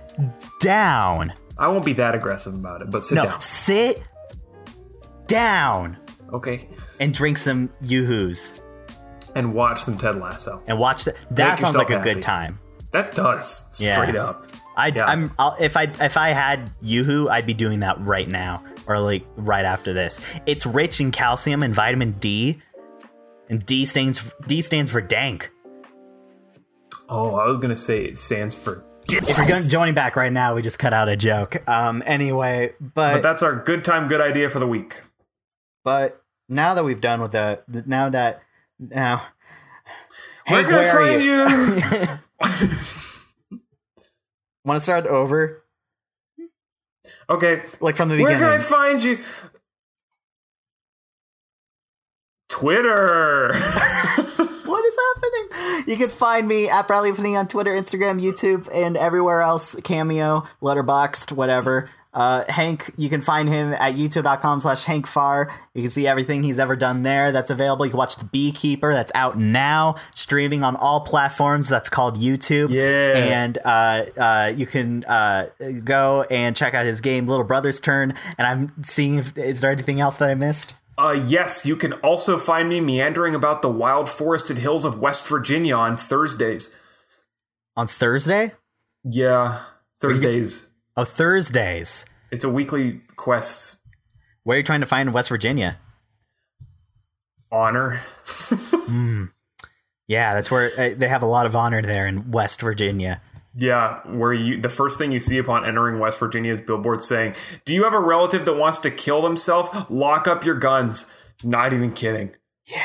down. 0.60 1.34
I 1.58 1.68
won't 1.68 1.86
be 1.86 1.94
that 1.94 2.16
aggressive 2.16 2.56
about 2.56 2.82
it, 2.82 2.90
but 2.90 3.06
sit 3.06 3.14
No, 3.16 3.26
down. 3.26 3.42
sit 3.42 4.02
down 5.28 5.98
Okay. 6.32 6.68
and 7.00 7.14
drink 7.14 7.38
some 7.38 7.70
yoo-hoos 7.82 8.62
And 9.36 9.54
watch 9.54 9.82
some 9.84 9.98
Ted 9.98 10.16
Lasso. 10.20 10.62
and 10.68 10.78
watch 10.80 11.04
the, 11.06 11.16
that 11.32 11.60
sounds 11.60 11.76
like 11.76 11.90
a 11.90 11.98
happy. 12.00 12.14
good 12.14 12.22
time. 12.22 12.60
That 12.92 13.16
does 13.16 13.70
Yeah. 13.82 13.94
straight 14.02 14.16
up. 14.16 14.46
I, 14.78 14.88
Yeah. 14.88 15.06
I'm 15.06 15.32
I'll, 15.40 15.56
if 15.60 15.76
I 15.78 15.84
if 16.02 16.18
I 16.18 16.30
had 16.30 16.72
YooHoo, 16.84 17.30
I'd 17.30 17.46
be 17.46 17.54
doing 17.54 17.80
that 17.82 18.00
right 18.02 18.28
now 18.28 18.64
or 18.88 19.00
like 19.00 19.24
right 19.36 19.66
after 19.66 19.94
this. 19.94 20.20
It's 20.46 20.66
rich 20.66 21.00
in 21.00 21.12
calcium 21.12 21.62
and 21.64 21.74
vitamin 21.76 22.14
D, 22.20 22.60
and 23.50 23.64
D 23.66 23.86
stands 23.86 24.32
D 24.48 24.62
stands 24.62 24.90
for 24.92 25.00
dank. 25.02 25.52
Oh, 27.10 27.36
I 27.36 27.48
was 27.48 27.58
gonna 27.60 27.78
say 27.78 28.04
it 28.06 28.18
stands 28.18 28.56
for. 28.56 28.84
If 29.10 29.48
you're 29.50 29.60
joining 29.70 29.94
back 29.94 30.16
right 30.16 30.32
now, 30.32 30.56
we 30.56 30.62
just 30.62 30.80
cut 30.80 30.94
out 30.94 31.10
a 31.10 31.16
joke. 31.16 31.68
Um. 31.68 32.02
Anyway, 32.06 32.74
but 32.80 33.16
But 33.16 33.22
that's 33.24 33.44
our 33.44 33.56
good 33.56 33.84
time, 33.84 34.08
good 34.08 34.22
idea 34.22 34.50
for 34.50 34.60
the 34.60 34.68
week. 34.68 35.02
But 35.84 36.22
now 36.50 36.74
that 36.74 36.84
we've 36.84 37.02
done 37.02 37.22
with 37.22 37.32
the 37.32 37.64
now 37.86 38.10
that 38.10 38.42
now. 38.80 39.24
Where 40.48 40.62
Hank, 40.62 40.74
I 40.74 40.78
where 40.78 40.90
are 40.90 41.08
find 41.08 41.24
you? 41.24 41.44
you? 43.52 43.60
Want 44.66 44.78
to 44.78 44.82
start 44.82 45.08
over, 45.08 45.64
okay, 47.30 47.62
like 47.80 47.96
from 47.96 48.10
the 48.10 48.16
beginning. 48.16 48.40
where 48.42 48.52
can 48.52 48.60
I 48.60 48.64
find 48.64 49.04
you? 49.04 49.20
Twitter. 52.50 53.54
What 54.66 54.86
is 54.86 54.98
happening? 55.14 55.84
You 55.88 55.98
can 55.98 56.10
find 56.10 56.48
me 56.48 56.68
at 56.70 56.88
Bradley 56.88 57.10
Anthony 57.10 57.36
on 57.36 57.48
Twitter, 57.48 57.72
Instagram, 57.72 58.22
YouTube, 58.22 58.68
and 58.74 58.98
everywhere 58.98 59.42
else. 59.42 59.76
Cameo, 59.84 60.48
Letterboxd, 60.62 61.32
whatever. 61.34 61.90
Uh, 62.14 62.44
Hank, 62.48 62.94
you 62.96 63.10
can 63.10 63.22
find 63.22 63.50
him 63.50 63.74
at 63.74 63.96
youtube.com 63.96 64.62
slash 64.62 64.84
Hank 64.84 65.08
Farr. 65.08 65.52
You 65.74 65.82
can 65.82 65.90
see 65.90 66.06
everything 66.06 66.44
he's 66.44 66.60
ever 66.60 66.76
done 66.76 67.04
there. 67.04 67.32
That's 67.32 67.50
available. 67.50 67.86
You 67.86 67.92
can 67.92 67.98
watch 67.98 68.18
The 68.18 68.26
Beekeeper. 68.26 68.94
That's 68.94 69.12
out 69.16 69.40
now, 69.40 69.96
streaming 70.16 70.64
on 70.64 70.76
all 70.76 71.02
platforms. 71.02 71.68
That's 71.68 71.90
called 71.90 72.18
YouTube. 72.18 72.70
Yeah. 72.70 73.42
And 73.42 73.58
uh, 73.66 74.06
uh, 74.16 74.54
you 74.56 74.68
can 74.68 75.04
uh, 75.06 75.50
go 75.84 76.26
and 76.30 76.56
check 76.56 76.74
out 76.74 76.86
his 76.86 77.02
game, 77.02 77.28
Little 77.28 77.46
Brother's 77.46 77.80
Turn. 77.80 78.14
And 78.38 78.46
I'm 78.48 78.84
seeing 78.84 79.16
if 79.16 79.38
is 79.38 79.62
there 79.62 79.72
anything 79.72 80.00
else 80.00 80.18
that 80.18 80.30
I 80.30 80.36
missed? 80.36 80.76
Uh, 80.98 81.20
yes, 81.26 81.66
you 81.66 81.76
can 81.76 81.94
also 81.94 82.38
find 82.38 82.70
me 82.70 82.80
meandering 82.80 83.34
about 83.34 83.64
the 83.64 83.70
wild 83.70 84.08
forested 84.08 84.60
hills 84.60 84.86
of 84.86 85.00
West 85.00 85.28
Virginia 85.28 85.76
on 85.76 85.98
Thursdays. 85.98 86.80
On 87.76 87.88
Thursday? 87.88 88.52
Yeah, 89.04 89.62
Thursdays. 90.00 90.73
Oh, 90.96 91.04
Thursdays. 91.06 92.06
It's 92.32 92.44
a 92.44 92.50
weekly 92.50 93.02
quest 93.16 93.80
Where 94.44 94.56
are 94.56 94.60
you 94.60 94.64
trying 94.64 94.82
to 94.82 94.86
find 94.88 95.08
in 95.10 95.14
West 95.14 95.30
Virginia? 95.30 95.80
honor. 97.52 98.02
Yeah, 100.08 100.34
that's 100.34 100.52
where 100.52 100.72
uh, 100.78 100.90
they 100.96 101.08
have 101.08 101.22
a 101.22 101.26
lot 101.26 101.46
of 101.46 101.56
honor 101.56 101.82
there 101.82 102.08
in 102.08 102.30
West 102.32 102.62
Virginia. 102.62 103.22
Yeah, 103.56 104.00
where 104.06 104.34
you 104.34 104.60
the 104.60 104.70
first 104.70 104.98
thing 104.98 105.12
you 105.12 105.20
see 105.20 105.38
upon 105.38 105.66
entering 105.66 105.98
West 105.98 106.20
Virginia 106.20 106.52
is 106.52 106.60
billboards 106.60 107.08
saying, 107.08 107.36
"Do 107.66 107.74
you 107.74 107.84
have 107.86 107.94
a 107.94 108.00
relative 108.00 108.46
that 108.46 108.54
wants 108.56 108.80
to 108.80 108.92
kill 108.92 109.22
themselves? 109.22 109.70
Lock 109.90 110.28
up 110.28 110.44
your 110.44 110.56
guns." 110.56 111.16
Not 111.44 111.74
even 111.74 111.94
kidding. 111.94 112.32
Yeah. 112.66 112.84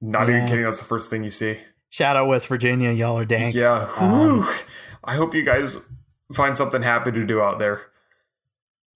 Not 0.00 0.28
even 0.30 0.46
kidding. 0.46 0.64
That's 0.64 0.78
the 0.78 0.84
first 0.84 1.10
thing 1.10 1.22
you 1.22 1.30
see. 1.30 1.58
Shout 1.90 2.16
out 2.16 2.28
West 2.28 2.48
Virginia, 2.48 2.90
y'all 2.92 3.18
are 3.18 3.24
dank. 3.24 3.54
Yeah. 3.54 3.86
Whew. 3.86 4.46
I 5.04 5.14
hope 5.16 5.34
you 5.34 5.44
guys 5.44 5.88
find 6.32 6.56
something 6.56 6.82
happy 6.82 7.12
to 7.12 7.24
do 7.26 7.40
out 7.40 7.58
there. 7.58 7.82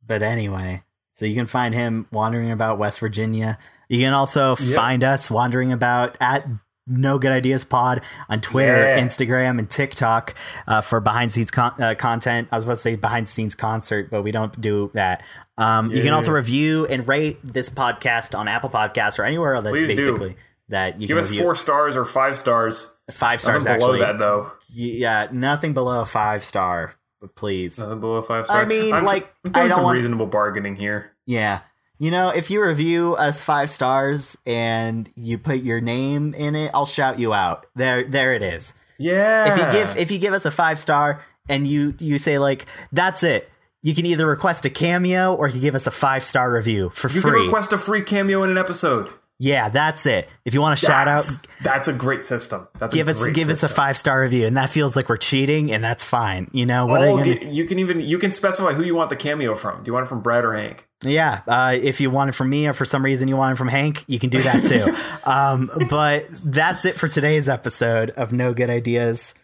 But 0.06 0.22
anyway, 0.22 0.82
so 1.12 1.26
you 1.26 1.34
can 1.34 1.46
find 1.46 1.74
him 1.74 2.06
wandering 2.12 2.50
about 2.50 2.78
West 2.78 3.00
Virginia. 3.00 3.58
You 3.88 4.00
can 4.00 4.12
also 4.12 4.56
Yep. 4.56 4.74
find 4.76 5.04
us 5.04 5.30
wandering 5.30 5.72
about 5.72 6.16
at 6.20 6.46
No 6.88 7.18
Good 7.18 7.32
Ideas 7.32 7.64
Pod 7.64 8.00
on 8.28 8.40
Twitter, 8.40 8.76
Yeah. 8.76 9.00
Instagram, 9.00 9.58
and 9.58 9.68
TikTok 9.68 10.34
uh, 10.68 10.80
for 10.80 11.00
behind 11.00 11.32
scenes 11.32 11.50
con- 11.50 11.74
uh, 11.82 11.94
content. 11.98 12.46
I 12.52 12.56
was 12.56 12.64
about 12.64 12.74
to 12.74 12.80
say 12.80 12.94
behind 12.96 13.28
scenes 13.28 13.54
concert, 13.56 14.08
but 14.10 14.22
we 14.22 14.30
don't 14.30 14.60
do 14.60 14.90
that. 14.94 15.22
Um, 15.58 15.90
You 15.90 16.02
can 16.02 16.12
also 16.12 16.30
review 16.30 16.86
and 16.86 17.06
rate 17.08 17.38
this 17.42 17.68
podcast 17.70 18.38
on 18.38 18.46
Apple 18.46 18.70
Podcasts 18.70 19.18
or 19.18 19.24
anywhere 19.24 19.60
that 19.60 19.70
Please 19.70 19.88
do. 19.88 19.96
basically 19.96 20.36
that 20.68 21.00
you 21.00 21.08
Give 21.08 21.16
can 21.16 21.22
us 21.24 21.30
review. 21.30 21.42
four 21.44 21.54
stars 21.56 21.96
or 21.96 22.04
five 22.04 22.36
stars. 22.36 22.94
five 23.10 23.40
stars 23.40 23.64
Nothing 23.64 23.80
below 23.80 23.92
actually. 23.94 24.00
that 24.06 24.18
though. 24.18 24.52
Yeah, 24.72 25.28
nothing 25.32 25.72
below 25.74 26.00
a 26.02 26.06
five 26.06 26.42
star, 26.44 26.95
please. 27.34 27.78
Nothing 27.78 28.00
below 28.00 28.22
five 28.22 28.46
stars. 28.46 28.64
I 28.64 28.68
mean, 28.68 28.92
I'm, 28.94 29.04
like, 29.04 29.24
I'm 29.44 29.50
I 29.50 29.52
doing 29.60 29.68
don't 29.68 29.74
some 29.76 29.84
want- 29.84 29.96
reasonable 29.96 30.26
bargaining 30.26 30.76
here. 30.76 31.12
Yeah. 31.26 31.60
You 31.98 32.10
know, 32.10 32.28
if 32.28 32.50
you 32.50 32.62
review 32.62 33.14
us 33.16 33.40
five 33.40 33.70
stars 33.70 34.36
and 34.44 35.08
you 35.16 35.38
put 35.38 35.60
your 35.62 35.80
name 35.80 36.34
in 36.34 36.54
it, 36.54 36.70
I'll 36.74 36.84
shout 36.86 37.18
you 37.18 37.32
out. 37.32 37.66
There 37.74 38.04
there 38.06 38.34
it 38.34 38.42
is. 38.42 38.74
Yeah. 38.98 39.52
If 39.52 39.58
you 39.58 39.72
give 39.80 39.96
if 39.96 40.10
you 40.10 40.18
give 40.18 40.34
us 40.34 40.44
a 40.44 40.50
five 40.50 40.78
star 40.78 41.22
and 41.48 41.66
you 41.66 41.94
you 41.98 42.18
say 42.18 42.38
like, 42.38 42.66
that's 42.92 43.22
it. 43.22 43.50
You 43.82 43.94
can 43.94 44.04
either 44.04 44.26
request 44.26 44.66
a 44.66 44.70
cameo 44.70 45.34
or 45.34 45.46
you 45.46 45.52
can 45.52 45.60
give 45.62 45.74
us 45.74 45.86
a 45.86 45.90
five 45.90 46.24
star 46.24 46.52
review 46.52 46.90
for 46.94 47.08
free. 47.08 47.16
you 47.16 47.22
can 47.22 47.32
request 47.32 47.72
a 47.72 47.78
free 47.78 48.02
cameo 48.02 48.42
in 48.42 48.50
an 48.50 48.58
episode. 48.58 49.08
Yeah, 49.38 49.68
that's 49.68 50.06
it. 50.06 50.28
If 50.44 50.54
you 50.54 50.60
want 50.62 50.72
a 50.74 50.76
shout 50.86 51.08
out, 51.08 51.24
That's- 51.62 51.88
a 51.88 51.92
great 51.92 52.24
system. 52.24 52.66
That's 52.78 52.94
give 52.94 53.08
a 53.08 53.10
us 53.10 53.28
give 53.30 53.48
us 53.50 53.62
a 53.62 53.68
five 53.68 53.98
star 53.98 54.20
review, 54.22 54.46
and 54.46 54.56
that 54.56 54.70
feels 54.70 54.96
like 54.96 55.08
we're 55.08 55.16
cheating, 55.18 55.72
and 55.72 55.82
that's 55.84 56.02
fine. 56.02 56.48
You 56.52 56.64
know 56.66 56.86
what? 56.86 57.02
are 57.02 57.06
you 57.06 57.12
Oh, 57.12 57.18
gonna- 57.18 57.50
you 57.52 57.64
can 57.66 57.78
even 57.78 58.00
you 58.00 58.18
can 58.18 58.30
specify 58.30 58.72
who 58.72 58.82
you 58.82 58.94
want 58.94 59.10
the 59.10 59.16
cameo 59.16 59.54
from. 59.54 59.82
Do 59.82 59.88
you 59.88 59.92
want 59.92 60.06
it 60.06 60.08
from 60.08 60.20
Brad 60.22 60.44
or 60.44 60.54
Hank? 60.54 60.86
Yeah, 61.02 61.40
uh, 61.46 61.76
if 61.80 62.00
you 62.00 62.10
want 62.10 62.30
it 62.30 62.32
from 62.32 62.48
me 62.48 62.66
or 62.66 62.72
for 62.72 62.84
some 62.86 63.04
reason 63.04 63.28
you 63.28 63.36
want 63.36 63.52
it 63.52 63.56
from 63.58 63.68
Hank, 63.68 64.04
you 64.06 64.18
can 64.18 64.30
do 64.30 64.40
that 64.40 64.64
too. 64.64 64.96
um, 65.30 65.70
but 65.90 66.26
that's 66.44 66.84
it 66.86 66.96
for 66.96 67.06
today's 67.08 67.48
episode 67.48 68.10
of 68.10 68.32
No 68.32 68.54
Good 68.54 68.70
Ideas. 68.70 69.34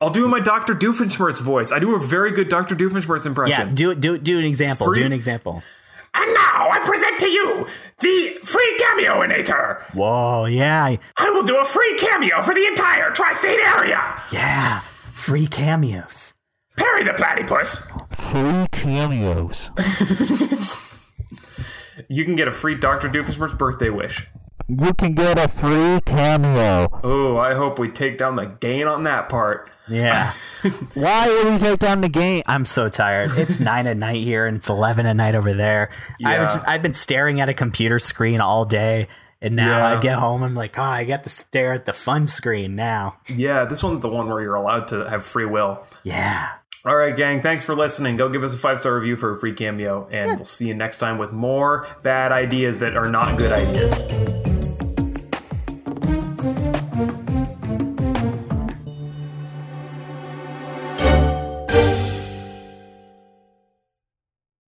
I'll 0.00 0.08
do 0.08 0.26
my 0.28 0.40
Dr. 0.40 0.74
Doofenshmirtz 0.74 1.42
voice. 1.42 1.72
I 1.72 1.78
do 1.78 1.94
a 1.94 1.98
very 2.00 2.30
good 2.30 2.48
Dr. 2.48 2.74
Doofenshmirtz 2.74 3.26
impression. 3.26 3.68
Yeah, 3.68 3.74
do 3.74 3.94
do 3.94 4.16
do 4.16 4.38
an 4.38 4.46
example. 4.46 4.86
Free- 4.86 5.00
Do 5.00 5.04
an 5.06 5.12
example. 5.12 5.62
And 6.14 6.34
now 6.34 6.49
present 6.90 7.20
to 7.20 7.28
you 7.28 7.66
the 8.00 8.38
free 8.42 8.80
cameo-inator. 8.88 9.80
Whoa, 9.94 10.46
yeah, 10.46 10.96
I 11.16 11.30
will 11.30 11.44
do 11.44 11.56
a 11.58 11.64
free 11.64 11.98
cameo 12.00 12.42
for 12.42 12.52
the 12.52 12.66
entire 12.66 13.10
tri-state 13.10 13.60
area. 13.60 14.20
yeah. 14.32 14.80
Free 14.80 15.46
cameos. 15.46 16.34
Perry 16.76 17.04
the 17.04 17.12
platypus. 17.12 17.88
Free 18.32 18.66
cameos. 18.72 19.70
You 22.08 22.24
can 22.24 22.34
get 22.34 22.48
a 22.48 22.50
free 22.50 22.74
Dr. 22.74 23.08
Doofenshmirtz 23.08 23.56
birthday 23.56 23.90
wish. 23.90 24.26
You 24.78 24.94
can 24.94 25.14
get 25.14 25.36
a 25.38 25.48
free 25.48 26.00
cameo. 26.06 27.00
Oh, 27.02 27.36
I 27.38 27.54
hope 27.54 27.78
we 27.80 27.88
take 27.88 28.18
down 28.18 28.36
the 28.36 28.46
gain 28.46 28.86
on 28.86 29.02
that 29.04 29.28
part. 29.28 29.68
Yeah. 29.88 30.32
Why 30.94 31.26
would 31.26 31.52
we 31.54 31.58
take 31.58 31.80
down 31.80 32.02
the 32.02 32.08
game? 32.08 32.44
I'm 32.46 32.64
so 32.64 32.88
tired. 32.88 33.32
It's 33.36 33.58
nine 33.60 33.88
at 33.88 33.96
night 33.96 34.22
here 34.22 34.46
and 34.46 34.58
it's 34.58 34.68
11 34.68 35.06
at 35.06 35.16
night 35.16 35.34
over 35.34 35.52
there. 35.54 35.90
I 36.24 36.38
was 36.38 36.52
Yeah. 36.52 36.54
just, 36.58 36.68
I've 36.68 36.82
been 36.82 36.94
staring 36.94 37.40
at 37.40 37.48
a 37.48 37.54
computer 37.54 37.98
screen 37.98 38.40
all 38.40 38.64
day. 38.64 39.08
And 39.42 39.56
now 39.56 39.76
Yeah. 39.78 39.98
I 39.98 40.00
get 40.02 40.18
home, 40.18 40.42
I'm 40.44 40.54
like, 40.54 40.78
oh, 40.78 40.82
I 40.82 41.02
get 41.04 41.24
to 41.24 41.30
stare 41.30 41.72
at 41.72 41.86
the 41.86 41.92
fun 41.94 42.26
screen 42.28 42.76
now. 42.76 43.16
Yeah, 43.26 43.64
this 43.64 43.82
one's 43.82 44.02
the 44.02 44.08
one 44.08 44.28
where 44.28 44.40
you're 44.42 44.54
allowed 44.54 44.86
to 44.88 45.08
have 45.08 45.24
free 45.24 45.46
will. 45.46 45.80
Yeah. 46.04 46.48
All 46.84 46.94
right, 46.96 47.16
gang, 47.16 47.40
thanks 47.42 47.64
for 47.64 47.74
listening. 47.74 48.16
Go 48.16 48.28
give 48.28 48.44
us 48.44 48.54
a 48.54 48.58
five 48.58 48.78
star 48.78 48.94
review 48.94 49.16
for 49.16 49.34
a 49.34 49.40
free 49.40 49.52
cameo, 49.54 50.06
and 50.10 50.36
we'll 50.36 50.44
see 50.46 50.68
you 50.68 50.74
next 50.74 50.98
time 50.98 51.18
with 51.18 51.32
more 51.32 51.86
bad 52.02 52.32
ideas 52.32 52.78
that 52.78 52.96
are 52.96 53.10
not 53.10 53.36
good 53.36 53.52
ideas. 53.52 54.59